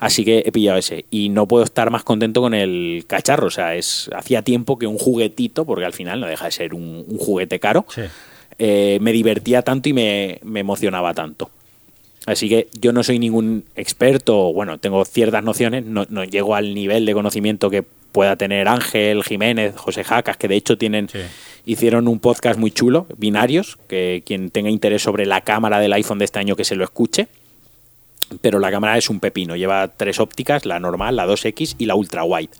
Así 0.00 0.24
que 0.24 0.42
he 0.46 0.52
pillado 0.52 0.78
ese 0.78 1.04
y 1.10 1.28
no 1.28 1.46
puedo 1.46 1.64
estar 1.64 1.90
más 1.90 2.04
contento 2.04 2.40
con 2.40 2.54
el 2.54 3.04
cacharro, 3.06 3.48
o 3.48 3.50
sea, 3.50 3.74
es 3.74 4.08
hacía 4.16 4.42
tiempo 4.42 4.78
que 4.78 4.86
un 4.86 4.98
juguetito, 4.98 5.64
porque 5.64 5.84
al 5.84 5.92
final 5.92 6.20
no 6.20 6.26
deja 6.26 6.46
de 6.46 6.52
ser 6.52 6.74
un, 6.74 7.04
un 7.06 7.18
juguete 7.18 7.58
caro, 7.60 7.84
Sí. 7.88 8.02
eh, 8.58 8.98
me 9.00 9.12
divertía 9.12 9.62
tanto 9.62 9.88
y 9.88 9.92
me, 9.92 10.38
me 10.42 10.60
emocionaba 10.60 11.12
tanto. 11.14 11.50
Así 12.26 12.48
que 12.50 12.68
yo 12.78 12.92
no 12.92 13.02
soy 13.02 13.18
ningún 13.18 13.64
experto, 13.74 14.52
bueno, 14.52 14.78
tengo 14.78 15.02
ciertas 15.06 15.42
nociones, 15.42 15.84
no, 15.86 16.04
no 16.10 16.24
llego 16.24 16.54
al 16.54 16.74
nivel 16.74 17.06
de 17.06 17.14
conocimiento 17.14 17.70
que 17.70 17.84
pueda 18.12 18.36
tener 18.36 18.68
Ángel, 18.68 19.22
Jiménez, 19.24 19.74
José 19.76 20.04
Jacas, 20.04 20.36
que 20.36 20.48
de 20.48 20.56
hecho 20.56 20.76
tienen, 20.78 21.08
Sí. 21.08 21.18
hicieron 21.66 22.08
un 22.08 22.18
podcast 22.20 22.58
muy 22.58 22.70
chulo, 22.70 23.06
binarios, 23.16 23.78
que 23.88 24.22
quien 24.26 24.50
tenga 24.50 24.70
interés 24.70 25.02
sobre 25.02 25.26
la 25.26 25.42
cámara 25.42 25.78
del 25.80 25.92
iPhone 25.92 26.18
de 26.18 26.24
este 26.24 26.38
año 26.38 26.56
que 26.56 26.64
se 26.64 26.74
lo 26.76 26.84
escuche. 26.84 27.28
Pero 28.42 28.58
la 28.58 28.70
cámara 28.70 28.98
es 28.98 29.08
un 29.08 29.20
pepino, 29.20 29.56
lleva 29.56 29.88
tres 29.88 30.20
ópticas, 30.20 30.66
la 30.66 30.78
normal, 30.80 31.16
la 31.16 31.26
2X 31.26 31.76
y 31.78 31.86
la 31.86 31.94
ultra 31.94 32.24
wide. 32.24 32.50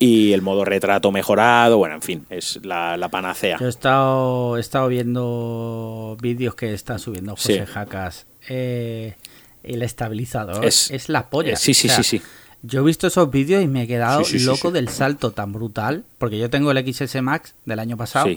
Y 0.00 0.32
el 0.32 0.42
modo 0.42 0.64
retrato 0.64 1.10
mejorado, 1.12 1.78
bueno, 1.78 1.96
en 1.96 2.02
fin, 2.02 2.26
es 2.30 2.58
la, 2.64 2.96
la 2.96 3.08
panacea. 3.08 3.58
Yo 3.60 3.66
he 3.66 3.68
estado, 3.68 4.56
he 4.56 4.60
estado 4.60 4.88
viendo 4.88 6.16
vídeos 6.20 6.54
que 6.54 6.72
están 6.72 6.98
subiendo 6.98 7.32
José 7.32 7.64
Sí. 7.66 7.72
Jacas. 7.72 8.26
Eh, 8.48 9.14
el 9.62 9.82
estabilizador 9.82 10.64
Es- 10.64 10.90
es, 10.90 11.08
la 11.08 11.28
polla. 11.30 11.52
eh, 11.52 11.56
sí, 11.56 11.74
sí, 11.74 11.88
O 11.88 11.90
sea, 11.92 12.02
sí, 12.02 12.18
sí. 12.18 12.24
Yo 12.62 12.80
he 12.80 12.84
visto 12.84 13.06
esos 13.06 13.30
vídeos 13.30 13.62
y 13.62 13.68
me 13.68 13.82
he 13.82 13.86
quedado 13.86 14.24
Sí, 14.24 14.32
sí, 14.32 14.38
sí, 14.40 14.44
loco 14.46 14.68
sí. 14.68 14.74
del 14.74 14.88
salto 14.88 15.30
tan 15.30 15.52
brutal. 15.52 16.04
Porque 16.18 16.38
yo 16.38 16.50
tengo 16.50 16.70
el 16.72 16.92
XS 16.94 17.22
Max 17.22 17.54
del 17.64 17.78
año 17.78 17.96
pasado. 17.96 18.28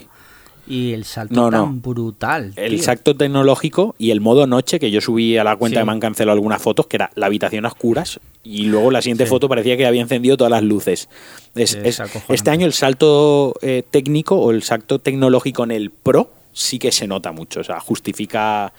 Y 0.64 0.92
el 0.92 1.04
salto 1.04 1.34
No, 1.34 1.50
tan 1.50 1.60
no. 1.60 1.72
brutal. 1.80 2.52
El 2.54 2.76
tío. 2.76 2.82
salto 2.84 3.16
tecnológico 3.16 3.96
y 3.98 4.12
el 4.12 4.20
modo 4.20 4.46
noche, 4.46 4.78
que 4.78 4.92
yo 4.92 5.00
subí 5.00 5.36
a 5.36 5.42
la 5.42 5.56
cuenta 5.56 5.80
y 5.82 5.84
me 5.84 5.90
han 5.90 5.98
cancelado 5.98 6.34
algunas 6.34 6.62
fotos, 6.62 6.86
que 6.86 6.98
era 6.98 7.10
la 7.16 7.26
habitación 7.26 7.64
a 7.64 7.68
oscuras, 7.68 8.20
y 8.44 8.66
luego 8.66 8.92
la 8.92 9.02
siguiente 9.02 9.26
foto 9.26 9.48
parecía 9.48 9.76
que 9.76 9.86
había 9.86 10.02
encendido 10.02 10.36
todas 10.36 10.52
las 10.52 10.62
luces. 10.62 11.08
Es- 11.56 11.74
es- 11.74 12.00
este 12.28 12.50
año 12.50 12.64
el 12.64 12.72
salto 12.74 13.54
eh, 13.60 13.82
técnico 13.90 14.36
o 14.36 14.52
el 14.52 14.62
salto 14.62 15.00
tecnológico 15.00 15.64
en 15.64 15.72
el 15.72 15.90
Pro 15.90 16.30
sí 16.52 16.78
que 16.78 16.92
se 16.92 17.08
nota 17.08 17.32
mucho. 17.32 17.58
O 17.58 17.64
sea, 17.64 17.80
justifica, 17.80 18.72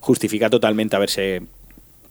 justifica 0.00 0.48
totalmente 0.48 0.96
haberse 0.96 1.42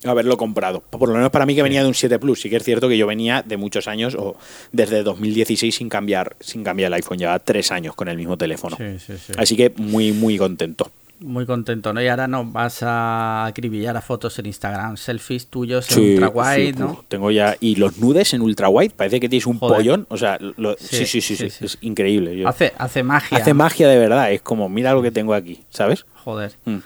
haberlo 0.04 0.38
comprado. 0.38 0.82
Por 0.82 1.10
lo 1.10 1.16
menos 1.16 1.30
para 1.32 1.46
mí 1.46 1.56
que 1.56 1.64
venía 1.64 1.82
de 1.82 1.88
un 1.88 1.94
7 1.96 2.20
Plus. 2.20 2.42
Sí 2.42 2.50
que 2.50 2.58
es 2.58 2.64
cierto 2.64 2.88
que 2.90 2.98
yo 2.98 3.08
venía 3.08 3.42
de 3.44 3.58
muchos 3.58 3.88
años 3.88 4.16
o 4.16 4.36
desde 4.72 5.04
2016 5.04 5.76
sin 5.76 5.90
cambiar, 5.90 6.36
sin 6.40 6.64
cambiar 6.64 6.88
el 6.88 6.94
iPhone. 6.96 7.18
Llevaba 7.18 7.40
tres 7.40 7.72
años 7.72 7.96
con 7.96 8.08
el 8.08 8.18
mismo 8.18 8.38
teléfono. 8.38 8.76
Sí, 8.78 9.00
sí, 9.00 9.14
sí. 9.18 9.34
Así 9.38 9.56
que 9.56 9.72
muy, 9.78 10.12
muy 10.12 10.38
contento. 10.38 10.92
Muy 11.20 11.48
contento, 11.48 11.94
¿no? 11.94 12.02
Y 12.02 12.08
ahora 12.10 12.28
nos 12.28 12.52
vas 12.54 12.84
a 12.84 13.46
acribillar 13.48 13.98
a 13.98 14.02
fotos 14.02 14.38
en 14.38 14.46
Instagram, 14.46 14.98
selfies 14.98 15.48
tuyos 15.48 15.90
en 15.98 16.12
ultra 16.12 16.30
wide, 16.30 16.74
¿no? 16.74 17.04
Tengo 17.08 17.32
ya. 17.32 17.58
Y 17.60 17.74
los 17.78 17.98
nudes 17.98 18.36
en 18.36 18.44
ultra 18.44 18.70
wide, 18.70 18.92
parece 18.96 19.20
que 19.20 19.28
tienes 19.28 19.48
un 19.48 19.58
Joder. 19.58 19.78
pollón. 19.78 20.06
O 20.10 20.18
sea, 20.18 20.38
lo- 20.40 20.76
sí, 20.78 20.98
Sí, 20.98 21.06
sí, 21.08 21.22
sí, 21.22 21.36
sí, 21.36 21.50
sí, 21.50 21.56
sí. 21.58 21.66
es 21.66 21.78
increíble. 21.82 22.38
Yo- 22.38 22.48
Hace, 22.48 22.72
hace 22.78 23.02
magia. 23.02 23.36
hace 23.40 23.56
magia 23.56 23.88
de 23.88 23.98
verdad. 23.98 24.32
Es 24.32 24.44
como, 24.44 24.70
mira 24.70 24.94
lo 24.94 25.02
que 25.02 25.10
tengo 25.10 25.34
aquí, 25.34 25.60
¿sabes? 25.72 26.06
Joder. 26.24 26.52
Mm. 26.66 26.78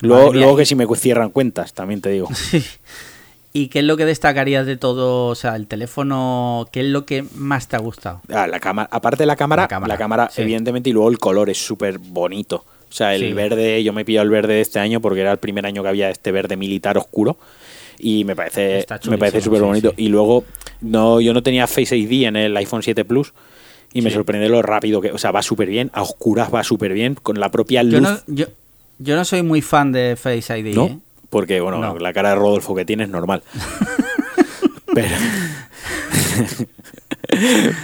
Luego, 0.00 0.32
mía, 0.32 0.40
luego 0.42 0.56
que 0.56 0.66
si 0.66 0.74
me 0.74 0.86
cierran 0.96 1.30
cuentas, 1.30 1.72
también 1.74 2.00
te 2.00 2.10
digo. 2.10 2.28
¿Y 3.52 3.68
qué 3.68 3.78
es 3.78 3.84
lo 3.86 3.96
que 3.96 4.04
destacarías 4.04 4.66
de 4.66 4.76
todo? 4.76 5.28
O 5.28 5.34
sea, 5.34 5.56
el 5.56 5.66
teléfono, 5.66 6.68
¿qué 6.72 6.80
es 6.80 6.86
lo 6.86 7.06
que 7.06 7.24
más 7.34 7.68
te 7.68 7.76
ha 7.76 7.78
gustado? 7.78 8.20
Ah, 8.30 8.46
la 8.46 8.60
cámara, 8.60 8.86
aparte 8.92 9.22
de 9.22 9.26
la 9.26 9.36
cámara, 9.36 9.66
La 9.70 9.88
la 9.88 9.96
cámara, 9.96 10.28
sí. 10.30 10.42
evidentemente, 10.42 10.90
y 10.90 10.92
luego 10.92 11.08
el 11.08 11.18
color 11.18 11.48
es 11.48 11.56
súper 11.64 11.98
bonito. 11.98 12.64
O 12.90 12.92
sea, 12.92 13.14
el 13.14 13.22
Sí. 13.28 13.32
verde, 13.32 13.82
yo 13.82 13.92
me 13.94 14.02
he 14.02 14.04
pillado 14.04 14.24
el 14.24 14.30
verde 14.30 14.54
de 14.54 14.60
este 14.60 14.78
año 14.78 15.00
porque 15.00 15.20
era 15.22 15.32
el 15.32 15.38
primer 15.38 15.64
año 15.64 15.82
que 15.82 15.88
había 15.88 16.10
este 16.10 16.32
verde 16.32 16.56
militar 16.56 16.98
oscuro. 16.98 17.36
y 17.98 18.24
me 18.24 18.36
parece 18.36 18.84
me 19.08 19.16
parece 19.16 19.40
súper 19.40 19.62
bonito. 19.62 19.94
sí. 19.96 20.04
Y 20.04 20.08
luego, 20.08 20.44
no 20.82 21.18
yo 21.22 21.32
no 21.32 21.42
tenía 21.42 21.66
Face 21.66 21.96
ID 21.96 22.26
en 22.26 22.36
el 22.36 22.54
iPhone 22.58 22.82
7 22.82 23.06
Plus 23.06 23.32
y 23.94 24.02
me 24.02 24.10
Sí. 24.10 24.16
sorprende 24.16 24.50
lo 24.50 24.60
rápido 24.60 25.00
que, 25.00 25.12
o 25.12 25.16
sea, 25.16 25.30
va 25.30 25.40
súper 25.40 25.70
bien, 25.70 25.90
a 25.94 26.02
oscuras 26.02 26.54
va 26.54 26.62
súper 26.62 26.92
bien, 26.92 27.14
con 27.14 27.40
la 27.40 27.50
propia 27.50 27.82
luz. 27.82 27.92
Yo 27.94 28.00
no, 28.02 28.18
yo, 28.26 28.46
yo 28.98 29.16
no 29.16 29.24
soy 29.24 29.42
muy 29.42 29.62
fan 29.62 29.92
de 29.92 30.16
Face 30.16 30.58
ID. 30.58 30.74
¿no? 30.74 30.84
¿eh? 30.86 30.98
Porque, 31.30 31.60
bueno, 31.60 31.78
No. 31.78 31.98
la 31.98 32.12
cara 32.12 32.30
de 32.30 32.34
Rodolfo 32.36 32.74
que 32.74 32.84
tiene 32.84 33.04
es 33.04 33.10
normal. 33.10 33.42
pero. 34.94 35.16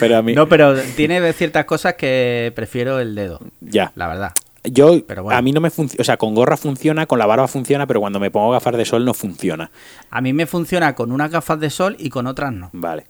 pero 0.01 0.16
a 0.18 0.22
mí. 0.22 0.35
No, 0.35 0.48
pero 0.48 0.75
tiene 0.96 1.33
ciertas 1.33 1.64
cosas 1.64 1.94
que 1.94 2.53
prefiero 2.55 2.98
el 3.01 3.14
dedo, 3.14 3.40
ya. 3.61 3.92
la 3.94 4.09
verdad. 4.09 4.33
Yo, 4.64 5.05
Pero 5.05 5.25
bueno. 5.25 5.37
a 5.37 5.42
mí 5.42 5.51
no 5.51 5.61
me 5.61 5.70
funciona. 5.70 6.01
O 6.01 6.05
sea, 6.05 6.16
con 6.16 6.37
gorra 6.37 6.57
funciona, 6.57 7.07
con 7.07 7.18
la 7.18 7.27
barba 7.27 7.48
funciona, 7.48 7.85
pero 7.88 7.98
cuando 7.98 8.20
me 8.20 8.31
pongo 8.31 8.53
gafas 8.53 8.77
de 8.77 8.85
sol 8.85 9.05
no 9.05 9.12
funciona. 9.12 9.72
A 10.09 10.20
mí 10.20 10.33
me 10.33 10.46
funciona 10.46 10.94
con 10.94 11.11
unas 11.11 11.33
gafas 11.33 11.59
de 11.59 11.68
sol 11.68 11.96
y 11.98 12.11
con 12.11 12.29
otras 12.29 12.53
no. 12.53 12.70
Vale. 12.72 13.07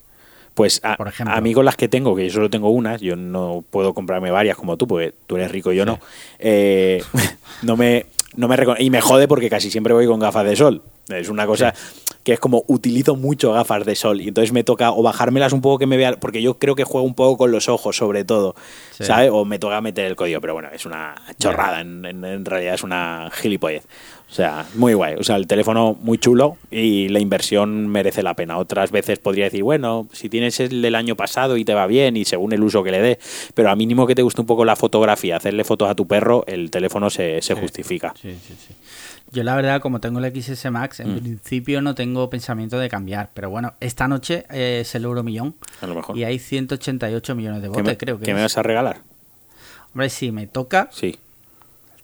Pues 0.55 0.81
a, 0.85 0.97
Por 0.97 1.09
ejemplo. 1.09 1.35
a 1.35 1.41
mí 1.41 1.55
con 1.55 1.65
las 1.65 1.77
que 1.77 1.89
tengo, 1.89 2.15
que 2.15 2.27
yo 2.29 2.33
solo 2.35 2.51
tengo 2.51 2.71
unas, 2.71 3.01
yo 3.01 3.17
no 3.17 3.65
puedo 3.71 3.95
comprarme 3.95 4.31
varias 4.31 4.57
como 4.57 4.77
tú, 4.77 4.87
porque 4.87 5.15
tú 5.27 5.37
eres 5.37 5.51
rico 5.51 5.73
y 5.73 5.77
yo 5.77 5.87
no. 5.87 5.99
eh, 6.39 7.03
no 7.63 7.77
me, 7.77 8.07
no 8.37 8.49
me 8.49 8.57
y 8.79 8.91
me 8.91 9.01
jode 9.01 9.29
porque 9.29 9.49
casi 9.49 9.71
siempre 9.71 9.95
voy 9.95 10.07
con 10.07 10.21
gafas 10.21 10.45
de 10.45 10.57
sol. 10.57 10.83
Es 11.09 11.29
una 11.29 11.47
cosa 11.47 11.75
que 12.23 12.35
es 12.35 12.39
como 12.39 12.63
utilizo 12.69 13.17
mucho 13.17 13.53
gafas 13.53 13.85
de 13.85 13.97
sol 13.97 14.21
y 14.21 14.29
entonces 14.29 14.53
me 14.53 14.63
toca 14.63 14.93
o 14.93 15.03
bajármelas 15.03 15.53
un 15.53 15.61
poco 15.61 15.79
que 15.79 15.87
me 15.87 15.97
vea, 15.97 16.13
porque 16.21 16.41
yo 16.41 16.59
creo 16.59 16.77
que 16.77 16.85
juego 16.85 17.05
un 17.07 17.15
poco 17.15 17.37
con 17.39 17.51
los 17.51 17.69
ojos 17.69 17.97
sobre 17.97 18.25
todo, 18.25 18.55
Sí. 18.93 19.05
¿sabes? 19.05 19.31
O 19.33 19.45
me 19.45 19.59
toca 19.59 19.81
meter 19.81 20.05
el 20.05 20.15
código, 20.17 20.41
pero 20.41 20.53
bueno, 20.53 20.69
es 20.73 20.87
una 20.87 21.15
chorrada, 21.41 21.81
en, 21.81 22.05
en- 22.05 22.25
en 22.25 22.45
realidad 22.45 22.75
es 22.75 22.83
una 22.85 23.31
gilipollez. 23.33 23.85
O 24.33 24.35
sea, 24.35 24.65
muy 24.77 24.95
guay. 24.95 25.17
O 25.19 25.23
sea, 25.23 25.37
el 25.37 25.47
teléfono 25.47 25.95
muy 26.01 26.17
chulo 26.17 26.57
y 26.71 27.09
la 27.11 27.21
inversión 27.21 27.87
merece 27.89 28.23
la 28.23 28.33
pena. 28.33 28.57
Otras 28.57 28.91
veces 28.91 29.19
podría 29.19 29.45
decir, 29.45 29.63
bueno, 29.63 30.09
si 30.11 30.31
tienes 30.31 30.59
el 30.59 30.81
del 30.81 30.95
año 30.95 31.17
pasado 31.17 31.59
y 31.59 31.67
te 31.67 31.75
va 31.75 31.87
bien 31.87 32.17
y 32.17 32.25
según 32.25 32.55
el 32.55 32.63
uso 32.63 32.83
que 32.83 32.91
le 32.93 33.03
dé, 33.03 33.19
pero 33.55 33.69
a 33.71 33.77
mínimo 33.77 34.07
que 34.07 34.15
te 34.15 34.23
guste 34.23 34.41
un 34.41 34.47
poco 34.47 34.65
la 34.65 34.75
fotografía, 34.75 35.37
hacerle 35.37 35.65
fotos 35.65 35.91
a 35.91 35.95
tu 35.95 36.07
perro, 36.07 36.45
el 36.47 36.71
teléfono 36.71 37.11
se, 37.11 37.43
se 37.43 37.55
justifica. 37.55 38.15
Sí, 38.21 38.33
sí, 38.47 38.55
sí. 38.69 38.75
Yo 39.33 39.43
la 39.45 39.55
verdad, 39.55 39.83
como 39.83 40.01
tengo 40.01 40.19
el 40.19 40.43
XS 40.43 40.71
Max, 40.71 41.01
en 41.01 41.15
Mm. 41.15 41.19
principio 41.21 41.83
no 41.83 41.95
tengo 41.95 42.31
pensamiento 42.31 42.79
de 42.79 42.89
cambiar. 42.89 43.29
Pero 43.35 43.51
bueno, 43.51 43.75
esta 43.81 44.09
noche 44.09 44.47
eh, 44.51 44.79
es 44.81 44.95
el 44.95 45.05
Euromillón 45.05 45.55
A 45.83 45.87
lo 45.87 45.95
mejor. 45.95 46.17
y 46.17 46.25
hay 46.25 46.39
188 46.39 47.35
millones 47.35 47.61
de 47.61 47.69
¿Qué 47.69 47.71
votos, 47.71 47.85
me, 47.85 47.97
creo 47.99 48.19
que 48.19 48.25
qué 48.25 48.33
me 48.35 48.41
vas 48.41 48.57
a 48.57 48.63
regalar? 48.63 49.01
Hombre, 49.93 50.09
si 50.09 50.33
me 50.33 50.47
toca, 50.47 50.89
Sí. 50.91 51.19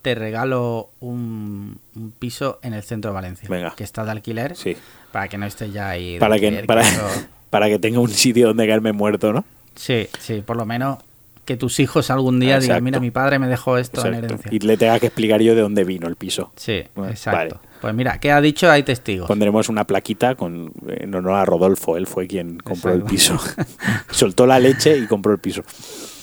Te 0.09 0.15
regalo 0.15 0.89
un, 1.01 1.79
un 1.95 2.11
piso 2.13 2.59
en 2.63 2.73
el 2.73 2.83
centro 2.83 3.11
de 3.11 3.15
Valencia, 3.15 3.47
Venga. 3.51 3.75
que 3.77 3.85
está 3.85 4.05
de 4.07 4.11
alquiler, 4.13 4.57
Sí. 4.57 4.75
para 5.13 5.29
que 5.29 5.37
no 5.37 5.45
esté 5.45 5.71
ya 5.71 5.91
ahí. 5.91 6.19
Para 6.19 6.39
que, 6.39 6.65
para, 6.67 6.81
eso- 6.81 7.07
para 7.51 7.69
que 7.69 7.79
tenga 7.79 8.01
un 8.01 8.09
sitio 8.09 8.47
donde 8.49 8.67
caerme 8.67 8.93
muerto, 8.93 9.33
¿no? 9.35 9.45
Sí, 9.75 10.09
sí, 10.19 10.43
por 10.45 10.57
lo 10.57 10.65
menos 10.65 10.99
que 11.45 11.57
tus 11.59 11.79
hijos 11.81 12.11
algún 12.11 12.41
día 12.41 12.55
digan, 12.59 12.77
Exacto. 12.79 12.85
mira, 12.85 13.01
mi 13.01 13.11
padre 13.11 13.39
me 13.39 13.49
dejó 13.49 13.77
esto 13.79 14.07
en 14.07 14.15
herencia. 14.15 14.51
Y 14.53 14.59
le 14.61 14.77
tenga 14.79 14.99
que 14.99 15.07
explicar 15.07 15.41
yo 15.43 15.55
de 15.55 15.61
dónde 15.63 15.85
vino 15.85 16.07
el 16.09 16.17
piso. 16.17 16.53
Sí, 16.57 16.83
exacto. 17.09 17.61
Pues 17.81 17.95
mira, 17.95 18.19
¿qué 18.19 18.33
ha 18.33 18.41
dicho? 18.41 18.71
Hay 18.71 18.83
testigos. 18.83 19.29
Pondremos 19.29 19.69
una 19.69 19.85
plaquita 19.85 20.35
con, 20.37 20.73
en 20.89 21.15
honor 21.15 21.35
a 21.35 21.45
Rodolfo. 21.45 21.97
Él 21.97 22.07
fue 22.07 22.27
quien 22.27 22.59
compró 22.59 22.93
el 22.93 23.03
piso. 23.03 23.39
Soltó 24.11 24.47
la 24.47 24.59
leche 24.59 24.97
y 24.99 25.07
compró 25.07 25.33
el 25.33 25.39
piso. 25.39 25.63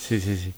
Sí, 0.08 0.20
sí, 0.20 0.38
sí. 0.38 0.54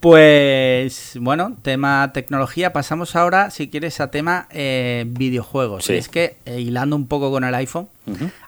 Pues 0.00 1.12
bueno, 1.20 1.56
tema 1.62 2.10
tecnología. 2.12 2.72
Pasamos 2.72 3.14
ahora, 3.14 3.50
si 3.50 3.68
quieres, 3.68 4.00
a 4.00 4.10
tema 4.10 4.48
eh, 4.50 5.04
videojuegos. 5.06 5.84
Sí. 5.84 5.94
Es 5.94 6.08
que, 6.08 6.36
eh, 6.44 6.60
hilando 6.60 6.96
un 6.96 7.06
poco 7.06 7.30
con 7.30 7.44
el 7.44 7.54
iPhone, 7.54 7.88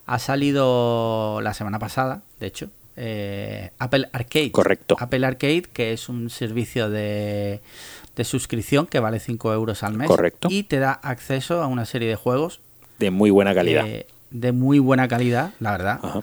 ha 0.07 0.19
salido 0.19 1.41
la 1.43 1.55
semana 1.55 1.79
pasada, 1.79 2.23
de 2.41 2.47
hecho, 2.49 2.69
eh, 2.97 3.71
Apple 3.79 4.09
Arcade. 4.13 4.51
Correcto. 4.51 4.97
Apple 4.99 5.25
Arcade, 5.25 5.63
que 5.73 5.93
es 5.93 6.09
un 6.09 6.29
servicio 6.31 6.91
de, 6.91 7.61
de 8.17 8.25
suscripción 8.25 8.87
que 8.87 8.99
vale 8.99 9.21
5 9.21 9.53
euros 9.53 9.83
al 9.85 9.95
mes. 9.95 10.09
Correcto. 10.09 10.49
Y 10.51 10.65
te 10.65 10.81
da 10.81 10.93
acceso 10.93 11.63
a 11.63 11.69
una 11.69 11.85
serie 11.85 12.09
de 12.09 12.17
juegos 12.17 12.61
De 12.99 13.11
muy 13.11 13.31
buena 13.31 13.55
calidad. 13.55 13.87
eh, 13.87 14.07
de 14.31 14.51
muy 14.51 14.81
buena 14.81 15.07
calidad, 15.07 15.53
la 15.61 15.71
verdad. 15.71 16.01
Ajá. 16.03 16.21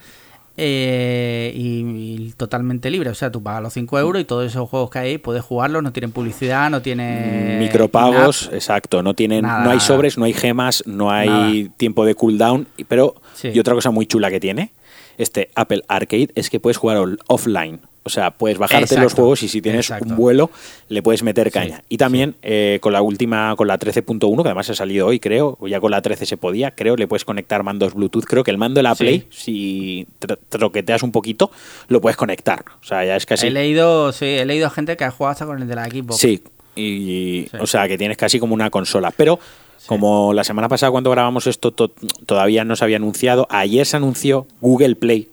Eh, 0.64 1.52
y, 1.56 1.80
y 2.28 2.34
totalmente 2.38 2.92
libre. 2.92 3.10
O 3.10 3.16
sea, 3.16 3.32
tú 3.32 3.42
pagas 3.42 3.64
los 3.64 3.74
5 3.74 3.98
euros 3.98 4.22
y 4.22 4.26
todos 4.26 4.46
esos 4.46 4.70
juegos 4.70 4.92
que 4.92 5.00
hay 5.00 5.18
puedes 5.18 5.44
jugarlos, 5.44 5.82
no 5.82 5.92
tienen 5.92 6.12
publicidad, 6.12 6.70
no 6.70 6.84
tiene 6.84 7.58
Micropagos, 7.60 8.50
exacto. 8.54 9.02
No 9.02 9.16
tienen, 9.16 9.42
Nada. 9.42 9.64
no 9.64 9.72
hay 9.72 9.80
sobres, 9.80 10.20
no 10.20 10.26
hay 10.26 10.34
gemas, 10.34 10.84
no 10.86 11.10
hay 11.10 11.30
Nada. 11.64 11.76
tiempo 11.78 12.06
de 12.06 12.14
cooldown. 12.14 12.68
Pero, 12.88 13.16
Sí. 13.34 13.50
y 13.54 13.60
otra 13.60 13.74
cosa 13.74 13.90
muy 13.90 14.06
chula 14.06 14.30
que 14.30 14.40
tiene 14.40 14.72
este 15.18 15.50
Apple 15.56 15.82
Arcade 15.88 16.30
es 16.36 16.50
que 16.52 16.60
puedes 16.60 16.78
jugar 16.78 17.00
offline. 17.28 17.80
O 18.04 18.10
sea, 18.10 18.32
puedes 18.32 18.58
bajarte 18.58 18.86
Exacto. 18.86 19.04
los 19.04 19.14
juegos 19.14 19.44
y 19.44 19.48
si 19.48 19.62
tienes 19.62 19.86
Exacto. 19.86 20.10
un 20.10 20.16
vuelo, 20.16 20.50
le 20.90 21.04
puedes 21.04 21.22
meter 21.22 21.52
caña. 21.52 21.78
Sí, 21.78 21.84
Y 21.90 21.98
también 21.98 22.36
eh, 22.42 22.80
con 22.82 22.94
la 22.94 23.02
última, 23.04 23.56
con 23.56 23.68
la 23.68 23.78
13.1, 23.78 24.42
que 24.42 24.48
además 24.50 24.70
ha 24.72 24.74
salido 24.74 25.06
hoy, 25.06 25.20
creo, 25.20 25.56
o 25.60 25.68
ya 25.68 25.80
con 25.80 25.92
la 25.92 26.02
13 26.02 26.26
se 26.26 26.36
podía, 26.36 26.72
creo, 26.72 26.96
le 26.96 27.08
puedes 27.08 27.26
conectar 27.26 27.62
mandos 27.62 27.94
Bluetooth. 27.94 28.26
Creo 28.26 28.44
que 28.44 28.50
el 28.50 28.58
mando 28.58 28.80
de 28.80 28.84
la 28.84 28.96
Sí. 28.96 29.04
Play, 29.04 29.28
si 29.30 30.08
tro- 30.20 30.40
troqueteas 30.50 31.04
un 31.04 31.12
poquito, 31.12 31.52
lo 31.90 32.02
puedes 32.02 32.18
conectar. 32.18 32.66
O 32.82 32.84
sea, 32.84 33.06
ya 33.06 33.16
es 33.16 33.28
casi. 33.28 33.48
He 33.48 33.52
leído, 33.52 34.12
sí, 34.14 34.26
he 34.26 34.46
leído 34.46 34.70
gente 34.72 34.98
que 34.98 35.04
ha 35.04 35.12
jugado 35.12 35.34
hasta 35.34 35.46
con 35.46 35.62
el 35.62 35.68
de 35.68 35.76
la 35.76 35.86
Xbox. 35.86 36.18
Sí, 36.18 36.42
y, 36.76 37.46
Sí. 37.52 37.58
o 37.60 37.68
sea 37.68 37.88
que 37.88 38.00
tienes 38.00 38.18
casi 38.18 38.40
como 38.40 38.56
una 38.56 38.72
consola. 38.72 39.12
Pero 39.16 39.40
como 39.86 40.34
la 40.34 40.44
semana 40.44 40.70
pasada 40.70 40.92
cuando 40.92 41.12
grabamos 41.12 41.46
esto 41.46 41.72
to- 41.72 41.92
todavía 42.26 42.64
no 42.64 42.76
se 42.76 42.84
había 42.84 42.98
anunciado, 42.98 43.46
ayer 43.52 43.86
se 43.86 43.98
anunció 43.98 44.48
Google 44.60 44.96
Play. 44.96 45.28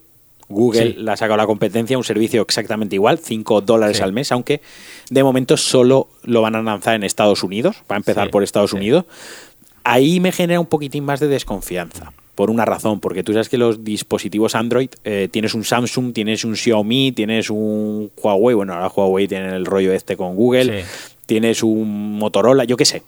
Google 0.49 0.81
Sí. 0.81 0.95
la 0.97 1.13
ha 1.13 1.17
sacado 1.17 1.35
a 1.35 1.37
la 1.37 1.45
competencia, 1.45 1.97
un 1.97 2.03
servicio 2.03 2.41
exactamente 2.41 2.95
igual, 2.95 3.19
5 3.19 3.61
dólares 3.61 3.97
Sí. 3.97 4.03
al 4.03 4.11
mes, 4.13 4.31
aunque 4.31 4.61
de 5.09 5.23
momento 5.23 5.55
solo 5.57 6.07
lo 6.23 6.41
van 6.41 6.55
a 6.55 6.61
lanzar 6.63 6.95
en 6.95 7.03
Estados 7.03 7.43
Unidos, 7.43 7.77
va 7.89 7.95
a 7.95 7.97
empezar 7.97 8.27
Sí, 8.27 8.31
por 8.31 8.43
Estados. 8.43 8.73
Unidos. 8.73 9.05
Ahí 9.83 10.19
me 10.19 10.31
genera 10.31 10.59
un 10.59 10.65
poquitín 10.65 11.05
más 11.05 11.19
de 11.19 11.27
desconfianza. 11.27 12.11
Por 12.35 12.49
una 12.49 12.63
razón, 12.65 12.99
porque 12.99 13.21
tú 13.23 13.33
sabes 13.33 13.49
que 13.49 13.57
los 13.57 13.83
dispositivos 13.83 14.55
Android, 14.55 14.89
eh, 15.03 15.27
tienes 15.31 15.53
un 15.53 15.63
Samsung, 15.65 16.13
tienes 16.13 16.45
un 16.45 16.55
Xiaomi, 16.55 17.11
tienes 17.11 17.49
un 17.49 18.11
Huawei, 18.15 18.55
bueno, 18.55 18.73
ahora 18.73 18.87
Huawei 18.87 19.27
tiene 19.27 19.55
el 19.55 19.65
rollo 19.65 19.91
este 19.93 20.15
con 20.15 20.35
Google, 20.35 20.85
tienes 21.25 21.63
un 21.63 22.17
Motorola, 22.17 22.63
yo 22.63 22.77
qué 22.77 22.85
sé. 22.85 23.03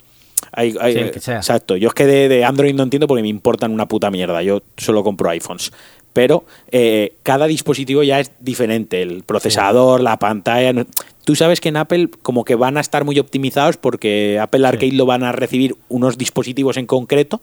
Hay, 0.53 0.75
hay- 0.81 1.11
Sí, 1.13 1.19
sea. 1.21 1.37
Exacto, 1.37 1.77
yo 1.77 1.87
es 1.89 1.93
que 1.93 2.05
de, 2.05 2.27
de 2.27 2.43
Android 2.43 2.73
no 2.73 2.83
entiendo 2.83 3.07
porque 3.07 3.21
me 3.21 3.29
importan 3.29 3.71
una 3.71 3.87
puta 3.87 4.11
mierda, 4.11 4.41
yo 4.43 4.61
solo 4.75 5.01
compro 5.03 5.29
iPhones. 5.29 5.71
Pero 6.13 6.43
eh, 6.71 7.13
cada 7.23 7.47
dispositivo 7.47 8.03
ya 8.03 8.19
es 8.19 8.31
diferente, 8.39 9.01
el 9.01 9.23
procesador, 9.23 10.01
la 10.01 10.17
pantalla. 10.17 10.73
no- 10.73 10.85
Tú 11.23 11.35
sabes 11.35 11.61
que 11.61 11.69
en 11.69 11.77
Apple 11.77 12.09
como 12.23 12.43
que 12.43 12.55
van 12.55 12.77
a 12.77 12.81
estar 12.81 13.05
muy 13.05 13.19
optimizados 13.19 13.77
porque 13.77 14.39
Apple 14.41 14.65
Arcade 14.67 14.91
lo 14.93 15.05
van 15.05 15.23
a 15.23 15.31
recibir 15.31 15.75
unos 15.87 16.17
dispositivos 16.17 16.77
en 16.77 16.87
concreto. 16.87 17.41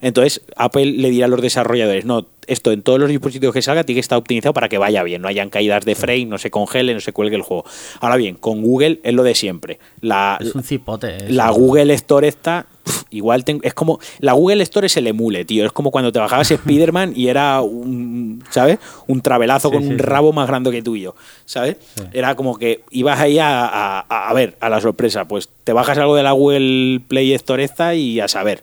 Entonces, 0.00 0.42
Apple 0.56 0.86
le 0.86 1.10
dirá 1.10 1.26
a 1.26 1.28
los 1.28 1.40
desarrolladores, 1.42 2.04
no, 2.04 2.26
esto 2.46 2.72
en 2.72 2.82
todos 2.82 2.98
los 3.00 3.08
dispositivos 3.08 3.54
que 3.54 3.62
salga 3.62 3.84
tiene 3.84 3.96
que 3.96 4.00
estar 4.00 4.18
optimizado 4.18 4.52
para 4.52 4.68
que 4.68 4.76
vaya 4.76 5.02
bien, 5.02 5.22
no 5.22 5.28
hayan 5.28 5.48
caídas 5.48 5.84
de 5.84 5.94
frame, 5.94 6.26
no 6.26 6.36
se 6.38 6.50
congele, 6.50 6.92
no 6.92 7.00
se 7.00 7.12
cuelgue 7.12 7.36
el 7.36 7.42
juego. 7.42 7.64
Ahora 8.00 8.16
bien, 8.16 8.34
con 8.36 8.60
Google 8.62 9.00
es 9.02 9.14
lo 9.14 9.22
de 9.22 9.34
siempre. 9.34 9.78
La, 10.00 10.36
Es 10.40 10.54
un 10.54 10.62
cipote. 10.62 11.28
la 11.30 11.50
Google 11.50 11.94
Store 11.94 12.28
está. 12.28 12.66
igual 13.08 13.44
ten- 13.46 13.60
es 13.62 13.72
como. 13.72 13.98
La 14.18 14.34
Google 14.34 14.62
Store 14.64 14.88
es 14.88 14.96
el 14.98 15.06
emule, 15.06 15.46
tío. 15.46 15.64
Es 15.64 15.72
como 15.72 15.90
cuando 15.90 16.12
te 16.12 16.18
bajabas 16.18 16.50
Spider-Man 16.50 17.14
y 17.16 17.28
era 17.28 17.62
un. 17.62 18.44
¿Sabes? 18.50 18.78
Un 19.06 19.22
travelazo 19.22 19.68
Sí, 19.70 19.74
con 19.74 19.82
sí, 19.84 19.88
un 19.88 19.96
sí. 19.96 20.02
rabo 20.02 20.32
más 20.34 20.46
grande 20.46 20.70
que 20.70 20.82
tuyo. 20.82 21.14
¿Sabes? 21.46 21.76
Era 22.12 22.34
como 22.34 22.58
que 22.58 22.82
ibas 22.90 23.18
ahí 23.20 23.38
a, 23.38 23.64
a- 23.66 24.28
a 24.28 24.34
ver, 24.34 24.56
a 24.60 24.68
la 24.68 24.82
sorpresa. 24.82 25.24
Pues 25.26 25.48
te 25.64 25.72
bajas 25.72 25.96
algo 25.96 26.14
de 26.14 26.22
la 26.24 26.32
Google 26.32 27.00
Play 27.08 27.32
Store 27.32 27.64
esta 27.64 27.94
y 27.94 28.20
a 28.20 28.28
saber. 28.28 28.62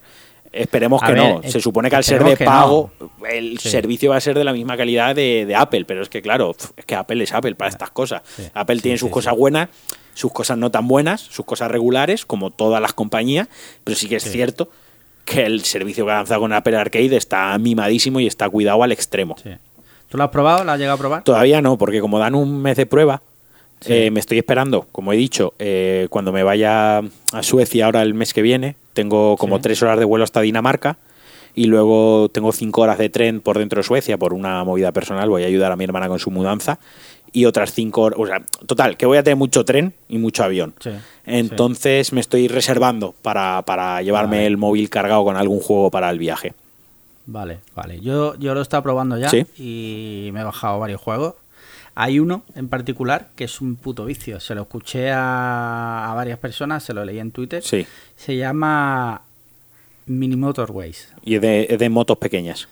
Esperemos 0.54 1.02
A 1.02 1.08
que 1.08 1.14
ver, 1.14 1.22
no. 1.22 1.42
Se 1.50 1.62
supone 1.62 1.90
que 1.90 1.96
al 1.96 2.04
ser 2.04 2.24
de 2.24 2.32
no. 2.32 2.46
pago, 2.46 2.92
el 3.30 3.58
Sí. 3.60 3.70
servicio 3.70 4.10
va 4.10 4.18
a 4.18 4.22
ser 4.22 4.38
de 4.38 4.44
la 4.44 4.52
misma 4.54 4.76
calidad 4.76 5.16
de, 5.16 5.46
de 5.46 5.56
Apple. 5.56 5.86
Pero 5.86 6.02
es 6.02 6.10
que, 6.10 6.22
claro, 6.22 6.54
es 6.76 6.86
que 6.86 6.96
Apple 6.96 7.24
es 7.24 7.34
Apple 7.34 7.56
para 7.56 7.70
estas 7.70 7.90
cosas. 7.92 8.22
Sí. 8.36 8.44
Apple 8.54 8.76
Sí, 8.78 8.82
tiene 8.82 8.98
sus 8.98 9.10
cosas 9.10 9.36
buenas, 9.36 9.70
sus 10.14 10.32
cosas 10.34 10.58
no 10.58 10.70
tan 10.70 10.88
buenas, 10.88 11.22
sus 11.22 11.46
cosas 11.46 11.72
regulares, 11.72 12.26
como 12.26 12.52
todas 12.52 12.82
las 12.82 12.94
compañías, 12.94 13.48
pero 13.86 13.96
sí 13.96 14.10
que 14.10 14.18
es 14.18 14.24
cierto 14.30 14.70
que 15.24 15.46
el 15.46 15.64
servicio 15.64 16.04
que 16.06 16.12
ha 16.12 16.16
lanzado 16.16 16.42
con 16.42 16.52
Apple 16.52 16.76
Arcade 16.76 17.16
está 17.16 17.58
mimadísimo 17.58 18.20
y 18.20 18.28
está 18.28 18.50
cuidado 18.50 18.84
al 18.84 18.92
extremo. 18.92 19.38
¿Tú 20.10 20.18
lo 20.18 20.26
has 20.26 20.30
probado? 20.32 20.66
¿Lo 20.66 20.72
has 20.74 20.78
llegado 20.80 20.96
a 20.96 21.00
probar? 21.00 21.24
Todavía 21.24 21.62
no, 21.62 21.78
porque 21.78 22.02
como 22.02 22.20
dan 22.20 22.36
un 22.36 22.62
mes 22.62 22.76
de 22.76 22.86
prueba, 22.86 23.22
eh, 23.86 24.12
me 24.12 24.20
estoy 24.20 24.40
esperando, 24.40 24.88
como 24.92 25.14
he 25.14 25.16
dicho, 25.16 25.54
eh, 25.60 26.08
cuando 26.10 26.34
me 26.34 26.44
vaya 26.44 26.98
a 26.98 27.44
Suecia 27.44 27.86
ahora 27.86 28.02
el 28.02 28.14
mes 28.14 28.34
que 28.34 28.42
viene, 28.42 28.76
tengo 28.94 29.38
como 29.38 29.58
Sí. 29.58 29.62
tres 29.64 29.84
horas 29.84 30.00
de 30.00 30.06
vuelo 30.06 30.24
hasta 30.24 30.42
Dinamarca 30.42 30.98
y 31.56 31.66
luego 31.66 32.30
tengo 32.30 32.52
cinco 32.52 32.82
horas 32.82 32.98
de 32.98 33.10
tren 33.10 33.42
por 33.42 33.58
dentro 33.58 33.80
de 33.80 33.84
Suecia 33.84 34.18
por 34.18 34.34
una 34.34 34.64
movida 34.64 34.92
personal, 34.92 35.30
voy 35.30 35.44
a 35.44 35.48
ayudar 35.48 35.72
a 35.72 35.76
mi 35.76 35.84
hermana 35.84 36.08
con 36.08 36.20
su 36.20 36.32
mudanza 36.32 36.80
y 37.34 37.46
otras 37.46 37.74
cinco 37.74 38.02
horas, 38.04 38.20
o 38.20 38.26
sea, 38.28 38.42
total, 38.66 38.98
que 38.98 39.06
voy 39.06 39.18
a 39.18 39.24
tener 39.24 39.38
mucho 39.38 39.64
tren 39.64 39.94
y 40.10 40.18
mucho 40.18 40.44
avión. 40.44 40.74
Sí, 40.82 40.90
Entonces 41.26 42.12
me 42.14 42.20
estoy 42.22 42.48
reservando 42.48 43.14
para, 43.22 43.62
para 43.66 44.02
llevarme 44.02 44.38
Vale. 44.38 44.48
el 44.48 44.58
móvil 44.58 44.90
cargado 44.90 45.24
con 45.24 45.38
algún 45.38 45.60
juego 45.60 45.90
para 45.92 46.10
el 46.10 46.20
viaje. 46.20 46.54
Vale, 47.26 47.60
vale. 47.76 48.00
Yo, 48.02 48.36
yo 48.38 48.54
lo 48.54 48.60
he 48.60 48.64
estado 48.64 48.84
probando 48.84 49.18
ya 49.18 49.30
Sí. 49.30 49.46
y 49.58 50.30
me 50.34 50.42
he 50.42 50.44
bajado 50.44 50.80
varios 50.80 51.00
juegos. 51.00 51.36
Hay 51.96 52.20
uno 52.20 52.44
en 52.56 52.68
particular 52.70 53.30
que 53.36 53.44
es 53.44 53.60
un 53.62 53.76
puto 53.76 54.06
vicio. 54.06 54.40
Se 54.40 54.56
lo 54.56 54.62
escuché 54.62 55.12
a, 55.12 56.10
a 56.10 56.14
varias 56.16 56.40
personas, 56.40 56.84
se 56.84 56.94
lo 56.94 57.04
leí 57.04 57.20
en 57.20 57.32
Twitter. 57.32 57.62
Sí. 57.64 57.86
Se 58.16 58.38
llama 58.38 59.22
Mini 60.06 60.36
Motorways. 60.36 61.14
Y 61.24 61.36
es 61.36 61.42
de, 61.42 61.68
es 61.70 61.80
de 61.80 61.90
motos 61.90 62.18
pequeñas. 62.18 62.68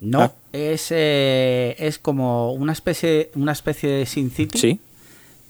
No, 0.00 0.20
Ah. 0.22 0.32
es, 0.52 0.88
eh, 0.90 1.74
es 1.78 1.98
como 1.98 2.52
una 2.52 2.72
especie, 2.72 3.30
una 3.34 3.52
especie 3.52 3.88
de 3.88 4.04
Sin 4.06 4.30
City, 4.30 4.58
Sí. 4.58 4.80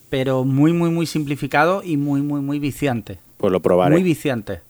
pero 0.09 0.45
muy, 0.45 0.73
muy, 0.73 0.91
muy 0.91 1.07
simplificado 1.07 1.83
y 1.83 1.97
muy, 1.97 2.21
muy, 2.23 2.41
muy 2.41 2.59
viciante. 2.61 3.19
Pues 3.39 3.53
lo 3.53 3.61
probaré. 3.61 3.93
Muy 3.95 4.03
viciante. 4.05 4.61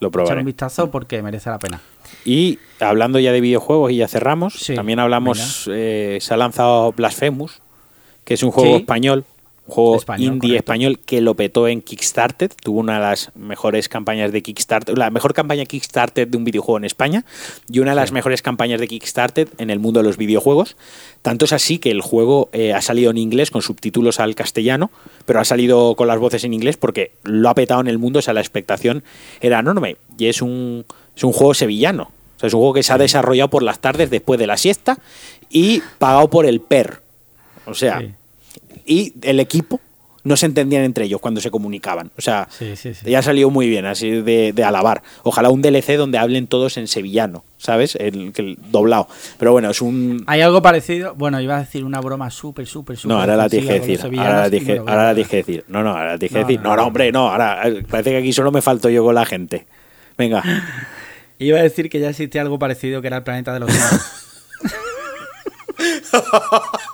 lo 0.00 0.08
Echar 0.08 0.12
probaré. 0.12 0.40
un 0.40 0.46
vistazo 0.46 0.90
porque 0.90 1.22
merece 1.22 1.48
la 1.48 1.58
pena. 1.58 1.80
Y 2.26 2.58
hablando 2.80 3.18
ya 3.18 3.32
de 3.32 3.40
videojuegos 3.40 3.92
y 3.92 3.96
ya 3.96 4.08
cerramos, 4.08 4.54
Sí, 4.54 4.74
también 4.74 4.98
hablamos, 4.98 5.70
eh, 5.72 6.18
se 6.20 6.34
ha 6.34 6.36
lanzado 6.36 6.92
Blasphemous, 6.92 7.62
que 8.24 8.34
es 8.34 8.42
un 8.42 8.50
juego 8.50 8.70
Sí. 8.76 8.80
español, 8.82 9.24
un 9.66 9.74
juego 9.74 9.96
Español, 9.96 10.26
indie 10.34 10.40
correcto. 10.40 10.56
español 10.58 10.98
que 11.06 11.20
lo 11.22 11.34
petó 11.36 11.68
en 11.68 11.80
Kickstarter, 11.80 12.50
tuvo 12.62 12.80
una 12.80 12.94
de 12.96 13.00
las 13.00 13.30
mejores 13.34 13.88
campañas 13.88 14.30
de 14.30 14.42
Kickstarter, 14.42 14.98
la 14.98 15.08
mejor 15.10 15.32
campaña 15.32 15.64
Kickstarter 15.64 16.28
de 16.28 16.36
un 16.36 16.44
videojuego 16.44 16.76
en 16.76 16.84
España 16.84 17.24
y 17.70 17.78
una 17.78 17.92
de 17.92 17.96
las 17.96 18.12
mejores 18.12 18.42
campañas 18.42 18.78
de 18.78 18.88
Kickstarter 18.88 19.48
en 19.56 19.70
el 19.70 19.78
mundo 19.78 20.00
de 20.00 20.04
los 20.06 20.18
videojuegos. 20.18 20.76
Tanto 21.22 21.46
es 21.46 21.54
así 21.54 21.78
que 21.78 21.90
el 21.90 22.02
juego 22.02 22.50
eh, 22.52 22.74
ha 22.74 22.82
salido 22.82 23.10
en 23.10 23.16
inglés 23.16 23.50
con 23.50 23.62
subtítulos 23.62 24.20
al 24.20 24.34
castellano, 24.34 24.90
pero 25.24 25.40
ha 25.40 25.44
salido 25.46 25.94
con 25.94 26.08
las 26.08 26.18
voces 26.18 26.44
en 26.44 26.52
inglés 26.52 26.76
porque 26.76 27.12
lo 27.22 27.48
ha 27.48 27.54
petado 27.54 27.80
en 27.80 27.88
el 27.88 27.96
mundo, 27.96 28.18
o 28.18 28.22
sea, 28.22 28.34
la 28.34 28.40
expectación 28.40 29.02
era 29.40 29.60
enorme. 29.60 29.96
Y 30.18 30.26
es 30.26 30.42
un, 30.42 30.84
es 31.16 31.24
un 31.24 31.32
juego 31.32 31.54
sevillano. 31.54 32.10
O 32.36 32.40
sea, 32.40 32.48
es 32.48 32.52
un 32.52 32.60
juego 32.60 32.74
que 32.74 32.82
se 32.82 32.92
ha 32.92 32.98
desarrollado 32.98 33.48
por 33.48 33.62
las 33.62 33.78
tardes 33.78 34.10
después 34.10 34.38
de 34.38 34.46
la 34.46 34.58
siesta 34.58 34.98
y 35.48 35.80
pagado 35.98 36.28
por 36.28 36.44
el 36.44 36.60
PER. 36.60 37.00
O 37.66 37.74
sea, 37.74 38.00
Sí. 38.00 38.12
y 38.86 39.12
el 39.22 39.40
equipo 39.40 39.80
no 40.22 40.38
se 40.38 40.46
entendían 40.46 40.84
entre 40.84 41.04
ellos 41.04 41.20
cuando 41.20 41.42
se 41.42 41.50
comunicaban. 41.50 42.10
O 42.16 42.22
sea, 42.22 42.48
Sí, 42.50 42.76
sí, 42.76 42.92
ya 43.04 43.20
salió 43.20 43.50
muy 43.50 43.68
bien, 43.68 43.84
así 43.84 44.10
de, 44.22 44.54
de 44.54 44.64
alabar. 44.64 45.02
Ojalá 45.22 45.50
un 45.50 45.60
DLC 45.60 45.96
donde 45.98 46.16
hablen 46.16 46.46
todos 46.46 46.78
en 46.78 46.88
sevillano, 46.88 47.44
¿sabes? 47.58 47.94
El, 47.96 48.32
que 48.32 48.40
el 48.40 48.58
doblado. 48.70 49.06
Pero 49.38 49.52
bueno, 49.52 49.68
es 49.70 49.82
un... 49.82 50.24
Hay 50.26 50.40
algo 50.40 50.62
parecido. 50.62 51.14
Bueno, 51.14 51.42
iba 51.42 51.56
a 51.56 51.60
decir 51.60 51.84
una 51.84 52.00
broma 52.00 52.30
súper, 52.30 52.66
súper, 52.66 52.96
súper. 52.96 53.14
No, 53.14 53.20
ahora 53.20 53.36
la 53.36 53.48
dije 53.48 53.78
con 53.80 53.86
decir. 53.86 54.18
Ahora 54.18 54.40
la 54.40 54.48
dije, 54.50 54.78
ahora 54.78 55.12
dije 55.14 55.36
decir. 55.36 55.64
No, 55.68 55.82
no, 55.82 55.90
ahora 55.90 56.12
la 56.12 56.16
dije 56.16 56.40
No, 56.40 56.46
decir. 56.46 56.60
no, 56.62 56.70
No, 56.70 56.76
no, 56.76 56.86
hombre, 56.86 57.12
no. 57.12 57.28
Ahora 57.30 57.68
eh, 57.68 57.84
parece 57.88 58.10
que 58.12 58.16
aquí 58.16 58.32
solo 58.32 58.50
me 58.50 58.62
falto 58.62 58.88
yo 58.88 59.04
con 59.04 59.14
la 59.14 59.26
gente. 59.26 59.66
Venga. 60.16 60.42
Iba 61.38 61.58
a 61.58 61.62
decir 61.62 61.90
que 61.90 62.00
ya 62.00 62.08
existía 62.08 62.40
algo 62.40 62.58
parecido 62.58 63.02
que 63.02 63.08
era 63.08 63.18
el 63.18 63.24
planeta 63.24 63.52
de 63.52 63.60
los. 63.60 63.70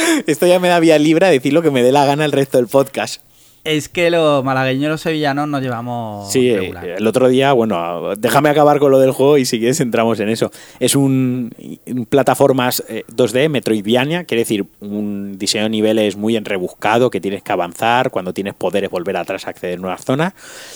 Esto 0.26 0.46
ya 0.46 0.58
me 0.60 0.68
da 0.68 0.80
vía 0.80 0.98
libre 0.98 1.26
a 1.26 1.30
decir 1.30 1.52
lo 1.52 1.62
que 1.62 1.70
me 1.70 1.82
dé 1.82 1.92
la 1.92 2.04
gana 2.04 2.24
el 2.24 2.32
resto 2.32 2.58
del 2.58 2.66
podcast. 2.68 3.22
es 3.64 3.88
que 3.88 4.10
los 4.10 4.44
malagueños 4.44 4.84
y 4.84 4.88
los 4.88 5.00
sevillanos 5.00 5.48
nos 5.48 5.60
llevamos 5.60 6.30
Sí, 6.30 6.50
eh, 6.50 6.56
regular. 6.60 6.86
el 6.86 7.04
otro 7.08 7.26
día, 7.26 7.52
bueno, 7.52 8.14
déjame 8.16 8.48
acabar 8.48 8.78
con 8.78 8.92
lo 8.92 9.00
del 9.00 9.10
juego 9.10 9.38
y 9.38 9.44
si 9.44 9.58
quieres 9.58 9.80
entramos 9.80 10.20
en 10.20 10.28
eso. 10.28 10.52
Es 10.78 10.94
un, 10.94 11.50
un 11.86 12.06
plataformas 12.06 12.84
eh, 12.88 13.02
2D, 13.12 13.48
Metroidvania, 13.48 14.22
quiere 14.22 14.42
decir 14.42 14.66
un 14.78 15.36
diseño 15.36 15.64
de 15.64 15.70
niveles 15.70 16.14
muy 16.16 16.36
enrebuscado 16.36 17.10
que 17.10 17.20
tienes 17.20 17.42
que 17.42 17.50
avanzar, 17.50 18.12
cuando 18.12 18.32
tienes 18.32 18.54
poderes 18.54 18.88
volver 18.88 19.16
atrás 19.16 19.48
a 19.48 19.50
acceder 19.50 19.78
a 19.78 19.82
nuevas 19.82 20.04
zonas, 20.04 20.32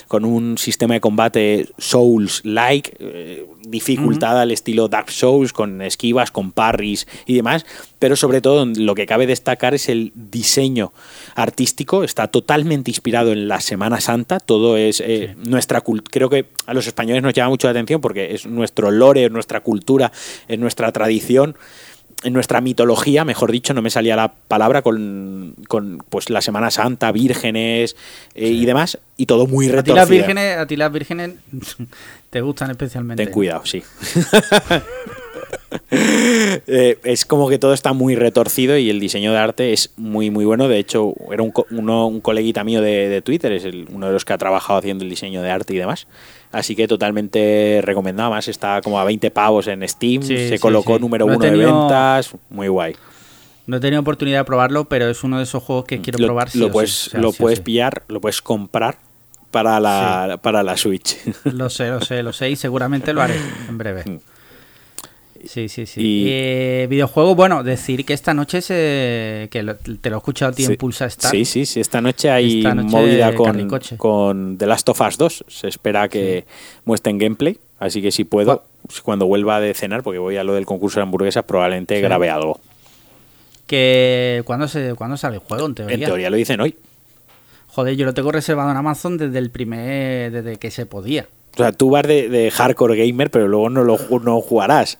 con 0.08 0.24
un 0.24 0.58
sistema 0.58 0.94
de 0.94 1.00
combate 1.00 1.68
Souls-like, 1.78 2.96
eh, 2.98 3.46
dificultad 3.68 4.40
al 4.40 4.50
estilo 4.50 4.88
Dark 4.88 5.12
Souls, 5.12 5.52
con 5.52 5.80
esquivas, 5.82 6.32
con 6.32 6.50
parries 6.50 7.06
y 7.24 7.34
demás, 7.36 7.64
pero 8.00 8.16
sobre 8.16 8.40
todo 8.40 8.66
lo 8.66 8.94
que 8.96 9.06
cabe 9.06 9.28
destacar 9.28 9.74
es 9.74 9.88
el 9.88 10.10
diseño 10.14 10.92
artístico, 11.36 12.02
está 12.02 12.26
totalmente 12.26 12.90
inspirado 12.90 13.30
en 13.30 13.46
la 13.46 13.60
Semana 13.60 14.00
Santa, 14.00 14.40
todo 14.40 14.76
es 14.76 15.00
eh, 15.00 15.36
nuestra 15.36 15.82
cultura, 15.82 16.10
creo 16.10 16.30
que 16.30 16.46
a 16.66 16.74
los 16.74 16.88
españoles 16.88 17.22
nos 17.22 17.34
llama 17.34 17.50
mucho 17.50 17.68
la 17.68 17.72
atención 17.72 18.00
porque 18.00 18.34
es 18.34 18.46
nuestro 18.46 18.90
lore, 18.90 19.26
es 19.26 19.30
nuestra 19.30 19.60
cultura, 19.60 20.10
es 20.48 20.58
nuestra 20.58 20.90
tradición, 20.90 21.56
en 22.22 22.32
nuestra 22.32 22.60
mitología, 22.60 23.24
mejor 23.24 23.50
dicho, 23.50 23.72
no 23.72 23.82
me 23.82 23.90
salía 23.90 24.16
la 24.16 24.32
palabra 24.32 24.82
con, 24.82 25.54
con 25.68 26.02
pues 26.08 26.28
la 26.28 26.40
Semana 26.40 26.70
Santa, 26.70 27.12
vírgenes 27.12 27.96
eh, 28.34 28.48
y 28.48 28.66
demás, 28.66 28.98
y 29.16 29.26
todo 29.26 29.46
muy 29.46 29.66
A 29.66 29.68
ti 29.68 29.76
retorcido. 29.76 29.96
las 29.96 30.08
vírgenes, 30.08 30.58
a 30.58 30.66
ti 30.66 30.76
las 30.76 30.92
vírgenes 30.92 31.32
te 32.30 32.40
gustan 32.40 32.70
especialmente. 32.70 33.24
Ten 33.24 33.32
cuidado, 33.32 33.64
sí. 33.64 33.82
Eh, 35.92 36.98
es 37.04 37.24
como 37.24 37.48
que 37.48 37.58
todo 37.58 37.72
está 37.72 37.92
muy 37.92 38.14
retorcido 38.14 38.76
y 38.78 38.90
el 38.90 39.00
diseño 39.00 39.32
de 39.32 39.38
arte 39.38 39.72
es 39.72 39.92
muy 39.96 40.30
muy 40.30 40.44
bueno. 40.44 40.68
De 40.68 40.78
hecho, 40.78 41.14
era 41.32 41.42
un, 41.42 41.50
co- 41.50 41.66
uno- 41.70 42.06
un 42.06 42.20
coleguita 42.20 42.64
mío 42.64 42.80
de, 42.82 43.08
de 43.08 43.22
Twitter, 43.22 43.52
es 43.52 43.64
el- 43.64 43.86
uno 43.92 44.06
de 44.06 44.12
los 44.12 44.24
que 44.24 44.32
ha 44.32 44.38
trabajado 44.38 44.78
haciendo 44.78 45.04
el 45.04 45.10
diseño 45.10 45.42
de 45.42 45.50
arte 45.50 45.74
y 45.74 45.78
demás. 45.78 46.06
Así 46.52 46.74
que 46.76 46.88
totalmente 46.88 47.80
recomendado. 47.82 48.30
Más 48.30 48.48
está 48.48 48.80
como 48.82 48.98
a 49.00 49.04
20 49.04 49.30
pavos 49.30 49.66
en 49.68 49.86
Steam, 49.88 50.22
Sí, 50.22 50.48
se 50.48 50.58
colocó 50.58 50.96
sí. 50.96 51.00
número 51.02 51.26
uno 51.26 51.38
de 51.38 51.50
ventas, 51.50 52.32
muy 52.48 52.68
guay. 52.68 52.94
No 53.66 53.76
he 53.76 53.80
tenido 53.80 54.00
oportunidad 54.00 54.38
de 54.40 54.44
probarlo, 54.44 54.86
pero 54.86 55.08
es 55.08 55.22
uno 55.22 55.38
de 55.38 55.44
esos 55.44 55.62
juegos 55.62 55.84
que 55.84 56.00
quiero 56.00 56.18
lo 56.18 56.26
probar. 56.26 56.48
lo 56.54 56.70
puedes, 56.72 57.08
O 57.08 57.10
sea, 57.10 57.20
lo 57.20 57.32
puedes 57.32 57.60
pillar, 57.60 58.02
lo 58.08 58.20
puedes 58.20 58.42
comprar 58.42 58.98
para 59.52 59.78
la, 59.80 60.38
para 60.42 60.62
la 60.62 60.76
Switch. 60.76 61.16
Lo 61.44 61.70
sé, 61.70 61.88
lo 61.88 62.00
sé, 62.00 62.22
lo 62.22 62.32
sé 62.32 62.50
y 62.50 62.56
seguramente 62.56 63.12
lo 63.12 63.22
haré 63.22 63.36
en 63.68 63.78
breve. 63.78 64.04
Sí, 65.46 65.68
sí, 65.68 65.86
sí. 65.86 66.00
Y- 66.00 66.26
Eh, 66.28 66.86
videojuego, 66.90 67.34
bueno, 67.34 67.62
decir 67.62 68.04
que 68.04 68.12
esta 68.12 68.34
noche 68.34 68.60
se, 68.62 69.48
que 69.50 69.62
lo- 69.62 69.76
te 69.76 70.10
lo 70.10 70.16
he 70.16 70.18
escuchado 70.18 70.52
a 70.52 70.54
ti 70.54 70.64
Sí. 70.64 70.72
en 70.72 70.78
Pulsa 70.78 71.06
Star. 71.06 71.30
Sí, 71.30 71.44
sí, 71.44 71.66
sí. 71.66 71.80
Esta 71.80 72.00
noche 72.00 72.30
hay 72.30 72.58
Esta 72.58 72.74
noche 72.74 72.88
movida 72.96 73.34
con, 73.34 73.68
con 73.96 74.58
The 74.58 74.66
Last 74.66 74.88
of 74.88 75.00
Us 75.00 75.16
2. 75.18 75.44
Se 75.48 75.68
espera 75.68 76.08
que 76.08 76.44
muestren 76.84 77.18
gameplay. 77.18 77.58
Así 77.78 78.02
que 78.02 78.10
si 78.12 78.24
puedo, 78.24 78.64
cuando 79.02 79.26
vuelva 79.26 79.60
de 79.60 79.72
cenar, 79.74 80.02
porque 80.02 80.18
voy 80.18 80.36
a 80.36 80.44
lo 80.44 80.52
del 80.54 80.66
concurso 80.66 81.00
de 81.00 81.04
hamburguesas, 81.04 81.44
probablemente 81.44 81.96
Sí. 81.96 82.02
grabe 82.02 82.28
algo. 82.28 82.60
Que 83.66 84.42
¿cuándo, 84.44 84.68
se, 84.68 84.94
¿Cuándo 84.94 85.16
sale 85.16 85.36
el 85.36 85.40
juego, 85.42 85.66
en 85.66 85.74
teoría? 85.74 85.94
En 85.94 86.04
teoría 86.04 86.30
lo 86.30 86.36
dicen 86.36 86.60
hoy. 86.60 86.74
Joder, 87.68 87.94
yo 87.96 88.04
lo 88.04 88.14
tengo 88.14 88.32
reservado 88.32 88.70
en 88.70 88.76
Amazon 88.76 89.16
desde 89.16 89.38
el 89.38 89.50
primer... 89.50 90.32
desde 90.32 90.56
que 90.56 90.70
se 90.72 90.86
podía. 90.86 91.26
O 91.54 91.56
sea, 91.56 91.72
tú 91.72 91.90
vas 91.90 92.02
de, 92.06 92.28
de 92.28 92.50
hardcore 92.50 92.96
gamer, 93.06 93.30
pero 93.30 93.46
luego 93.48 93.70
no 93.70 93.84
lo 93.84 93.98
no 94.22 94.40
jugarás. 94.40 94.98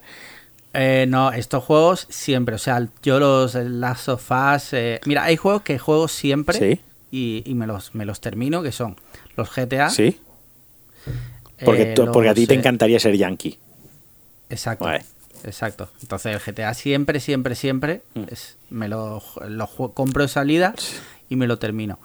Eh, 0.72 1.06
no, 1.08 1.32
estos 1.32 1.64
juegos 1.64 2.06
siempre, 2.10 2.54
o 2.54 2.58
sea, 2.58 2.86
yo 3.02 3.18
los 3.18 3.54
Last 3.56 4.08
of 4.08 4.30
Us... 4.30 4.72
eh, 4.72 5.00
mira, 5.04 5.24
hay 5.24 5.36
juegos 5.36 5.62
que 5.62 5.78
juego 5.78 6.06
siempre 6.06 6.58
Sí. 6.58 6.80
y, 7.10 7.42
y 7.44 7.54
me, 7.54 7.66
los, 7.66 7.94
me 7.94 8.04
los 8.04 8.20
termino, 8.20 8.62
que 8.62 8.70
son 8.70 8.96
los 9.36 9.50
GTA. 9.50 9.90
¿Sí? 9.90 10.20
Porque, 11.64 11.92
eh, 11.92 11.94
porque 12.12 12.28
a 12.28 12.34
ti 12.34 12.46
te 12.46 12.54
eh, 12.54 12.58
encantaría 12.58 13.00
ser 13.00 13.16
yankee. 13.16 13.58
Exacto. 14.48 14.84
Vale. 14.84 15.04
Exacto. 15.44 15.88
Entonces 16.02 16.34
el 16.34 16.40
GTA 16.54 16.72
siempre, 16.74 17.18
siempre, 17.18 17.54
siempre 17.54 18.02
Mm. 18.14 18.22
es- 18.30 18.56
me 18.70 18.88
lo, 18.88 19.22
lo 19.48 19.66
compro 19.94 20.22
de 20.22 20.28
salida 20.28 20.74
y 21.28 21.36
me 21.36 21.46
lo 21.46 21.58
termino. 21.58 21.98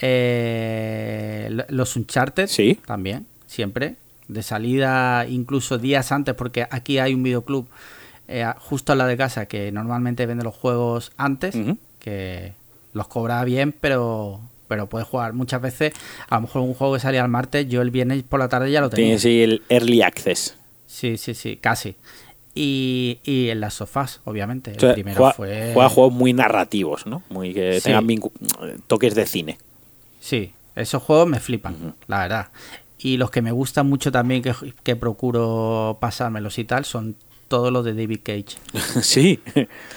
Eh, 0.00 1.48
lo- 1.50 1.64
los 1.68 1.96
Uncharted 1.96 2.46
Sí. 2.48 2.78
también, 2.86 3.26
siempre. 3.46 3.96
De 4.28 4.42
salida, 4.42 5.26
incluso 5.28 5.78
días 5.78 6.12
antes, 6.12 6.34
porque 6.34 6.66
aquí 6.70 6.98
hay 6.98 7.14
un 7.14 7.22
videoclub 7.22 7.66
eh, 8.30 8.46
justo 8.58 8.92
al 8.92 8.98
lado 8.98 9.10
de 9.10 9.16
casa 9.16 9.46
que 9.46 9.70
normalmente 9.72 10.24
vende 10.26 10.44
los 10.44 10.54
juegos 10.54 11.12
antes, 11.16 11.54
que 11.98 12.54
los 12.92 13.08
cobra 13.08 13.44
bien, 13.44 13.72
pero 13.78 14.40
pero 14.68 14.88
puedes 14.88 15.08
jugar 15.08 15.32
muchas 15.32 15.60
veces. 15.60 15.92
A 16.28 16.36
lo 16.36 16.42
mejor 16.42 16.62
un 16.62 16.74
juego 16.74 16.94
que 16.94 17.00
salía 17.00 17.22
el 17.22 17.28
martes, 17.28 17.68
yo 17.68 17.82
el 17.82 17.90
viernes 17.90 18.22
por 18.22 18.38
la 18.38 18.48
tarde 18.48 18.70
ya 18.70 18.80
lo 18.80 18.88
tenía. 18.88 19.04
Tienes 19.06 19.24
ahí 19.24 19.40
el 19.42 19.62
early 19.68 20.00
access. 20.02 20.56
Sí, 20.86 21.16
sí, 21.18 21.34
sí, 21.34 21.56
casi. 21.56 21.96
Y, 22.54 23.18
y 23.24 23.48
en 23.48 23.60
las 23.60 23.74
sofás, 23.74 24.20
obviamente. 24.24 24.70
El 24.72 24.76
O 24.76 24.80
sea, 24.80 24.94
primero 24.94 25.16
juega, 25.16 25.32
fue. 25.34 25.70
juega 25.74 25.88
juegos 25.88 26.12
muy 26.12 26.32
narrativos, 26.32 27.06
¿no? 27.06 27.22
Muy 27.30 27.52
que 27.52 27.80
Sí. 27.80 27.84
tengan 27.92 28.06
toques 28.86 29.14
de 29.16 29.26
cine. 29.26 29.58
Sí, 30.20 30.52
esos 30.76 31.02
juegos 31.02 31.26
me 31.28 31.40
flipan, 31.40 31.94
la 32.06 32.20
verdad. 32.20 32.48
Y 32.98 33.16
los 33.16 33.30
que 33.30 33.42
me 33.42 33.50
gustan 33.52 33.88
mucho 33.88 34.12
también, 34.12 34.42
que, 34.42 34.54
que 34.82 34.94
procuro 34.94 35.98
pasármelos 36.00 36.58
y 36.58 36.64
tal, 36.64 36.84
son 36.84 37.16
todos 37.50 37.70
los 37.72 37.84
de 37.84 37.92
David 37.94 38.20
Cage. 38.22 38.56
sí. 39.02 39.40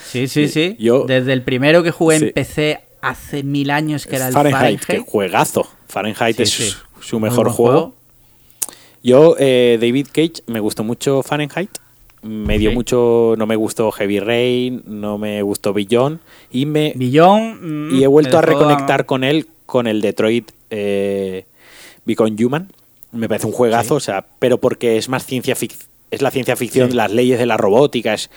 Sí, 0.05 0.27
sí, 0.27 0.47
sí. 0.49 0.75
Yo- 0.79 1.05
Desde 1.05 1.31
el 1.33 1.43
primero 1.43 1.83
que 1.83 1.91
jugué 1.91 2.19
Sí. 2.19 2.25
en 2.25 2.31
PC 2.33 2.79
hace 3.01 3.43
mil 3.43 3.69
años, 3.69 4.05
que 4.07 4.15
era 4.17 4.27
el 4.27 4.33
Fahrenheit, 4.33 4.79
Fahrenheit. 4.81 5.05
que 5.05 5.11
juegazo. 5.11 5.67
Fahrenheit 5.87 6.35
Sí, 6.37 6.43
es 6.43 6.49
sí. 6.49 6.73
su 6.99 7.19
mejor 7.19 7.49
juego. 7.49 7.93
Yo, 9.03 9.35
eh, 9.37 9.77
David 9.79 10.07
Cage, 10.11 10.43
me 10.47 10.59
gustó 10.59 10.83
mucho 10.83 11.23
Fahrenheit. 11.23 11.69
Me 12.23 12.57
dio 12.57 12.71
mucho, 12.71 13.35
no 13.37 13.45
me 13.45 13.57
gustó 13.57 13.91
Heavy 13.91 14.19
Rain, 14.21 14.81
no 14.85 15.17
me 15.17 15.41
gustó 15.41 15.73
Beyond 15.73 16.19
y 16.51 16.65
me 16.65 16.93
Billón. 16.95 17.89
mm, 17.89 17.95
y 17.95 18.03
he 18.03 18.07
vuelto 18.07 18.37
a 18.37 18.41
reconectar 18.41 19.05
con 19.05 19.25
él 19.25 19.47
con 19.65 19.87
el 19.87 19.99
Detroit 19.99 20.49
eh, 20.69 21.45
Become 22.05 22.35
Human. 22.45 22.71
Me 23.11 23.27
parece 23.27 23.45
un 23.47 23.51
juegazo, 23.53 23.89
Sí. 23.89 23.97
o 23.97 23.99
sea, 23.99 24.25
pero 24.39 24.57
porque 24.57 24.95
es 24.97 25.09
más 25.09 25.25
ciencia 25.25 25.53
fic- 25.55 25.85
es 26.13 26.21
la 26.21 26.31
ciencia 26.31 26.55
ficción, 26.55 26.91
Sí. 26.91 26.95
las 26.97 27.11
leyes 27.11 27.39
de 27.39 27.45
la 27.45 27.57
robótica, 27.57 28.13
es 28.13 28.29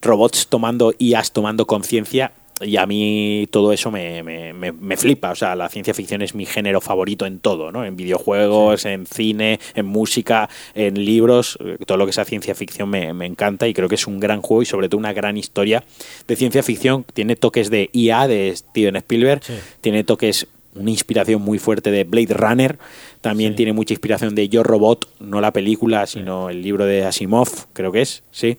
robots 0.00 0.46
tomando 0.48 0.92
IAs 0.98 1.32
tomando 1.32 1.66
conciencia. 1.66 2.32
Y 2.60 2.76
a 2.76 2.86
mí 2.86 3.48
todo 3.50 3.72
eso 3.72 3.90
me, 3.90 4.22
me- 4.22 4.52
me- 4.52 4.70
me 4.70 4.96
flipa. 4.96 5.32
O 5.32 5.34
sea, 5.34 5.56
la 5.56 5.68
ciencia 5.68 5.92
ficción 5.92 6.22
es 6.22 6.36
mi 6.36 6.46
género 6.46 6.80
favorito 6.80 7.26
en 7.26 7.40
todo, 7.40 7.72
¿no? 7.72 7.84
En 7.84 7.96
videojuegos, 7.96 8.84
en 8.86 9.06
cine, 9.06 9.58
en 9.74 9.86
música, 9.86 10.48
en 10.74 11.04
libros. 11.04 11.58
eh, 11.64 11.78
Todo 11.84 11.98
lo 11.98 12.06
que 12.06 12.12
sea 12.12 12.24
ciencia 12.24 12.54
ficción 12.54 12.88
me, 12.88 13.12
me 13.12 13.26
encanta 13.26 13.66
y 13.66 13.74
creo 13.74 13.88
que 13.88 13.96
es 13.96 14.06
un 14.06 14.20
gran 14.20 14.40
juego 14.40 14.62
y 14.62 14.66
sobre 14.66 14.88
todo 14.88 14.98
una 15.00 15.12
gran 15.12 15.36
historia 15.36 15.82
de 16.28 16.36
ciencia 16.36 16.62
ficción. 16.62 17.04
Tiene 17.12 17.34
toques 17.34 17.70
de 17.70 17.90
IA 17.92 18.28
de 18.28 18.54
Steven 18.54 18.96
Spielberg, 18.96 19.42
Sí. 19.42 19.54
tiene 19.80 20.04
toques, 20.04 20.46
una 20.74 20.90
inspiración 20.90 21.40
muy 21.42 21.58
fuerte 21.58 21.90
de 21.90 22.04
Blade 22.04 22.34
Runner. 22.34 22.78
También 23.20 23.52
Sí. 23.52 23.56
tiene 23.58 23.72
mucha 23.72 23.92
inspiración 23.94 24.34
de 24.34 24.48
Yo 24.48 24.62
Robot, 24.62 25.08
no 25.20 25.40
la 25.40 25.52
película, 25.52 26.06
sino 26.06 26.50
el 26.50 26.62
libro 26.62 26.84
de 26.84 27.04
Asimov, 27.04 27.48
creo 27.72 27.92
que 27.92 28.02
es, 28.02 28.22
sí. 28.30 28.58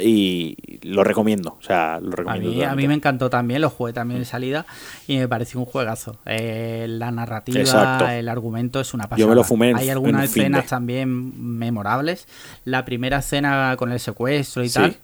Y 0.00 0.54
lo 0.82 1.02
recomiendo, 1.02 1.56
o 1.58 1.62
sea, 1.62 1.98
lo 2.00 2.12
A 2.12 2.16
recomiendo. 2.16 2.50
mí, 2.50 2.62
a 2.62 2.74
mí 2.76 2.86
me 2.86 2.94
encantó 2.94 3.30
también, 3.30 3.62
lo 3.62 3.70
jugué 3.70 3.92
también 3.92 4.20
de 4.20 4.26
salida 4.26 4.64
y 5.08 5.16
me 5.16 5.26
pareció 5.26 5.58
un 5.58 5.66
juegazo. 5.66 6.18
Eh, 6.26 6.86
la 6.88 7.10
narrativa, 7.10 7.58
Exacto. 7.58 8.06
el 8.08 8.28
argumento 8.28 8.80
es 8.80 8.94
una 8.94 9.04
pasada. 9.04 9.18
Yo 9.18 9.26
me 9.28 9.34
lo 9.34 9.42
fumé 9.42 9.70
en- 9.70 9.76
Hay 9.78 9.86
en 9.86 9.92
algunas 9.92 10.20
de. 10.20 10.26
escenas 10.26 10.66
también 10.66 11.58
memorables. 11.58 12.28
La 12.64 12.84
primera 12.84 13.18
escena 13.18 13.74
con 13.76 13.90
el 13.90 13.98
secuestro 13.98 14.62
y 14.62 14.68
Sí. 14.68 14.74
tal, 14.74 14.96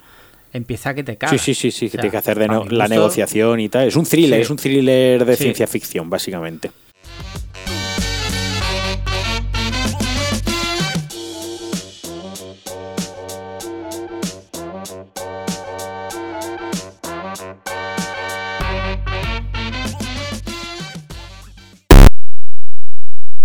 empieza 0.55 0.95
que 0.95 1.05
te 1.05 1.17
cagas. 1.19 1.39
Sí, 1.41 1.53
sí, 1.55 1.71
sí, 1.71 1.71
sí, 1.71 1.87
O 1.87 1.89
que 1.89 1.93
sea, 1.93 2.01
tiene 2.01 2.11
que 2.13 2.17
hacer 2.17 2.39
de 2.39 2.49
no- 2.49 2.65
la 2.65 2.89
negociación 2.89 3.61
y 3.61 3.69
tal. 3.69 3.89
Es 3.89 3.97
un 3.97 4.07
thriller, 4.07 4.39
Sí. 4.39 4.43
es 4.45 4.51
un 4.51 4.57
thriller 4.57 5.25
de 5.25 5.37
Sí. 5.37 5.43
ciencia 5.45 5.67
ficción, 5.67 6.09
básicamente. 6.09 6.71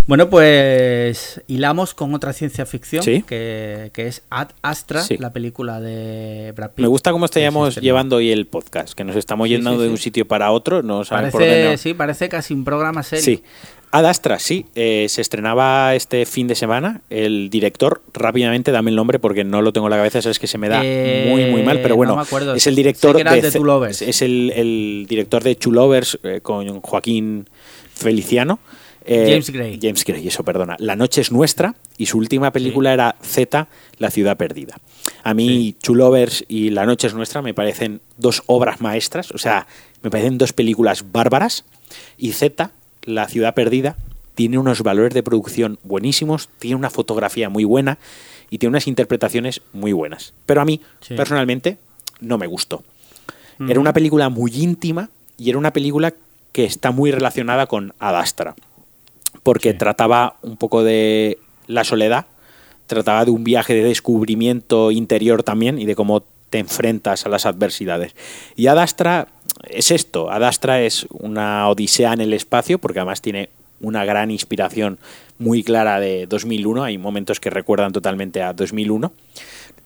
Bueno, 0.10 0.28
pues 0.28 1.39
hilamos 1.45 1.93
con 1.93 2.16
otra 2.16 2.34
ciencia 2.34 2.66
ficción 2.66 3.03
Sí. 3.03 3.22
que, 3.28 3.91
que 3.93 4.07
es 4.07 4.24
Ad 4.32 4.47
Astra, 4.64 5.03
Sí. 5.03 5.18
la 5.20 5.32
película 5.32 5.80
de 5.80 6.51
Brad 6.55 6.72
Pitt. 6.72 6.80
Me 6.82 6.88
gusta 6.88 7.12
cómo 7.12 7.26
estamos 7.26 7.76
llevando 7.76 8.16
hoy 8.16 8.32
el 8.32 8.47
podcast, 8.47 8.93
que 8.93 9.03
nos 9.03 9.16
estamos 9.16 9.45
Sí, 9.47 9.53
yendo 9.53 9.78
de 9.78 9.88
un 9.88 9.99
sitio 9.99 10.28
para 10.28 10.49
otro, 10.49 10.82
no 10.82 11.03
sabemos 11.05 11.32
por 11.34 11.41
Parece, 11.41 11.57
dónde. 11.60 11.72
no- 11.74 11.78
sí, 11.78 11.93
parece 11.93 12.28
casi 12.28 12.55
un 12.55 12.64
programa 12.64 13.03
serio. 13.03 13.24
Sí. 13.24 13.43
Ad 13.91 14.05
Astra, 14.07 14.39
sí. 14.39 14.66
eh, 14.74 15.05
se 15.10 15.22
estrenaba 15.22 15.93
este 15.93 16.26
fin 16.26 16.47
de 16.47 16.55
semana. 16.55 17.01
El 17.12 17.51
director, 17.51 18.01
rápidamente, 18.12 18.72
dame 18.72 18.89
el 18.89 18.95
nombre 18.95 19.20
porque 19.20 19.43
no 19.43 19.62
lo 19.62 19.74
tengo 19.74 19.86
en 19.86 19.91
la 19.91 19.97
cabeza, 19.97 20.24
sabes 20.24 20.39
que 20.39 20.47
se 20.47 20.57
me 20.57 20.70
da 20.70 20.82
Eh, 20.84 21.28
muy, 21.30 21.45
muy 21.51 21.62
mal, 21.62 21.82
pero 21.84 21.95
bueno, 21.95 22.14
no 22.14 22.18
me 22.18 22.24
acuerdo. 22.24 22.55
es 22.55 22.66
el 22.66 22.74
director 22.76 23.16
de 23.16 23.60
Lovers. 23.60 24.01
Es 24.01 24.24
el, 24.24 24.53
el 24.55 25.05
director 25.07 25.43
de 25.43 25.53
Two 25.53 25.72
Lovers 25.72 26.18
eh, 26.24 26.39
con 26.41 26.82
Joaquín 26.82 27.47
Feliciano. 27.93 28.57
Eh, 29.06 29.28
James 29.30 29.50
Gray. 29.50 29.80
James 29.82 30.04
Gray, 30.04 30.28
eso, 30.28 30.43
perdona. 30.43 30.76
La 30.80 30.95
noche 30.95 31.22
es 31.22 31.32
nuestra 31.32 31.76
y 31.97 32.06
su 32.08 32.18
última 32.18 32.52
película 32.52 32.93
era 32.93 33.16
Z, 33.22 33.68
La 33.97 34.12
ciudad 34.12 34.38
perdida. 34.38 34.76
A 35.24 35.34
mí, 35.34 35.76
Two 35.82 35.95
Lovers 35.95 36.43
y 36.47 36.70
La 36.70 36.86
noche 36.86 37.08
es 37.08 37.14
nuestra 37.14 37.41
me 37.41 37.54
parecen 37.54 38.02
dos 38.18 38.43
obras 38.45 38.82
maestras, 38.82 39.32
o 39.32 39.38
sea, 39.38 39.68
me 40.04 40.10
parecen 40.10 40.38
dos 40.38 40.54
películas 40.54 41.12
bárbaras. 41.12 41.66
Y 42.18 42.34
Z, 42.34 42.72
La 43.06 43.28
ciudad 43.28 43.54
perdida, 43.56 43.95
tiene 44.36 44.58
unos 44.58 44.84
valores 44.84 45.14
de 45.14 45.24
producción 45.24 45.80
buenísimos, 45.84 46.50
tiene 46.60 46.76
una 46.76 46.89
fotografía 46.89 47.50
muy 47.50 47.64
buena 47.64 47.97
y 48.50 48.58
tiene 48.58 48.72
unas 48.72 48.88
interpretaciones 48.88 49.62
muy 49.74 49.91
buenas. 49.93 50.34
Pero 50.45 50.62
a 50.62 50.66
mí, 50.66 50.82
Sí. 51.02 51.16
personalmente, 51.16 51.78
no 52.20 52.38
me 52.38 52.47
gustó. 52.47 52.84
Era 53.68 53.80
una 53.80 53.91
película 53.91 54.30
muy 54.30 54.52
íntima 54.56 55.10
y 55.38 55.50
era 55.50 55.58
una 55.58 55.74
película 55.74 56.14
que 56.54 56.64
está 56.64 56.91
muy 56.91 57.12
relacionada 57.12 57.68
con 57.68 57.93
Adastra, 58.00 58.56
porque 59.44 59.72
Sí. 59.72 59.78
trataba 59.78 60.36
un 60.42 60.58
poco 60.58 60.84
de 60.84 61.38
la 61.68 61.84
soledad, 61.84 62.26
trataba 62.88 63.26
de 63.26 63.32
un 63.32 63.44
viaje 63.44 63.74
de 63.74 63.84
descubrimiento 63.84 64.92
interior 64.92 65.44
también 65.44 65.80
y 65.80 65.86
de 65.86 65.96
cómo 65.96 66.24
te 66.50 66.58
enfrentas 66.60 67.26
a 67.26 67.30
las 67.30 67.46
adversidades. 67.46 68.16
Y 68.56 68.68
Adastra 68.68 69.28
es 69.70 69.92
esto, 69.92 70.32
Adastra 70.32 70.82
es 70.82 71.06
una 71.12 71.70
odisea 71.70 72.14
en 72.14 72.22
el 72.22 72.34
espacio, 72.34 72.80
porque 72.80 73.00
además 73.00 73.22
tiene 73.22 73.50
una 73.82 74.04
gran 74.06 74.32
inspiración 74.32 74.98
muy 75.38 75.64
clara 75.64 76.00
de 76.00 76.26
2001, 76.28 76.84
hay 76.84 76.98
momentos 76.98 77.40
que 77.40 77.50
recuerdan 77.50 77.92
totalmente 77.94 78.42
a 78.42 78.54
2001 78.54 79.12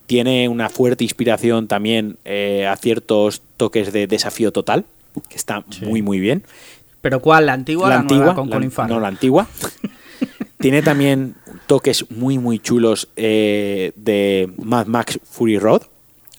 tiene 0.06 0.50
una 0.50 0.68
fuerte 0.70 1.06
inspiración 1.06 1.68
también 1.70 2.18
eh, 2.26 2.68
a 2.68 2.76
ciertos 2.76 3.42
toques 3.56 3.94
de 3.94 4.06
desafío 4.06 4.52
total, 4.52 4.84
que 5.30 5.38
está 5.38 5.64
Sí. 5.70 5.86
muy, 5.86 6.02
muy 6.02 6.20
bien. 6.20 6.44
¿Pero 7.04 7.20
cuál? 7.20 7.46
¿La 7.48 7.54
antigua 7.54 7.88
o 7.88 7.90
la, 7.90 8.02
nueva 8.02 8.34
con 8.34 8.50
la- 8.50 8.56
Colin 8.56 8.72
Farrell? 8.72 8.96
no, 8.96 9.02
la 9.02 9.10
antigua. 9.10 9.46
tiene 10.60 10.82
también 10.82 11.36
toques 11.68 12.10
muy, 12.10 12.38
muy 12.40 12.60
chulos 12.60 13.10
eh, 13.18 13.92
de 13.98 14.50
Mad 14.58 14.88
Max 14.88 15.20
Fury 15.30 15.60
Road. 15.60 15.82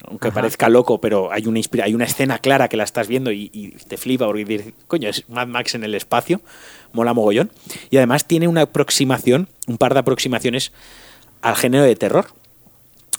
Aunque 0.09 0.29
Ajá. 0.29 0.35
parezca 0.37 0.69
loco, 0.71 1.01
pero 1.03 1.31
hay 1.33 1.47
una, 1.47 1.61
hay 1.83 1.95
una 1.95 2.05
escena 2.07 2.39
clara 2.39 2.69
que 2.69 2.79
la 2.79 2.85
estás 2.85 3.09
viendo 3.09 3.31
y, 3.31 3.51
y 3.53 3.73
te 3.73 3.99
flipa 3.99 4.25
porque 4.27 4.45
dices, 4.47 4.73
coño, 4.87 5.09
es 5.11 5.29
Mad 5.29 5.47
Max 5.49 5.75
en 5.75 5.85
el 5.85 5.95
espacio, 5.95 6.41
mola 6.95 7.13
mogollón. 7.13 7.51
Y 7.91 7.99
además 7.99 8.27
tiene 8.27 8.49
una 8.49 8.63
aproximación, 8.63 9.49
un 9.67 9.77
par 9.79 9.93
de 9.93 10.01
aproximaciones 10.01 10.73
al 11.43 11.57
género 11.57 11.85
de 11.85 11.95
terror, 11.97 12.27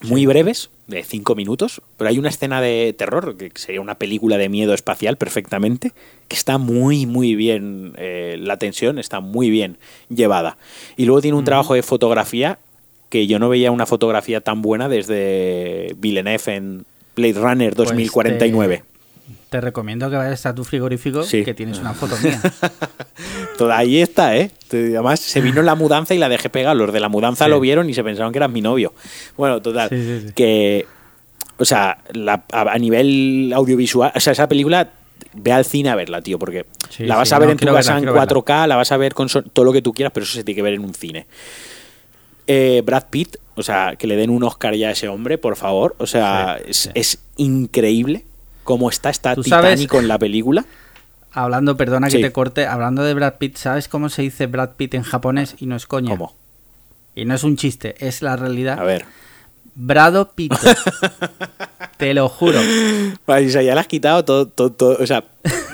muy 0.02 0.26
breves, 0.26 0.70
de 0.88 1.04
cinco 1.04 1.34
minutos, 1.36 1.82
pero 1.98 2.10
hay 2.10 2.20
una 2.20 2.30
escena 2.30 2.62
de 2.62 2.94
terror, 2.98 3.36
que 3.38 3.52
sería 3.56 3.82
una 3.82 3.96
película 3.96 4.38
de 4.38 4.50
miedo 4.50 4.74
espacial 4.74 5.18
perfectamente, 5.18 5.94
que 6.28 6.36
está 6.36 6.58
muy, 6.58 7.06
muy 7.06 7.36
bien, 7.36 7.94
eh, 7.98 8.38
la 8.40 8.58
tensión 8.58 9.00
está 9.00 9.20
muy 9.20 9.50
bien 9.50 9.78
llevada. 10.10 10.58
Y 10.96 11.06
luego 11.06 11.22
tiene 11.22 11.38
un 11.38 11.46
trabajo 11.46 11.74
de 11.74 11.82
fotografía 11.84 12.60
que 13.10 13.28
yo 13.28 13.40
no 13.40 13.50
veía 13.50 13.72
una 13.72 13.86
fotografía 13.86 14.42
tan 14.42 14.62
buena 14.62 14.88
desde 14.90 15.96
Villeneuve 15.98 16.56
en 16.56 16.86
Blade 17.16 17.34
Runner 17.34 17.74
Pues 17.76 17.90
2049. 17.90 18.84
Te 19.50 19.62
recomiendo 19.62 20.10
que 20.10 20.18
vayas 20.18 20.46
a 20.46 20.54
tu 20.54 20.64
frigorífico 20.66 21.24
Sí. 21.24 21.44
que 21.46 21.54
tienes 21.54 21.80
una 21.80 21.94
foto 21.94 22.16
mía. 22.22 22.42
Toda 23.58 23.78
ahí 23.78 24.01
está, 24.01 24.36
¿eh? 24.38 24.51
Además, 24.72 25.20
se 25.20 25.39
vino 25.41 25.62
la 25.62 25.76
mudanza 25.76 26.14
y 26.14 26.18
la 26.18 26.28
dejé 26.30 26.49
pegar. 26.49 26.76
Los 26.76 26.91
de 26.91 26.99
la 26.99 27.08
mudanza 27.10 27.45
Sí. 27.45 27.51
lo 27.51 27.60
vieron 27.60 27.89
y 27.89 27.93
se 27.93 28.03
pensaron 28.03 28.32
que 28.34 28.39
eras 28.39 28.51
mi 28.51 28.62
novio. 28.62 28.93
Bueno, 29.38 29.62
total. 29.62 29.89
Sí, 29.89 29.95
sí, 30.03 30.28
sí. 30.28 30.34
Que, 30.34 30.86
o 31.58 31.64
sea, 31.66 31.99
la- 32.14 32.43
a, 32.51 32.62
a 32.74 32.78
nivel 32.78 33.53
audiovisual, 33.56 34.12
o 34.14 34.20
sea, 34.20 34.34
esa 34.34 34.47
película, 34.49 34.89
ve 35.34 35.51
al 35.53 35.64
cine 35.64 35.89
a 35.89 35.95
verla, 35.95 36.22
tío, 36.22 36.38
porque 36.38 36.66
la 36.99 37.16
vas 37.16 37.32
a 37.32 37.39
ver 37.39 37.47
no, 37.47 37.51
en 37.53 37.58
tu 37.58 37.66
casa 37.68 37.93
verla, 37.93 37.97
en 37.97 38.03
quiero 38.03 38.43
4K, 38.43 38.68
la 38.68 38.76
vas 38.76 38.91
a 38.91 38.97
ver 38.97 39.14
con 39.14 39.28
todo 39.30 39.64
lo 39.66 39.72
que 39.72 39.82
tú 39.82 39.93
quieras, 39.93 40.12
pero 40.14 40.26
eso 40.26 40.34
se 40.34 40.43
tiene 40.43 40.56
que 40.58 40.62
ver 40.62 40.74
en 40.74 40.82
un 40.84 40.93
cine. 40.93 41.26
Eh, 42.47 42.82
Brad 42.86 43.06
Pitt, 43.10 43.38
o 43.56 43.64
sea, 43.64 43.95
que 43.97 44.06
le 44.08 44.16
den 44.18 44.30
un 44.30 44.43
Oscar 44.43 44.76
ya 44.76 44.89
a 44.89 44.91
ese 44.91 45.08
hombre, 45.08 45.38
por 45.38 45.56
favor. 45.56 45.95
O 45.97 46.06
sea, 46.08 46.60
es, 46.68 47.20
increíble 47.38 48.24
cómo 48.64 48.89
está, 48.89 49.10
está 49.10 49.32
sabes- 49.36 49.45
titánico 49.45 49.99
en 49.99 50.08
la 50.08 50.18
película. 50.20 50.66
Hablando, 51.36 51.76
perdona 51.78 52.08
que 52.10 52.20
te 52.20 52.32
corte, 52.32 52.66
hablando 52.66 53.04
de 53.04 53.14
Brad 53.14 53.34
Pitt, 53.36 53.58
¿sabes 53.58 53.88
cómo 53.90 54.08
se 54.10 54.22
dice 54.22 54.48
Brad 54.48 54.72
Pitt 54.78 54.94
en 54.94 55.04
japonés 55.04 55.56
y 55.60 55.66
no 55.66 55.76
es 55.76 55.86
coña? 55.86 56.10
¿Cómo? 56.12 56.34
Y 57.14 57.26
no 57.26 57.36
es 57.36 57.44
un 57.44 57.58
chiste, 57.58 57.96
es 58.00 58.22
la 58.22 58.36
realidad. 58.38 58.80
A 58.80 58.84
ver. 58.84 59.06
Brado 59.76 60.32
Pito. 60.34 60.56
te 61.98 62.14
lo 62.14 62.30
juro. 62.30 62.60
O 63.26 63.34
sea, 63.50 63.62
ya 63.62 63.74
le 63.74 63.80
has 63.80 63.88
quitado 63.88 64.24
todo, 64.24 64.48
todo, 64.48 64.72
todo- 64.72 64.98
o 65.02 65.06
sea, 65.08 65.24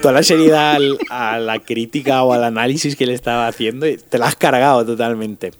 toda 0.01 0.13
la 0.13 0.23
seriedad 0.23 0.75
al- 0.75 0.97
a 1.09 1.37
la 1.39 1.59
crítica 1.59 2.23
o 2.23 2.33
al 2.33 2.43
análisis 2.43 2.95
que 2.95 3.05
le 3.05 3.13
estaba 3.13 3.47
haciendo 3.47 3.87
y 3.87 3.97
te 3.97 4.17
la 4.17 4.27
has 4.27 4.35
cargado 4.35 4.85
totalmente. 4.85 5.51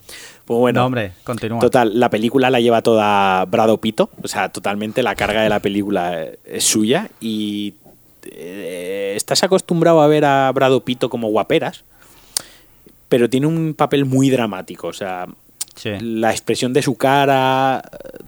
Pues 0.46 0.60
bueno, 0.60 0.82
no, 0.82 0.86
hombre, 0.88 1.14
continúa. 1.24 1.60
total, 1.60 2.00
la 2.00 2.10
película 2.10 2.50
la 2.50 2.60
lleva 2.60 2.82
toda 2.82 3.46
Brado 3.46 3.78
Pito, 3.78 4.10
o 4.24 4.28
sea, 4.28 4.50
totalmente 4.50 5.04
la 5.04 5.14
carga 5.16 5.44
de 5.44 5.50
la 5.50 5.60
película 5.60 6.26
es 6.46 6.64
suya 6.64 7.10
y 7.22 7.76
eh, 8.26 9.14
estás 9.16 9.44
acostumbrado 9.44 10.02
a 10.02 10.08
ver 10.08 10.26
a 10.26 10.52
Brado 10.52 10.84
Pito 10.84 11.10
como 11.10 11.30
guaperas, 11.30 11.84
pero 13.10 13.30
tiene 13.30 13.48
un 13.48 13.74
papel 13.74 14.06
muy 14.06 14.30
dramático, 14.30 14.88
o 14.88 14.94
sea, 14.94 15.28
Sí. 15.76 15.90
la 16.02 16.32
expresión 16.32 16.74
de 16.74 16.82
su 16.82 16.96
cara, 16.96 17.82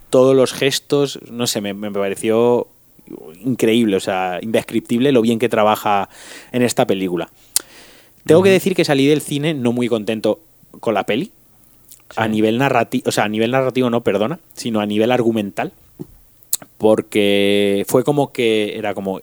todos 0.09 0.35
los 0.35 0.53
gestos, 0.53 1.19
no 1.29 1.45
sé, 1.45 1.59
me, 1.61 1.73
me 1.73 1.91
pareció 1.91 2.67
increíble, 3.43 3.97
o 3.97 3.99
sea, 3.99 4.39
indescriptible 4.41 5.11
lo 5.11 5.21
bien 5.21 5.39
que 5.39 5.49
trabaja 5.49 6.09
en 6.51 6.61
esta 6.61 6.87
película. 6.87 7.29
Tengo 8.25 8.41
que 8.41 8.49
decir 8.49 8.75
que 8.75 8.85
salí 8.85 9.05
del 9.05 9.21
cine 9.21 9.53
no 9.53 9.73
muy 9.73 9.89
contento 9.89 10.39
con 10.79 10.93
la 10.93 11.05
peli. 11.05 11.31
A 12.15 12.27
nivel 12.27 12.57
narrativo, 12.57 13.09
o 13.09 13.11
sea, 13.11 13.25
a 13.25 13.29
nivel 13.29 13.51
narrativo 13.51 13.89
no, 13.89 14.01
perdona, 14.01 14.39
sino 14.53 14.79
a 14.79 14.85
nivel 14.85 15.11
argumental. 15.11 15.73
Porque 16.77 17.85
fue 17.87 18.03
como 18.03 18.31
que 18.31 18.77
era 18.77 18.93
como, 18.93 19.21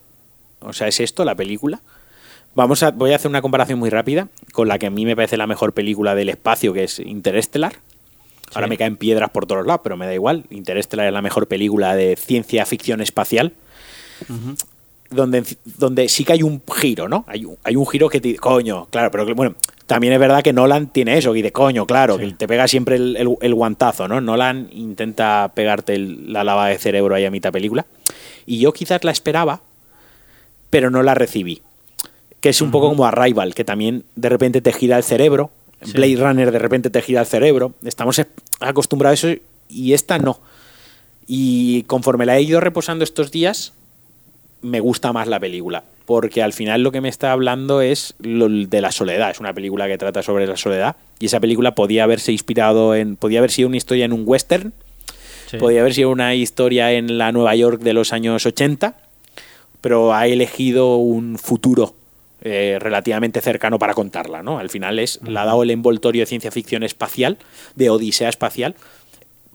o 0.60 0.72
sea, 0.72 0.88
¿es 0.88 1.00
esto 1.00 1.24
la 1.24 1.34
película? 1.34 1.80
Vamos 2.54 2.82
a, 2.82 2.90
voy 2.90 3.12
a 3.12 3.16
hacer 3.16 3.28
una 3.28 3.42
comparación 3.42 3.78
muy 3.78 3.90
rápida 3.90 4.28
con 4.52 4.68
la 4.68 4.78
que 4.78 4.86
a 4.86 4.90
mí 4.90 5.04
me 5.04 5.14
parece 5.14 5.36
la 5.36 5.46
mejor 5.46 5.72
película 5.72 6.14
del 6.14 6.28
espacio, 6.28 6.72
que 6.72 6.84
es 6.84 6.98
Interestelar. 6.98 7.74
Ahora 8.54 8.66
me 8.66 8.76
caen 8.76 8.96
piedras 8.96 9.30
por 9.30 9.46
todos 9.46 9.64
lados, 9.66 9.80
pero 9.84 9.96
me 9.96 10.06
da 10.06 10.14
igual. 10.14 10.44
Interstellar 10.50 11.06
es 11.06 11.12
la 11.12 11.22
mejor 11.22 11.46
película 11.46 11.94
de 11.94 12.16
ciencia 12.16 12.66
ficción 12.66 13.00
espacial. 13.00 13.52
donde, 15.10 15.44
donde 15.64 16.08
sí 16.08 16.24
que 16.24 16.32
hay 16.32 16.42
un 16.42 16.60
giro, 16.72 17.08
¿no? 17.08 17.24
Hay 17.28 17.44
un, 17.44 17.56
hay 17.64 17.76
un 17.76 17.86
giro 17.86 18.08
que 18.08 18.20
te 18.20 18.36
coño, 18.36 18.86
claro, 18.90 19.10
pero 19.10 19.34
bueno, 19.34 19.54
también 19.86 20.12
es 20.12 20.20
verdad 20.20 20.42
que 20.42 20.52
Nolan 20.52 20.88
tiene 20.88 21.18
eso, 21.18 21.34
y 21.34 21.42
de 21.42 21.52
coño, 21.52 21.86
claro, 21.86 22.16
que 22.16 22.32
te 22.32 22.46
pega 22.46 22.68
siempre 22.68 22.96
el, 22.96 23.54
guantazo, 23.54 24.06
¿no? 24.06 24.20
Nolan 24.20 24.68
intenta 24.72 25.50
pegarte 25.54 25.98
la 25.98 26.44
lava 26.44 26.68
de 26.68 26.78
cerebro 26.78 27.14
ahí 27.14 27.24
a 27.24 27.30
mitad 27.30 27.50
película. 27.50 27.86
Y 28.46 28.58
yo 28.58 28.72
quizás 28.72 29.02
la 29.04 29.10
esperaba, 29.10 29.62
pero 30.70 30.90
no 30.90 31.02
la 31.02 31.14
recibí. 31.14 31.62
Que 32.40 32.48
es 32.48 32.62
un 32.62 32.70
poco 32.70 32.88
como 32.88 33.04
Arrival, 33.04 33.54
que 33.54 33.64
también 33.64 34.04
de 34.16 34.28
repente 34.30 34.62
te 34.62 34.72
gira 34.72 34.96
el 34.96 35.04
cerebro. 35.04 35.50
Blade 35.94 36.16
Runner 36.16 36.50
de 36.50 36.58
repente 36.58 36.90
te 36.90 37.02
gira 37.02 37.20
el 37.20 37.26
cerebro. 37.26 37.74
Estamos 37.84 38.20
acostumbrados 38.60 39.24
a 39.24 39.28
eso 39.30 39.40
y 39.68 39.92
esta 39.92 40.18
no. 40.18 40.40
Y 41.26 41.82
conforme 41.84 42.26
la 42.26 42.38
he 42.38 42.42
ido 42.42 42.60
reposando 42.60 43.04
estos 43.04 43.30
días, 43.30 43.72
me 44.62 44.80
gusta 44.80 45.12
más 45.12 45.28
la 45.28 45.38
película 45.38 45.84
porque 46.10 46.42
al 46.42 46.52
final 46.52 46.82
lo 46.82 46.90
que 46.90 47.00
me 47.00 47.08
está 47.08 47.30
hablando 47.30 47.82
es 47.82 48.14
lo 48.18 48.48
de 48.48 48.80
la 48.80 48.90
soledad. 48.90 49.30
Es 49.30 49.38
una 49.38 49.52
película 49.52 49.86
que 49.86 49.96
trata 49.96 50.24
sobre 50.24 50.44
la 50.44 50.56
soledad 50.56 50.96
y 51.20 51.26
esa 51.26 51.38
película 51.38 51.76
podía 51.76 52.02
haberse 52.02 52.32
inspirado 52.32 52.96
en, 52.96 53.14
podía 53.14 53.38
haber 53.38 53.52
sido 53.52 53.68
una 53.68 53.76
historia 53.76 54.06
en 54.06 54.12
un 54.12 54.24
western, 54.26 54.72
podía 55.60 55.82
haber 55.82 55.94
sido 55.94 56.10
una 56.10 56.34
historia 56.34 56.90
en 56.94 57.16
la 57.16 57.30
Nueva 57.30 57.54
York 57.54 57.80
de 57.80 57.92
los 57.92 58.12
años 58.12 58.44
80, 58.44 58.96
pero 59.80 60.14
ha 60.14 60.26
elegido 60.26 60.96
un 60.96 61.38
futuro 61.38 61.94
eh, 62.42 62.78
relativamente 62.80 63.40
cercano 63.40 63.78
para 63.78 63.94
contarla, 63.94 64.42
¿no? 64.42 64.58
Al 64.58 64.70
final 64.70 64.98
es, 64.98 65.20
le 65.22 65.38
ha 65.38 65.44
dado 65.44 65.62
el 65.62 65.70
envoltorio 65.70 66.22
de 66.22 66.26
ciencia 66.26 66.50
ficción 66.50 66.82
espacial, 66.82 67.38
de 67.74 67.90
odisea 67.90 68.28
espacial, 68.28 68.74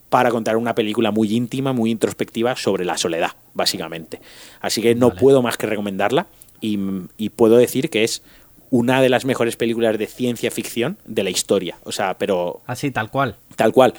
para 0.09 0.30
contar 0.30 0.55
una 0.55 0.76
película 0.76 1.11
muy 1.11 1.34
íntima, 1.36 1.73
muy 1.73 1.91
introspectiva 1.91 2.55
sobre 2.55 2.86
la 2.86 2.97
soledad, 2.97 3.32
básicamente. 3.53 4.21
Así 4.61 4.82
que 4.82 4.95
no 4.95 5.15
puedo 5.15 5.41
más 5.41 5.57
que 5.57 5.67
recomendarla 5.67 6.28
y, 6.61 7.30
puedo 7.30 7.57
decir 7.57 7.89
que 7.89 8.03
es 8.03 8.21
una 8.69 9.01
de 9.01 9.09
las 9.09 9.26
mejores 9.26 9.55
películas 9.55 9.97
de 9.97 10.07
ciencia 10.07 10.51
ficción 10.51 10.97
de 11.05 11.23
la 11.23 11.30
historia. 11.30 11.78
O 11.84 11.91
sea, 11.91 12.17
pero. 12.17 12.61
Así, 12.65 12.91
tal 12.91 13.09
cual. 13.09 13.36
Tal 13.55 13.73
cual. 13.73 13.93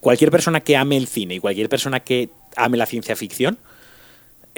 Cualquier 0.00 0.30
persona 0.30 0.60
que 0.60 0.76
ame 0.76 0.96
el 0.96 1.08
cine 1.08 1.36
y 1.36 1.40
cualquier 1.40 1.68
persona 1.68 2.00
que 2.00 2.28
ame 2.56 2.76
la 2.76 2.86
ciencia 2.86 3.16
ficción. 3.16 3.58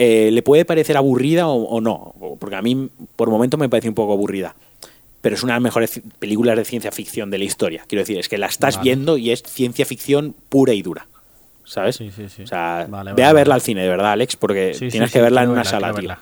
Eh, 0.02 0.30
le 0.30 0.40
puede 0.40 0.64
parecer 0.64 0.96
aburrida 0.96 1.46
o, 1.46 1.78
no, 1.82 2.14
porque 2.38 2.56
a 2.56 2.62
mí 2.62 2.88
por 3.16 3.28
momento 3.28 3.58
me 3.58 3.68
parece 3.68 3.90
un 3.90 3.94
poco 3.94 4.14
aburrida, 4.14 4.54
pero 5.20 5.34
es 5.34 5.42
una 5.42 5.52
de 5.52 5.56
las 5.56 5.62
mejores 5.62 6.00
películas 6.18 6.56
de 6.56 6.64
ciencia 6.64 6.90
ficción 6.90 7.30
de 7.30 7.36
la 7.36 7.44
historia. 7.44 7.84
Quiero 7.86 8.00
decir, 8.00 8.18
es 8.18 8.30
que 8.30 8.38
la 8.38 8.46
estás 8.46 8.80
viendo 8.80 9.18
y 9.18 9.30
es 9.30 9.42
ciencia 9.42 9.84
ficción 9.84 10.34
pura 10.48 10.72
y 10.72 10.80
dura. 10.80 11.06
¿Sabes? 11.66 11.96
Sí, 11.96 12.10
sí, 12.16 12.30
sí. 12.34 12.44
O 12.44 12.46
sea, 12.46 12.88
ve 13.14 13.24
a 13.24 13.34
verla 13.34 13.56
al 13.56 13.60
cine, 13.60 13.82
de 13.82 13.90
verdad, 13.90 14.12
Alex, 14.12 14.36
porque 14.36 14.74
tienes 14.90 15.12
que 15.12 15.20
verla 15.20 15.42
en 15.42 15.50
una 15.50 15.64
sala, 15.64 15.92
tío. 15.92 16.16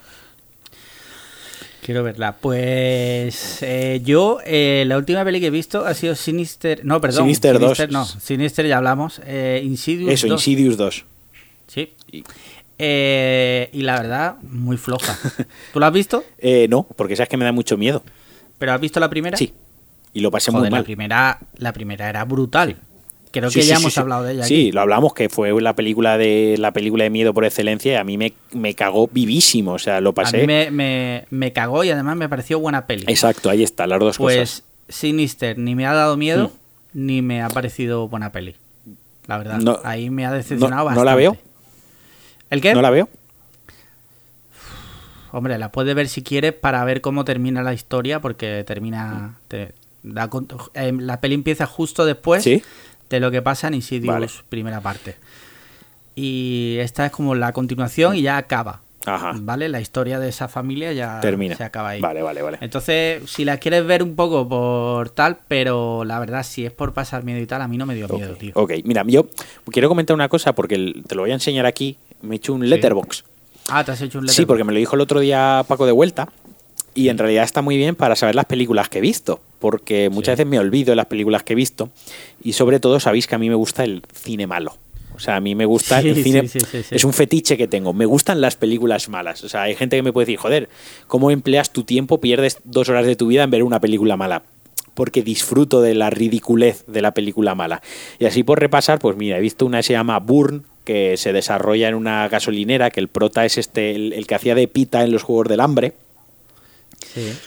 Quiero 1.81 2.03
verla. 2.03 2.33
Pues 2.33 3.63
eh, 3.63 4.01
yo, 4.05 4.41
eh, 4.45 4.83
la 4.89 4.99
última 4.99 5.25
peli 5.25 5.39
que 5.39 5.47
he 5.47 5.51
visto 5.51 5.87
ha 5.87 5.95
sido 5.95 6.17
Sinister. 6.17 6.85
No, 6.85 7.01
perdón. 7.01 7.27
Sinister, 7.27 7.61
2. 7.61 7.91
No, 7.91 8.05
Sinister 8.05 8.67
ya 8.67 8.79
hablamos. 8.79 9.21
Eh, 9.25 9.63
Insidious 9.65 10.15
Eso, 10.15 10.27
Insidious 10.27 10.77
2. 10.77 11.05
Sí. 11.69 11.93
Y... 12.11 12.25
la 12.79 14.01
verdad, 14.01 14.37
muy 14.43 14.77
floja. 14.77 15.19
¿Tú 15.73 15.81
la 15.81 15.89
has 15.89 15.93
visto? 15.93 16.25
no, 16.69 16.87
porque 16.97 17.17
sabes 17.17 17.29
que 17.29 17.37
me 17.37 17.45
da 17.45 17.53
mucho 17.53 17.77
miedo. 17.77 18.03
¿Pero 18.59 18.73
has 18.73 18.81
visto 18.81 19.01
la 19.01 19.09
primera? 19.09 19.37
Sí. 19.37 19.53
Y 20.13 20.21
lo 20.21 20.31
pasé 20.31 20.51
muy 20.51 20.63
mal. 20.63 20.81
La 20.81 20.85
primera, 20.85 21.39
la 21.57 21.73
primera 21.73 22.09
era 22.09 22.25
brutal. 22.25 22.77
Creo 23.31 23.51
que 23.51 23.63
ya 23.63 23.77
hemos 23.77 23.97
hablado 23.99 24.25
de 24.25 24.35
ella. 24.35 24.45
Sí, 24.45 24.73
lo 24.73 24.81
hablamos, 24.81 25.13
que 25.13 25.29
fue 25.29 25.61
la 25.61 25.75
película 25.75 26.19
de 26.19 26.57
la 26.59 26.73
película 26.73 27.05
de 27.05 27.11
miedo 27.11 27.35
por 27.35 27.45
excelencia 27.45 27.93
y 27.93 27.97
a 27.97 28.05
mí 28.05 28.17
me, 28.17 28.33
me 28.53 28.75
cagó 28.75 29.09
vivísimo, 29.09 29.73
o 29.73 29.79
sea, 29.79 30.01
lo 30.01 30.13
pasé. 30.15 30.39
A 30.39 30.41
mí 30.41 30.71
me, 30.71 31.27
me, 31.29 31.53
cagó 31.53 31.85
y 31.85 31.91
además 31.91 32.17
me 32.17 32.29
pareció 32.29 32.59
buena 32.59 32.87
peli. 32.87 33.05
Exacto, 33.07 33.51
ahí 33.51 33.63
está, 33.63 33.87
las 33.87 34.01
dos 34.01 34.17
pues, 34.17 34.37
cosas. 34.37 34.65
Pues 34.87 34.97
Sinister 34.97 35.59
ni 35.59 35.75
me 35.75 35.87
ha 35.87 35.93
dado 35.93 36.17
miedo 36.17 36.49
mm. 36.95 37.07
ni 37.07 37.23
me 37.23 37.43
ha 37.43 37.49
parecido 37.49 38.09
buena 38.09 38.33
peli. 38.33 38.57
La 39.27 39.37
verdad, 39.37 39.61
ahí 39.85 40.09
me 40.09 40.25
ha 40.25 40.33
decepcionado 40.33 40.87
bastante. 40.87 41.01
¿No 41.01 41.05
la 41.05 41.15
veo? 41.15 41.37
¿El 42.51 42.61
qué? 42.61 42.75
¿No 42.75 42.83
la 42.83 42.91
veo? 42.91 43.09
Hombre, 45.33 45.59
la 45.59 45.71
puedes 45.71 45.95
ver 45.95 46.09
si 46.09 46.23
quieres 46.23 46.53
para 46.55 46.83
ver 46.85 47.01
cómo 47.01 47.25
termina 47.25 47.63
la 47.63 47.75
historia, 47.75 48.21
porque 48.21 48.65
termina. 48.67 49.39
Te, 49.49 49.75
da, 50.03 50.31
eh, 50.75 50.93
la 50.99 51.21
peli 51.21 51.35
empieza 51.35 51.67
justo 51.67 52.07
después 52.07 52.43
¿Sí? 52.43 52.63
de 53.11 53.21
lo 53.21 53.31
que 53.31 53.43
pasa 53.43 53.69
en 53.69 53.75
Insidious 53.75 54.45
primera 54.49 54.81
parte. 54.81 55.17
Y 56.15 56.77
esta 56.81 57.07
es 57.07 57.13
como 57.13 57.35
la 57.35 57.53
continuación 57.53 58.17
y 58.17 58.23
ya 58.23 58.39
acaba. 58.39 58.81
¿Vale? 59.41 59.69
La 59.69 59.81
historia 59.81 60.19
de 60.19 60.29
esa 60.29 60.49
familia 60.49 60.93
ya 60.93 61.21
Termina. 61.21 61.57
se 61.57 61.65
acaba 61.65 61.91
ahí. 61.91 62.01
Vale, 62.01 62.21
vale, 62.21 62.43
vale. 62.43 62.59
Entonces, 62.61 63.23
si 63.31 63.45
la 63.45 63.57
quieres 63.57 63.87
ver 63.87 64.03
un 64.03 64.17
poco 64.17 64.47
por 64.47 65.09
tal, 65.11 65.39
pero 65.49 66.05
la 66.05 66.19
verdad, 66.19 66.43
si 66.43 66.67
es 66.67 66.73
por 66.73 66.93
pasar 66.93 67.25
miedo 67.25 67.41
y 67.41 67.47
tal, 67.47 67.63
a 67.63 67.69
mí 67.69 67.79
no 67.79 67.87
me 67.87 67.95
dio 67.95 68.09
miedo, 68.09 68.35
tío. 68.35 68.53
Ok, 68.55 68.73
mira, 68.85 69.05
yo 69.07 69.29
quiero 69.71 69.89
comentar 69.89 70.15
una 70.15 70.29
cosa 70.29 70.55
porque 70.55 70.93
te 71.07 71.15
lo 71.15 71.23
voy 71.23 71.31
a 71.31 71.35
enseñar 71.35 71.65
aquí. 71.65 71.97
Me 72.23 72.35
he 72.35 72.37
hecho 72.37 72.55
un 72.55 72.69
letterbox. 72.69 73.25
Ah, 73.69 73.85
te 73.85 73.93
has 73.93 74.01
hecho 74.01 74.19
un 74.19 74.25
letterbox. 74.25 74.37
Sí, 74.37 74.47
porque 74.47 74.65
me 74.65 74.73
lo 74.73 74.79
dijo 74.79 74.97
el 74.97 75.03
otro 75.03 75.21
día 75.21 75.65
Paco 75.67 75.87
de 75.87 75.93
vuelta. 75.93 76.29
Y 76.95 77.11
en 77.11 77.19
realidad 77.19 77.45
está 77.45 77.63
muy 77.63 77.77
bien 77.77 77.95
para 77.95 78.17
saber 78.17 78.35
las 78.35 78.47
películas 78.47 78.89
que 78.89 78.99
he 78.99 79.01
visto, 79.01 79.41
porque 79.61 80.11
muchas 80.11 80.33
veces 80.33 80.47
me 80.47 80.59
olvido 80.59 80.91
de 80.91 80.97
las 80.97 81.07
películas 81.07 81.45
que 81.45 81.53
he 81.53 81.57
visto 81.57 81.91
y 82.43 82.55
sobre 82.55 82.81
todo 82.81 82.99
sabéis 82.99 83.29
que 83.29 83.37
a 83.37 83.39
mí 83.39 83.49
me 83.49 83.55
gusta 83.55 83.85
el 83.85 84.03
cine 84.13 84.49
malo. 84.49 84.77
O 85.19 85.21
sea, 85.21 85.35
a 85.35 85.41
mí 85.41 85.57
me 85.57 85.65
gusta 85.65 85.99
el 85.99 86.23
cine. 86.23 86.49
es 86.91 87.05
un 87.05 87.13
fetiche 87.13 87.57
que 87.57 87.67
tengo. 87.67 87.93
Me 87.93 88.07
gustan 88.07 88.41
las 88.41 88.55
películas 88.55 89.09
malas. 89.09 89.43
O 89.43 89.49
sea, 89.49 89.63
hay 89.63 89.75
gente 89.75 89.97
que 89.97 90.03
me 90.05 90.13
puede 90.13 90.27
decir, 90.27 90.39
joder, 90.39 90.69
¿cómo 91.09 91.33
empleas 91.33 91.73
tu 91.73 91.83
tiempo? 91.83 92.21
Pierdes 92.21 92.59
dos 92.63 92.89
horas 92.89 93.05
de 93.05 93.17
tu 93.17 93.27
vida 93.27 93.43
en 93.43 93.51
ver 93.51 93.65
una 93.65 93.81
película 93.81 94.17
mala. 94.17 94.45
Porque 94.95 95.25
disfruto 95.25 95.83
de 95.83 95.95
la 95.95 96.11
ridiculez 96.11 96.85
de 96.87 97.03
la 97.03 97.15
película 97.15 97.57
mala. 97.57 97.83
Y 98.21 98.27
así 98.27 98.45
por 98.45 98.61
repasar, 98.61 99.01
pues 99.01 99.17
mira, 99.17 99.39
he 99.39 99.41
visto 99.41 99.67
una 99.67 99.79
que 99.79 99.85
se 99.85 99.93
llama 99.95 100.21
Burn, 100.21 100.65
que 100.89 101.19
se 101.19 101.35
desarrolla 101.35 101.87
en 101.87 101.95
una 101.95 102.27
gasolinera, 102.31 102.89
que 102.89 103.01
el 103.01 103.09
prota 103.09 103.45
es 103.45 103.59
este, 103.59 103.95
el 103.95 104.27
que 104.27 104.35
hacía 104.35 104.55
de 104.55 104.69
pita 104.69 105.05
en 105.05 105.13
los 105.13 105.23
Juegos 105.23 105.49
del 105.49 105.61
Hambre. 105.61 105.93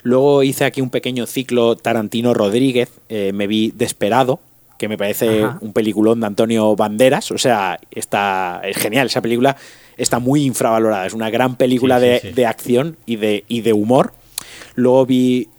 Luego 0.04 0.44
hice 0.44 0.64
aquí 0.64 0.80
un 0.80 0.92
pequeño 0.92 1.26
ciclo 1.26 1.76
Tarantino 1.76 2.36
Rodríguez, 2.36 2.90
eh, 3.10 3.32
me 3.34 3.48
vi 3.48 3.72
Desperado, 3.76 4.42
que 4.78 4.88
me 4.88 4.96
parece 4.96 5.44
un 5.60 5.74
peliculón 5.74 6.20
de 6.20 6.28
Antonio 6.28 6.76
Banderas, 6.76 7.32
o 7.32 7.40
sea, 7.40 7.80
está, 7.90 8.62
es 8.64 8.78
genial, 8.78 9.08
esa 9.08 9.24
película 9.24 9.58
está 9.98 10.20
muy 10.20 10.44
infravalorada, 10.44 11.08
es 11.08 11.14
una 11.14 11.32
gran 11.32 11.56
película 11.56 12.00
de, 12.00 12.46
acción 12.46 12.96
y 13.08 13.16
de, 13.16 13.44
y 13.48 13.62
de 13.62 13.74
humor. 13.74 14.14
Luego 14.76 15.08
vi 15.08 15.50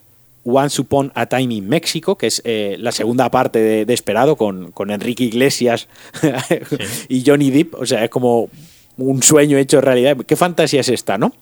Once 0.45 0.81
Upon 0.81 1.13
a 1.15 1.27
Time 1.27 1.55
in 1.55 1.69
México, 1.69 2.17
que 2.17 2.27
es 2.27 2.43
eh, 2.45 2.77
la 2.79 2.93
segunda 2.93 3.31
parte 3.31 3.59
de, 3.61 3.85
Desperado 3.85 4.37
con, 4.37 4.73
con, 4.73 4.91
Enrique 4.91 5.25
Iglesias 5.25 5.89
y 7.09 7.25
Johnny 7.25 7.51
Depp, 7.51 7.75
o 7.75 7.87
sea, 7.87 8.05
es 8.05 8.11
como 8.11 8.49
un 8.97 9.23
sueño 9.23 9.59
hecho 9.59 9.81
realidad. 9.81 10.17
¿Qué 10.27 10.37
fantasía 10.37 10.81
es 10.81 10.89
esta, 10.89 11.19
no? 11.19 11.33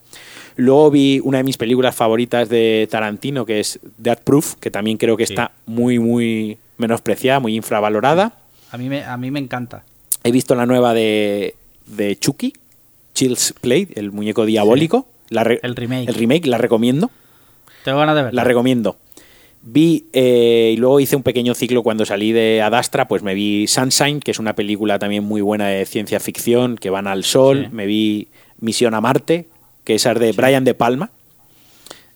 Luego 0.56 0.90
vi 0.90 1.20
una 1.24 1.38
de 1.38 1.44
mis 1.44 1.56
películas 1.56 1.94
favoritas 1.94 2.48
de 2.48 2.88
Tarantino, 2.90 3.46
que 3.46 3.60
es 3.60 3.80
Death 3.96 4.20
Proof, 4.20 4.54
que 4.56 4.70
también 4.70 4.98
creo 4.98 5.16
que 5.16 5.22
está 5.22 5.52
muy, 5.66 5.98
muy 5.98 6.58
menospreciada, 6.76 7.40
muy 7.40 7.54
infravalorada. 7.56 8.34
A 8.70 8.76
mí 8.76 8.88
me, 8.88 9.04
a 9.04 9.16
mí 9.16 9.30
me 9.30 9.38
encanta. 9.38 9.84
He 10.22 10.32
visto 10.32 10.54
la 10.54 10.66
nueva 10.66 10.92
de, 10.92 11.54
de 11.86 12.18
Chucky, 12.18 12.52
Chills 13.14 13.54
Play, 13.60 13.88
el 13.94 14.12
muñeco 14.12 14.44
diabólico. 14.44 15.06
el 15.30 15.76
remake. 15.76 16.08
El 16.08 16.14
remake, 16.14 16.46
la 16.46 16.58
recomiendo. 16.58 17.10
Tengo 17.84 17.98
ganas 17.98 18.16
de 18.16 18.22
verla. 18.24 18.42
La 18.42 18.44
recomiendo. 18.44 18.96
Vi, 19.62 20.06
eh, 20.14 20.72
y 20.74 20.76
luego 20.78 21.00
hice 21.00 21.16
un 21.16 21.22
pequeño 21.22 21.54
ciclo 21.54 21.82
cuando 21.82 22.06
salí 22.06 22.32
de 22.32 22.62
Adastra, 22.62 23.08
pues 23.08 23.22
me 23.22 23.34
vi 23.34 23.66
Sunshine, 23.66 24.20
que 24.20 24.30
es 24.30 24.38
una 24.38 24.54
película 24.54 24.98
también 24.98 25.24
muy 25.24 25.42
buena 25.42 25.68
de 25.68 25.84
ciencia 25.84 26.18
ficción, 26.18 26.76
que 26.76 26.88
van 26.88 27.06
al 27.06 27.24
sol. 27.24 27.68
Me 27.70 27.84
vi 27.84 28.28
Misión 28.58 28.94
a 28.94 29.02
Marte, 29.02 29.48
que 29.84 29.96
esa 29.96 30.12
es 30.12 30.18
de 30.18 30.32
Brian 30.32 30.64
De 30.64 30.74
Palma. 30.74 31.10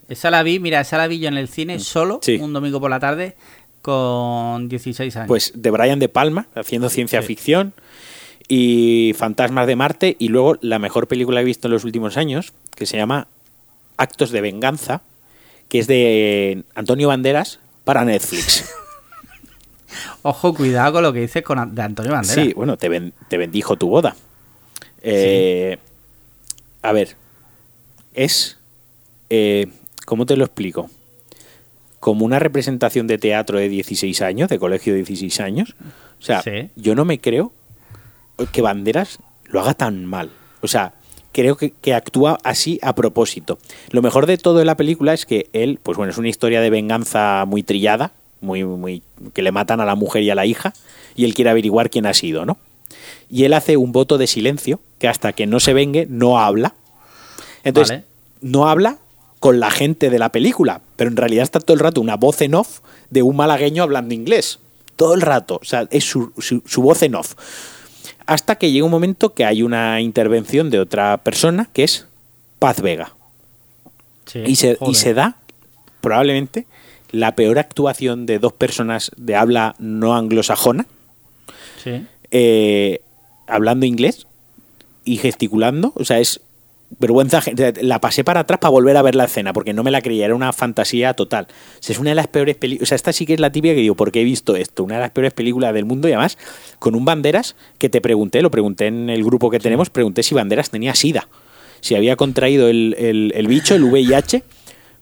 Esa 0.09 0.31
la 0.31 0.43
vi, 0.43 0.59
mira, 0.59 0.81
esa 0.81 0.97
la 0.97 1.07
vi 1.07 1.19
yo 1.19 1.27
en 1.27 1.37
el 1.37 1.47
cine 1.47 1.77
mm. 1.77 1.79
solo, 1.79 2.19
un 2.39 2.53
domingo 2.53 2.79
por 2.79 2.89
la 2.89 2.99
tarde, 2.99 3.35
con 3.81 4.67
16 4.67 5.15
años. 5.15 5.27
Pues 5.27 5.51
de 5.55 5.71
Brian 5.71 5.99
De 5.99 6.09
Palma, 6.09 6.47
haciendo 6.55 6.89
ciencia 6.89 7.21
ficción 7.21 7.73
y 8.47 9.13
Fantasmas 9.15 9.67
de 9.67 9.75
Marte, 9.75 10.15
y 10.17 10.29
luego 10.29 10.57
la 10.61 10.79
mejor 10.79 11.07
película 11.07 11.39
que 11.39 11.43
he 11.43 11.45
visto 11.45 11.67
en 11.67 11.73
los 11.73 11.83
últimos 11.83 12.17
años, 12.17 12.53
que 12.75 12.87
se 12.87 12.97
llama 12.97 13.27
Actos 13.97 14.31
de 14.31 14.41
Venganza, 14.41 15.01
que 15.69 15.79
es 15.79 15.87
de 15.87 16.63
Antonio 16.75 17.07
Banderas 17.07 17.59
para 17.83 18.05
Netflix. 18.05 18.69
Ojo, 20.23 20.53
cuidado 20.53 20.93
con 20.93 21.03
lo 21.03 21.13
que 21.13 21.21
dices 21.21 21.43
con, 21.43 21.73
de 21.75 21.81
Antonio 21.81 22.11
Banderas. 22.11 22.45
Sí, 22.45 22.53
bueno, 22.53 22.77
te, 22.77 22.89
bendijo 23.37 23.77
tu 23.77 23.89
boda. 23.89 24.15
Eh, 25.01 25.77
a 26.81 26.91
ver, 26.91 27.15
es, 28.13 28.57
eh, 29.29 29.67
¿cómo 30.05 30.25
te 30.25 30.35
lo 30.35 30.45
explico? 30.45 30.89
como 32.05 32.23
una 32.23 32.37
representación 32.37 33.07
de 33.07 33.17
teatro 33.17 33.57
de 33.57 33.67
16 33.67 34.21
años, 34.21 34.47
de 34.47 34.59
colegio 34.59 34.93
de 34.93 34.97
16 34.97 35.39
años. 35.39 35.75
O 36.19 36.21
sea, 36.21 36.43
Sí. 36.43 36.69
yo 36.75 36.93
no 36.93 37.03
me 37.03 37.19
creo 37.19 37.51
que 38.51 38.61
Banderas 38.61 39.17
lo 39.45 39.59
haga 39.59 39.73
tan 39.73 40.05
mal. 40.05 40.29
O 40.61 40.67
sea, 40.67 40.93
creo 41.35 41.57
que, 41.57 41.71
que 41.71 41.93
actúa 41.93 42.39
así 42.43 42.79
a 42.81 42.95
propósito. 42.95 43.59
Lo 43.91 44.01
mejor 44.01 44.25
de 44.25 44.37
todo 44.37 44.57
de 44.59 44.63
la 44.65 44.77
película 44.77 45.13
es 45.13 45.25
que 45.25 45.49
él, 45.51 45.79
pues 45.83 45.97
bueno, 45.97 46.11
es 46.11 46.17
una 46.17 46.29
historia 46.29 46.61
de 46.61 46.69
venganza 46.69 47.43
muy 47.45 47.61
trillada, 47.61 48.11
muy, 48.39 48.63
muy, 48.63 49.03
que 49.33 49.41
le 49.41 49.51
matan 49.51 49.81
a 49.81 49.85
la 49.85 49.95
mujer 49.95 50.23
y 50.23 50.29
a 50.29 50.35
la 50.35 50.45
hija, 50.45 50.73
y 51.15 51.25
él 51.25 51.33
quiere 51.33 51.49
averiguar 51.51 51.89
quién 51.89 52.05
ha 52.05 52.13
sido, 52.13 52.45
¿no? 52.45 52.57
Y 53.29 53.43
él 53.43 53.53
hace 53.53 53.75
un 53.75 53.91
voto 53.91 54.17
de 54.17 54.27
silencio, 54.27 54.79
que 54.97 55.09
hasta 55.09 55.33
que 55.33 55.45
no 55.45 55.59
se 55.59 55.73
vengue, 55.73 56.07
no 56.09 56.39
habla. 56.39 56.73
Entonces, 57.63 57.97
Vale. 57.97 58.05
no 58.41 58.69
habla 58.69 58.97
con 59.39 59.59
la 59.59 59.71
gente 59.71 60.09
de 60.09 60.19
la 60.19 60.29
película, 60.29 60.81
pero 60.95 61.09
en 61.09 61.17
realidad 61.17 61.43
está 61.43 61.59
todo 61.59 61.73
el 61.73 61.79
rato 61.81 61.99
una 62.01 62.15
voz 62.15 62.41
en 62.41 62.55
off 62.55 62.79
de 63.09 63.21
un 63.23 63.35
malagueño 63.35 63.83
hablando 63.83 64.13
inglés. 64.13 64.59
Todo 64.95 65.13
el 65.13 65.21
rato. 65.21 65.59
O 65.61 65.65
sea, 65.65 65.87
es 65.91 66.05
su, 66.05 66.31
su- 66.37 66.63
su 66.65 66.81
voz 66.81 67.01
en 67.03 67.15
off. 67.15 67.33
Hasta 68.25 68.55
que 68.55 68.71
llega 68.71 68.85
un 68.85 68.91
momento 68.91 69.33
que 69.33 69.45
hay 69.45 69.61
una 69.63 70.01
intervención 70.01 70.69
de 70.69 70.79
otra 70.79 71.17
persona, 71.17 71.69
que 71.73 71.83
es 71.83 72.07
Paz 72.59 72.81
Vega. 72.81 73.13
Sí, 74.25 74.39
Y 74.45 74.55
se, 74.55 74.77
y 74.87 74.95
se 74.95 75.13
da, 75.13 75.37
probablemente, 76.01 76.65
la 77.11 77.35
peor 77.35 77.59
actuación 77.59 78.25
de 78.25 78.39
dos 78.39 78.53
personas 78.53 79.11
de 79.15 79.35
habla 79.35 79.75
no 79.79 80.15
anglosajona, 80.15 80.85
Sí. 81.83 82.05
eh, 82.31 83.01
hablando 83.47 83.85
inglés 83.85 84.25
y 85.03 85.17
gesticulando. 85.17 85.93
O 85.95 86.03
sea, 86.03 86.19
es 86.19 86.41
vergüenza. 86.99 87.41
La 87.81 87.99
pasé 88.01 88.23
para 88.23 88.41
atrás 88.41 88.59
para 88.59 88.69
volver 88.71 88.95
a 88.97 89.01
ver 89.01 89.15
la 89.15 89.25
escena, 89.25 89.53
porque 89.53 89.73
no 89.73 89.83
me 89.83 89.91
la 89.91 90.01
creía, 90.01 90.25
era 90.25 90.35
una 90.35 90.51
fantasía 90.53 91.13
total. 91.13 91.47
O 91.49 91.77
sea, 91.83 91.93
es 91.93 91.99
una 91.99 92.11
de 92.11 92.15
las 92.15 92.27
peores 92.27 92.55
películas. 92.55 92.83
O 92.83 92.89
sea, 92.89 92.95
esta 92.95 93.13
sí 93.13 93.25
que 93.25 93.33
es 93.33 93.39
la 93.39 93.51
típica 93.51 93.73
que 93.75 93.81
digo, 93.81 93.95
¿por 93.95 94.11
qué 94.11 94.21
he 94.21 94.23
visto 94.23 94.55
esto? 94.55 94.83
Una 94.83 94.95
de 94.95 95.01
las 95.01 95.11
peores 95.11 95.33
películas 95.33 95.73
del 95.73 95.85
mundo 95.85 96.07
y 96.07 96.11
además 96.13 96.37
con 96.79 96.95
un 96.95 97.05
Banderas 97.05 97.55
que 97.77 97.89
te 97.89 98.01
pregunté, 98.01 98.41
lo 98.41 98.51
pregunté 98.51 98.87
en 98.87 99.09
el 99.09 99.23
grupo 99.23 99.49
que 99.49 99.59
tenemos, 99.59 99.89
pregunté 99.89 100.23
si 100.23 100.35
Banderas 100.35 100.69
tenía 100.69 100.95
SIDA. 100.95 101.27
Si 101.81 101.95
había 101.95 102.15
contraído 102.15 102.67
el, 102.69 102.95
el- 102.97 103.31
el 103.35 103.47
bicho, 103.47 103.75
el 103.75 103.83
VIH, 103.83 104.43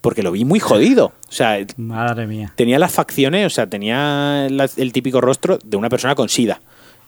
porque 0.01 0.21
lo 0.21 0.31
vi 0.33 0.43
muy 0.43 0.59
jodido. 0.59 1.13
O 1.29 1.31
sea, 1.31 1.57
Madre 1.77 2.27
mía. 2.27 2.51
tenía 2.57 2.77
las 2.77 2.91
facciones, 2.91 3.45
o 3.45 3.49
sea, 3.49 3.67
tenía 3.67 4.47
el 4.47 4.91
típico 4.91 5.21
rostro 5.21 5.59
de 5.63 5.77
una 5.77 5.87
persona 5.89 6.13
con 6.15 6.27
SIDA. 6.27 6.59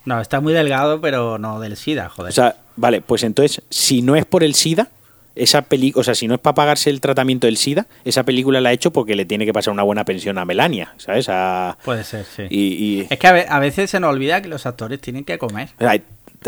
No, 0.06 0.22
está 0.22 0.39
muy 0.41 0.53
delgado, 0.53 1.01
pero 1.01 1.38
no 1.38 1.60
del 1.60 1.76
SIDA, 1.78 2.10
joder. 2.10 2.30
O 2.30 2.34
sea, 2.34 2.56
vale, 2.76 3.01
pues 3.01 3.24
entonces, 3.24 3.62
si 3.70 4.01
no 4.01 4.16
es 4.16 4.26
por 4.26 4.43
el 4.43 4.53
SIDA, 4.56 4.89
esa 5.36 5.64
película, 5.64 6.01
o 6.01 6.03
sea, 6.03 6.16
si 6.16 6.28
no 6.28 6.36
es 6.36 6.39
para 6.39 6.56
pagarse 6.56 6.89
el 6.89 7.01
tratamiento 7.01 7.47
del 7.47 7.58
SIDA, 7.58 7.88
esa 8.06 8.24
película 8.24 8.62
la 8.62 8.70
ha 8.70 8.72
hecho 8.74 8.91
porque 8.91 9.16
le 9.16 9.26
tiene 9.26 9.45
que 9.45 9.51
pasar 9.51 9.74
una 9.74 9.84
buena 9.84 10.06
pensión 10.06 10.38
a 10.38 10.45
Melania, 10.45 10.93
¿sabes? 10.97 11.28
A- 11.30 11.78
Puede 11.84 12.03
ser, 12.06 12.26
sí. 12.26 12.43
y, 12.49 12.60
y- 13.01 13.08
Es 13.10 13.20
que 13.20 13.28
a, 13.28 13.32
ve- 13.34 13.45
a 13.49 13.60
veces 13.60 13.89
se 13.89 13.99
nos 13.99 14.12
olvida 14.14 14.41
que 14.41 14.47
los 14.47 14.66
actores 14.66 15.01
tienen 15.01 15.26
que 15.26 15.38
comer. 15.38 15.70
o 15.78 15.84
sea, 15.84 16.01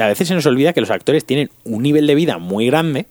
a 0.05 0.07
veces 0.07 0.27
se 0.27 0.35
nos 0.35 0.45
olvida 0.45 0.71
que 0.73 0.79
los 0.81 0.91
actores 0.91 1.25
tienen 1.25 1.49
un 1.65 1.81
nivel 1.83 2.05
de 2.07 2.15
vida 2.15 2.37
muy 2.37 2.67
grande. 2.67 3.07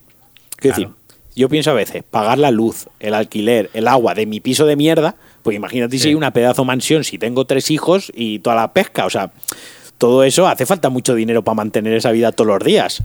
Quiero 0.57 0.77
Claro. 0.77 0.91
decir, 0.95 1.07
yo 1.35 1.49
pienso 1.51 1.73
a 1.73 1.75
veces, 1.75 2.03
pagar 2.11 2.39
la 2.39 2.51
luz, 2.51 2.89
el 3.01 3.13
alquiler, 3.13 3.69
el 3.75 3.89
agua 3.89 4.15
de 4.15 4.25
mi 4.25 4.41
piso 4.41 4.65
de 4.65 4.77
mierda, 4.77 5.17
pues 5.43 5.55
imagínate 5.57 5.99
si 5.99 6.09
hay 6.09 6.15
una 6.15 6.31
pedazo 6.33 6.65
mansión, 6.65 7.05
si 7.05 7.19
tengo 7.19 7.45
tres 7.45 7.71
hijos 7.71 8.11
y 8.15 8.39
toda 8.39 8.57
la 8.57 8.73
pesca, 8.73 9.05
o 9.05 9.11
sea, 9.11 9.31
todo 9.99 10.25
eso 10.25 10.47
hace 10.47 10.67
falta 10.67 10.89
mucho 10.89 11.15
dinero 11.15 11.43
para 11.43 11.55
mantener 11.55 11.95
esa 11.95 12.13
vida 12.13 12.33
todos 12.33 12.49
los 12.49 12.65
días. 12.65 13.03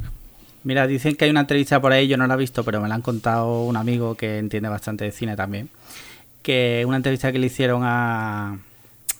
Mira, 0.64 0.86
dicen 0.86 1.16
que 1.16 1.26
hay 1.26 1.32
una 1.32 1.42
entrevista 1.42 1.82
por 1.82 1.92
ahí, 1.92 2.08
yo 2.08 2.18
no 2.18 2.28
la 2.28 2.36
he 2.36 2.38
visto, 2.38 2.64
pero 2.64 2.82
me 2.82 2.88
la 2.88 2.96
han 2.96 3.02
contado 3.02 3.64
un 3.64 3.78
amigo 3.78 4.16
que 4.16 4.38
entiende 4.38 4.70
bastante 4.70 5.06
de 5.06 5.12
cine 5.12 5.36
también. 5.36 5.70
Que 6.44 6.84
una 6.88 6.98
entrevista 6.98 7.32
que 7.32 7.40
le 7.40 7.48
hicieron 7.48 7.82
a, 7.84 8.60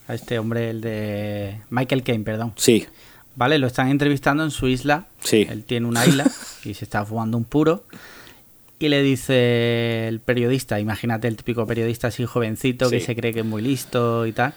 a 0.08 0.14
este 0.14 0.38
hombre, 0.38 0.70
el 0.70 0.82
de 0.82 1.58
Michael 1.70 2.04
Caine, 2.04 2.24
perdón. 2.24 2.54
Sí, 2.58 2.86
¿Vale? 3.36 3.58
Lo 3.58 3.68
están 3.68 3.90
entrevistando 3.90 4.44
en 4.44 4.52
su 4.52 4.68
isla. 4.68 5.06
Sí. 5.24 5.48
Él 5.50 5.64
tiene 5.64 5.88
una 5.88 6.06
isla 6.06 6.30
y 6.64 6.74
se 6.74 6.86
está 6.86 7.06
fumando 7.06 7.38
un 7.38 7.46
puro. 7.46 7.86
Y 8.80 8.90
le 8.90 9.02
dice 9.04 10.08
el 10.08 10.20
periodista, 10.20 10.80
imagínate 10.80 11.28
el 11.28 11.38
típico 11.38 11.66
periodista 11.68 12.08
así 12.08 12.26
jovencito 12.26 12.90
que 12.90 13.00
se 13.00 13.16
cree 13.16 13.32
que 13.32 13.42
es 13.42 13.46
muy 13.46 13.62
listo 13.62 14.26
y 14.26 14.32
tal. 14.32 14.54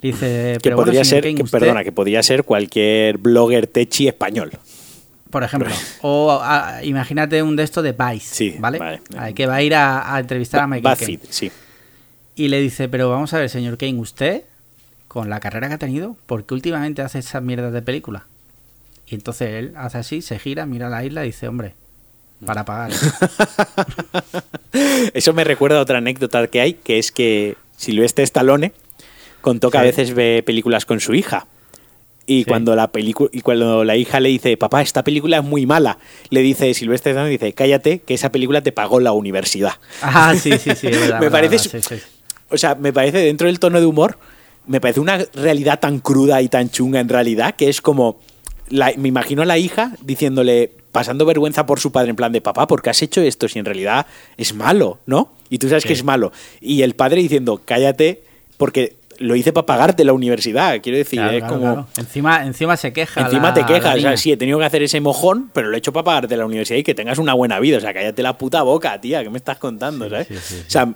Dice, 0.00 0.54
que 0.54 0.60
pero 0.62 0.76
podría 0.76 1.04
ser, 1.04 1.22
que, 1.22 1.42
usted- 1.42 1.58
perdona, 1.58 1.84
que 1.84 1.92
podría 1.92 2.22
ser 2.22 2.44
cualquier 2.44 3.18
blogger 3.18 3.66
techi 3.66 4.08
español. 4.08 4.52
Por 5.30 5.42
ejemplo. 5.42 5.68
O 6.02 6.38
a- 6.40 6.82
imagínate 6.84 7.42
un 7.42 7.56
de 7.56 7.64
estos 7.64 7.82
de 7.84 7.92
Vice, 7.92 8.34
Sí, 8.34 8.56
¿vale? 8.58 8.78
vale. 8.78 9.00
Al 9.16 9.34
que 9.34 9.46
va 9.46 9.56
a 9.56 9.62
ir 9.62 9.74
a, 9.74 10.14
a 10.14 10.20
entrevistar 10.20 10.60
a 10.62 10.66
Michael. 10.66 10.96
BuzzFeed, 10.96 11.20
sí. 11.28 11.50
Y 12.36 12.48
le 12.48 12.60
dice, 12.60 12.88
pero 12.88 13.10
vamos 13.10 13.34
a 13.34 13.38
ver, 13.38 13.50
señor 13.50 13.76
Kane, 13.76 13.98
usted, 13.98 14.44
con 15.08 15.28
la 15.28 15.40
carrera 15.40 15.68
que 15.68 15.74
ha 15.74 15.78
tenido, 15.78 16.16
¿por 16.26 16.46
qué 16.46 16.54
últimamente 16.54 17.02
hace 17.02 17.18
esas 17.18 17.42
mierdas 17.42 17.72
de 17.72 17.82
película? 17.82 18.26
Y 19.08 19.16
entonces 19.16 19.50
él 19.54 19.72
hace 19.76 19.98
así, 19.98 20.22
se 20.22 20.38
gira, 20.38 20.64
mira 20.66 20.88
la 20.88 21.04
isla 21.04 21.24
y 21.24 21.28
dice, 21.28 21.48
hombre, 21.48 21.74
para 22.46 22.64
pagar. 22.64 22.92
Eso 25.14 25.32
me 25.32 25.44
recuerda 25.44 25.78
a 25.78 25.82
otra 25.82 25.98
anécdota 25.98 26.46
que 26.46 26.60
hay, 26.60 26.74
que 26.74 26.98
es 26.98 27.12
que 27.12 27.56
Silvestre 27.76 28.24
Stallone 28.24 28.72
contó 29.40 29.70
que 29.70 29.78
a 29.78 29.82
veces 29.82 30.14
ve 30.14 30.42
películas 30.44 30.84
con 30.86 31.00
su 31.00 31.14
hija. 31.14 31.46
Y 32.26 32.40
Sí. 32.40 32.44
cuando 32.44 32.76
la 32.76 32.88
película 32.92 33.30
y 33.32 33.40
cuando 33.40 33.84
la 33.84 33.96
hija 33.96 34.20
le 34.20 34.28
dice, 34.28 34.56
papá, 34.58 34.82
esta 34.82 35.02
película 35.02 35.38
es 35.38 35.44
muy 35.44 35.64
mala, 35.64 35.98
le 36.28 36.40
dice 36.42 36.74
Silvestre 36.74 37.12
Stallone, 37.12 37.30
dice, 37.30 37.54
cállate, 37.54 38.00
que 38.00 38.12
esa 38.12 38.30
película 38.30 38.60
te 38.60 38.70
pagó 38.70 39.00
la 39.00 39.12
universidad. 39.12 39.72
ah, 40.02 40.34
sí, 40.38 40.52
sí, 40.58 40.72
sí, 40.76 40.86
verdad, 40.90 41.20
Me 41.20 41.28
verdad, 41.28 41.30
parece 41.48 41.58
sí. 41.80 41.94
O 42.50 42.58
sea, 42.58 42.74
me 42.74 42.92
parece 42.92 43.18
dentro 43.18 43.46
del 43.46 43.58
tono 43.58 43.80
de 43.80 43.86
humor, 43.86 44.18
me 44.66 44.78
parece 44.80 45.00
una 45.00 45.24
realidad 45.34 45.80
tan 45.80 46.00
cruda 46.00 46.42
y 46.42 46.48
tan 46.48 46.68
chunga 46.70 47.00
en 47.00 47.08
realidad, 47.08 47.54
que 47.56 47.70
es 47.70 47.80
como, 47.80 48.20
la- 48.68 48.92
me 48.98 49.08
imagino 49.08 49.40
a 49.40 49.46
la 49.46 49.56
hija 49.56 49.92
diciéndole, 50.02 50.70
pasando 50.92 51.24
vergüenza 51.24 51.64
por 51.64 51.80
su 51.80 51.92
padre, 51.92 52.10
en 52.10 52.16
plan 52.16 52.32
de, 52.32 52.42
papá, 52.42 52.66
¿por 52.66 52.82
qué 52.82 52.90
has 52.90 53.00
hecho 53.00 53.22
esto? 53.22 53.48
Si 53.48 53.58
en 53.58 53.64
realidad 53.64 54.04
es 54.36 54.52
malo, 54.54 54.98
¿no? 55.06 55.32
Y 55.48 55.56
tú 55.56 55.68
sabes 55.70 55.84
Sí. 55.84 55.88
que 55.88 55.94
es 55.94 56.04
malo. 56.04 56.30
Y 56.60 56.82
el 56.82 56.94
padre 56.94 57.22
diciendo, 57.22 57.62
cállate, 57.64 58.22
porque 58.58 58.96
lo 59.18 59.34
hice 59.36 59.52
para 59.52 59.66
pagarte 59.66 60.04
la 60.04 60.12
universidad. 60.12 60.80
Quiero 60.82 60.98
decir, 60.98 61.18
Claro, 61.18 61.32
es 61.32 61.38
claro, 61.40 61.54
como... 61.54 61.72
claro. 61.74 61.88
Encima, 61.96 62.44
encima 62.46 62.76
se 62.76 62.92
queja. 62.92 63.20
Encima 63.22 63.48
la- 63.48 63.54
te 63.54 63.64
quejas, 63.66 63.96
o 63.96 64.00
sea, 64.00 64.16
sí, 64.16 64.32
he 64.32 64.36
tenido 64.36 64.58
que 64.58 64.64
hacer 64.64 64.82
ese 64.82 65.00
mojón, 65.00 65.50
pero 65.52 65.68
lo 65.68 65.74
he 65.74 65.78
hecho 65.78 65.92
para 65.92 66.04
pagarte 66.04 66.36
la 66.36 66.46
universidad 66.46 66.78
y 66.78 66.82
que 66.84 66.94
tengas 66.94 67.18
una 67.18 67.34
buena 67.34 67.58
vida. 67.60 67.78
O 67.78 67.80
sea, 67.80 67.92
cállate 67.94 68.22
la 68.22 68.38
puta 68.38 68.62
boca, 68.62 69.00
tía, 69.00 69.22
¿qué 69.22 69.30
me 69.30 69.38
estás 69.38 69.58
contando? 69.58 70.04
Sí, 70.06 70.10
¿sabes? 70.10 70.28
sí, 70.28 70.34
sí, 70.36 70.54
sí. 70.54 70.64
O 70.66 70.70
sea, 70.70 70.92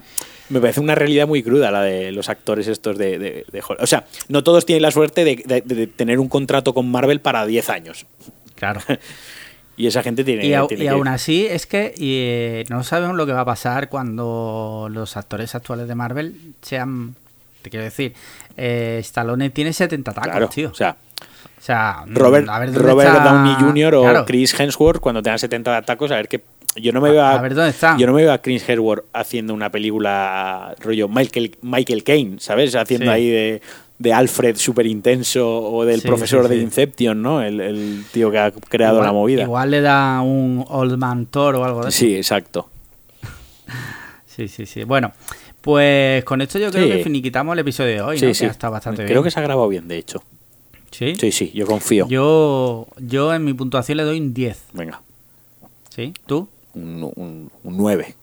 me 0.49 0.61
parece 0.61 0.81
una 0.81 0.95
realidad 0.95 1.27
muy 1.27 1.43
cruda 1.43 1.71
la 1.71 1.83
de 1.83 2.13
los 2.13 2.29
actores 2.29 2.69
estos 2.69 2.99
de, 2.99 3.19
de-. 3.19 3.45
O 3.79 3.87
sea, 3.87 4.05
no 4.29 4.43
todos 4.45 4.67
tienen 4.67 4.83
la 4.83 4.91
suerte 4.91 5.25
de, 5.25 5.87
tener 5.97 6.19
un 6.19 6.29
contrato 6.29 6.75
con 6.75 6.91
Marvel 6.91 7.21
para 7.21 7.47
10 7.47 7.71
años. 7.71 8.07
Claro. 8.55 8.81
Y 9.75 9.87
esa 9.87 10.03
gente 10.03 10.23
tiene, 10.23 10.45
Y, 10.47 10.51
au- 10.53 10.69
tiene 10.69 10.85
y 10.85 10.87
que- 10.87 10.93
aún 10.93 11.09
así 11.09 11.47
es 11.47 11.65
que 11.67 11.95
y, 11.97 12.19
eh, 12.21 12.65
no 12.69 12.85
sabemos 12.85 13.17
lo 13.17 13.25
que 13.25 13.33
va 13.33 13.41
a 13.41 13.45
pasar 13.47 13.89
cuando 13.89 14.89
los 14.93 15.17
actores 15.17 15.55
actuales 15.55 15.89
de 15.89 15.95
Marvel 15.95 16.35
sean... 16.61 17.17
Te 17.63 17.71
quiero 17.71 17.85
decir, 17.85 18.13
eh, 18.57 18.99
Stallone 19.01 19.51
tiene 19.51 19.73
70 19.73 20.13
tacos, 20.13 20.31
Claro, 20.31 20.49
tío. 20.49 20.71
o 20.71 20.75
sea, 20.75 20.97
O 21.59 21.65
sea, 21.65 22.03
mm, 22.07 22.15
Robert, 22.17 22.49
a 22.49 22.59
ver 22.59 22.73
dónde 22.73 22.89
Robert 22.91 23.11
está- 23.17 23.25
Downey 23.25 23.55
Jr. 23.55 23.95
o 23.95 24.03
Claro. 24.03 24.25
Chris 24.27 24.59
Hemsworth 24.59 24.99
cuando 25.01 25.23
tengan 25.23 25.39
70 25.39 25.81
tacos, 25.83 26.11
a 26.11 26.17
ver 26.17 26.27
qué. 26.29 26.43
Yo 26.75 26.91
no 26.93 27.01
me 27.01 27.11
veo 27.11 27.23
a, 27.23 27.39
a 27.39 27.41
ver 27.43 27.55
dónde 27.55 27.71
están. 27.71 27.99
Yo 27.99 28.07
no 28.07 28.13
me 28.15 28.23
veo 28.23 28.33
a 28.33 28.39
Chris 28.39 28.69
Hemsworth 28.69 29.05
haciendo 29.13 29.55
una 29.55 29.71
película 29.71 30.75
rollo 30.81 31.07
Michael, 31.09 31.57
Michael 31.63 32.03
Caine, 32.03 32.41
¿sabes? 32.41 32.75
Haciendo 32.75 33.07
Sí. 33.07 33.13
ahí 33.13 33.31
de, 33.31 33.63
de 33.99 34.13
Alfred 34.13 34.57
súper 34.57 34.87
intenso 34.87 35.47
o 35.49 35.85
del 35.85 36.01
Sí, 36.01 36.09
profesor 36.09 36.49
sí, 36.49 36.57
de. 36.57 36.63
Inception, 36.63 37.23
¿no? 37.23 37.43
El, 37.43 37.61
el 37.61 38.05
tío 38.11 38.31
que 38.33 38.39
ha 38.41 38.51
creado 38.51 38.95
igual, 38.97 39.07
la 39.07 39.13
movida. 39.13 39.43
Igual 39.43 39.71
le 39.71 39.81
da 39.83 40.21
un 40.23 40.65
Old 40.69 40.97
Man 40.99 41.27
Thor 41.27 41.55
o 41.57 41.65
algo 41.65 41.83
de 41.83 41.91
eso. 41.91 41.99
Sí, 41.99 42.17
exacto. 42.17 42.69
Sí, 44.27 44.49
sí, 44.49 44.65
sí. 44.67 44.85
Bueno, 44.85 45.13
pues 45.63 46.23
con 46.25 46.41
esto 46.43 46.59
yo 46.59 46.71
creo 46.71 46.85
Sí. 46.85 46.91
que 46.93 47.03
finiquitamos 47.05 47.55
el 47.55 47.61
episodio 47.61 47.91
de 47.95 48.01
hoy, 48.03 48.19
sí, 48.19 48.27
¿no? 48.27 48.35
sí. 48.35 48.45
Que 48.45 48.51
estado 48.51 48.73
bastante 48.73 49.05
Creo 49.05 49.15
bien. 49.23 49.25
que 49.25 49.31
se 49.31 49.41
ha 49.41 49.43
grabado 49.43 49.69
bien, 49.69 49.89
de 49.89 49.97
hecho. 49.97 50.23
¿Sí? 50.91 51.15
Sí, 51.19 51.33
sí, 51.33 51.51
yo 51.55 51.67
confío. 51.67 52.07
Yo, 52.09 52.87
yo 52.99 53.33
en 53.33 53.45
mi 53.45 53.55
puntuación 53.55 53.97
le 53.97 54.05
doy 54.05 54.21
un 54.21 54.35
10. 54.35 54.65
Venga, 54.75 55.01
¿Sí? 55.89 56.13
¿Tú? 56.27 56.49
un, 56.75 57.11
un, 57.17 57.51
un 57.65 57.77
9. 57.77 58.15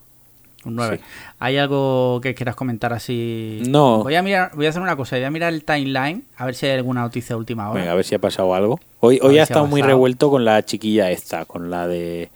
Un 0.66 0.76
9. 0.76 0.98
Sí. 0.98 1.04
¿Hay 1.40 1.58
algo 1.58 2.20
que 2.22 2.36
quieras 2.36 2.56
comentar 2.56 2.92
así? 2.94 3.62
No. 3.68 4.04
Voy 4.04 4.16
a 4.16 4.22
mirar, 4.22 4.52
voy 4.56 4.66
a 4.66 4.70
hacer 4.70 4.82
una 4.82 4.96
cosa, 4.96 5.16
voy 5.16 5.26
a 5.26 5.32
mirar 5.32 5.54
el 5.54 5.64
timeline 5.64 6.26
a 6.36 6.46
ver 6.46 6.54
si 6.56 6.66
hay 6.66 6.74
alguna 6.74 7.02
noticia 7.02 7.36
de 7.36 7.40
última 7.40 7.70
hora. 7.70 7.80
Venga, 7.80 7.94
a 7.94 7.96
ver 7.96 8.04
si 8.06 8.14
ha 8.16 8.20
pasado 8.20 8.54
algo. 8.54 8.80
Hoy, 9.00 9.20
A 9.22 9.26
hoy 9.26 9.30
ha 9.32 9.34
si 9.34 9.40
ha 9.40 9.44
estado 9.44 9.68
muy 9.68 9.82
revuelto 9.82 10.30
con 10.30 10.44
la 10.46 10.64
chiquilla 10.66 11.10
esta, 11.12 11.46
con 11.46 11.70
la 11.70 11.88
de... 11.88 12.30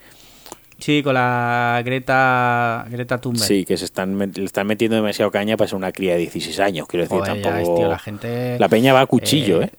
Sí, 0.84 1.02
con 1.02 1.14
la 1.14 1.82
Greta 1.86 2.86
Greta 2.90 3.18
Thunberg. 3.18 3.46
Sí, 3.48 3.64
que 3.64 3.78
se 3.78 3.86
están, 3.86 4.18
le 4.20 4.44
están 4.44 4.68
metiendo 4.68 4.98
demasiado 4.98 5.32
caña 5.32 5.56
para 5.56 5.70
ser 5.70 5.78
una 5.78 5.94
cría 5.94 6.14
de 6.14 6.20
16 6.20 6.60
años. 6.60 6.88
Quiero 6.90 7.04
decir, 7.06 7.20
Joder, 7.20 7.42
tampoco. 7.42 7.56
ves, 7.56 7.80
tío, 7.80 7.88
la 7.90 8.00
gente 8.00 8.60
La 8.60 8.68
peña 8.68 8.92
va 8.92 9.00
a 9.00 9.06
cuchillo, 9.06 9.62
¿eh? 9.62 9.72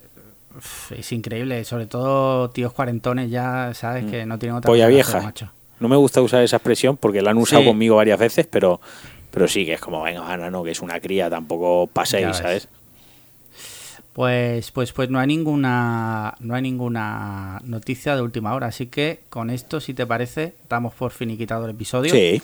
Uf, 0.57 0.93
Es 0.93 1.13
increíble, 1.13 1.63
sobre 1.65 1.85
todo 1.87 2.49
tíos 2.51 2.73
cuarentones 2.73 3.31
ya, 3.31 3.73
sabes 3.75 4.07
que 4.11 4.25
no 4.25 4.39
tienen 4.39 4.57
otra 4.57 4.69
Mm. 4.69 4.73
Polla 4.73 4.87
vieja. 4.87 5.19
hacer, 5.19 5.23
macho. 5.23 5.51
No 5.81 5.89
me 5.89 5.97
gusta 5.97 6.23
usar 6.23 6.43
esa 6.43 6.57
expresión 6.57 6.97
porque 6.97 7.21
la 7.21 7.33
han 7.33 7.37
usado 7.37 7.61
Sí. 7.61 7.69
conmigo 7.69 7.97
varias 7.97 8.19
veces, 8.19 8.47
pero, 8.51 8.81
Pero 9.31 9.49
sí, 9.49 9.67
que 9.67 9.73
es 9.75 9.81
como, 9.81 10.01
venga, 10.01 10.33
Ana, 10.33 10.49
no, 10.49 10.63
que 10.63 10.71
es 10.71 10.81
una 10.81 11.01
cría, 11.01 11.29
tampoco 11.29 11.89
paséis, 11.93 12.39
Ya 12.41 12.49
ves. 12.49 12.69
Pues, 14.15 14.71
pues, 14.71 14.93
pues 14.93 15.11
no 15.11 15.19
hay 15.19 15.27
ninguna, 15.27 16.35
no 16.39 16.55
hay 16.55 16.63
ninguna 16.63 17.61
noticia 17.65 18.15
de 18.15 18.23
última 18.23 18.55
hora, 18.55 18.69
así 18.69 18.87
que 18.87 19.21
con 19.29 19.51
esto, 19.51 19.81
si 19.81 19.93
te 19.93 20.07
parece, 20.07 20.55
damos 20.69 20.95
por 20.95 21.11
finiquitado 21.11 21.65
el 21.65 21.73
episodio. 21.73 22.13
Sí, 22.15 22.41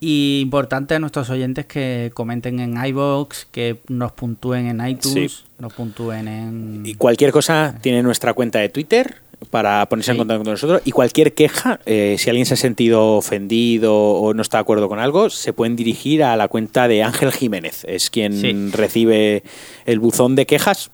Y 0.00 0.38
importante 0.40 0.94
a 0.94 1.00
nuestros 1.00 1.28
oyentes 1.30 1.66
que 1.66 2.12
comenten 2.14 2.60
en 2.60 2.76
iVoox, 2.82 3.46
que 3.50 3.80
nos 3.88 4.12
puntúen 4.12 4.66
en 4.68 4.86
iTunes, 4.86 5.32
Sí. 5.32 5.44
nos 5.58 5.72
puntúen 5.72 6.28
en... 6.28 6.82
Y 6.86 6.94
cualquier 6.94 7.32
cosa 7.32 7.74
tiene 7.82 8.04
nuestra 8.04 8.32
cuenta 8.32 8.60
de 8.60 8.68
Twitter 8.68 9.16
para 9.50 9.84
ponerse 9.86 10.10
en 10.12 10.18
contacto 10.18 10.44
con 10.44 10.52
nosotros. 10.52 10.82
Y 10.84 10.90
cualquier 10.92 11.34
queja, 11.34 11.80
eh, 11.86 12.16
si 12.18 12.28
alguien 12.30 12.46
se 12.46 12.54
ha 12.54 12.56
sentido 12.56 13.16
ofendido 13.16 13.94
o 13.96 14.34
no 14.34 14.42
está 14.42 14.58
de 14.58 14.62
acuerdo 14.62 14.88
con 14.88 14.98
algo, 14.98 15.30
se 15.30 15.52
pueden 15.52 15.76
dirigir 15.76 16.22
a 16.24 16.36
la 16.36 16.48
cuenta 16.48 16.88
de 16.88 17.02
Ángel 17.02 17.32
Jiménez. 17.32 17.84
Es 17.88 18.10
quien 18.10 18.32
Sí. 18.40 18.70
recibe 18.76 19.42
el 19.86 19.98
buzón 20.00 20.34
de 20.36 20.46
quejas. 20.46 20.90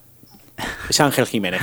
Es 0.89 1.01
Ángel 1.01 1.27
Jiménez. 1.27 1.61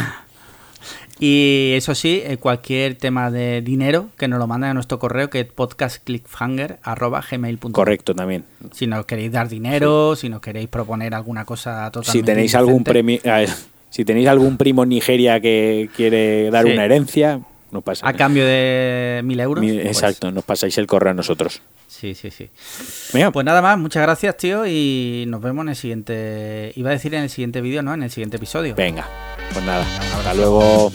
Y 1.23 1.73
eso 1.75 1.93
sí, 1.93 2.19
eh, 2.25 2.37
cualquier 2.37 2.95
tema 2.95 3.29
de 3.29 3.61
dinero, 3.61 4.07
que 4.17 4.27
nos 4.27 4.39
lo 4.39 4.47
manden 4.47 4.71
a 4.71 4.73
nuestro 4.73 4.97
correo, 4.97 5.29
que 5.29 5.41
es 5.41 5.45
podcastclickhanger.gmail.com. 5.45 7.71
Correcto 7.71 8.15
también. 8.15 8.43
Si 8.73 8.87
nos 8.87 9.05
queréis 9.05 9.31
dar 9.31 9.47
dinero, 9.47 10.15
si 10.15 10.29
nos 10.29 10.41
queréis 10.41 10.67
proponer 10.67 11.13
alguna 11.13 11.45
cosa 11.45 11.91
totalmente 11.91 12.11
Si 12.19 12.23
tenéis 12.23 12.55
algún 12.55 12.83
premio, 12.83 13.19
si 13.91 14.03
tenéis 14.03 14.27
algún 14.27 14.57
primo 14.57 14.81
en 14.81 14.89
Nigeria 14.89 15.39
que 15.39 15.87
quiere 15.95 16.49
dar 16.49 16.65
Sí. 16.65 16.71
una 16.71 16.85
herencia, 16.85 17.41
nos 17.69 17.83
pasa. 17.83 18.07
A 18.07 18.13
cambio 18.13 18.43
de 18.47 19.21
mil 19.23 19.39
euros. 19.39 19.63
Pues, 19.63 19.85
Exacto, 19.85 20.31
nos 20.31 20.43
pasáis 20.43 20.75
el 20.79 20.87
correo 20.87 21.11
a 21.11 21.13
nosotros. 21.13 21.61
Sí, 21.87 22.15
sí, 22.15 22.31
sí. 22.31 22.49
Venga, 23.13 23.29
Pues 23.31 23.45
nada 23.45 23.61
más, 23.61 23.77
muchas 23.77 24.01
gracias, 24.01 24.35
tío, 24.37 24.65
y 24.65 25.25
nos 25.27 25.39
vemos 25.41 25.61
en 25.65 25.69
el 25.69 25.75
siguiente. 25.75 26.71
Iba 26.75 26.89
a 26.89 26.93
decir 26.93 27.13
en 27.13 27.21
el 27.23 27.29
siguiente 27.29 27.61
vídeo, 27.61 27.83
¿no? 27.83 27.93
En 27.93 28.01
el 28.01 28.09
siguiente 28.09 28.37
episodio. 28.37 28.73
venga. 28.75 29.07
Pues 29.53 29.63
nada, 29.63 29.85
hasta 30.17 30.33
luego. 30.33 30.91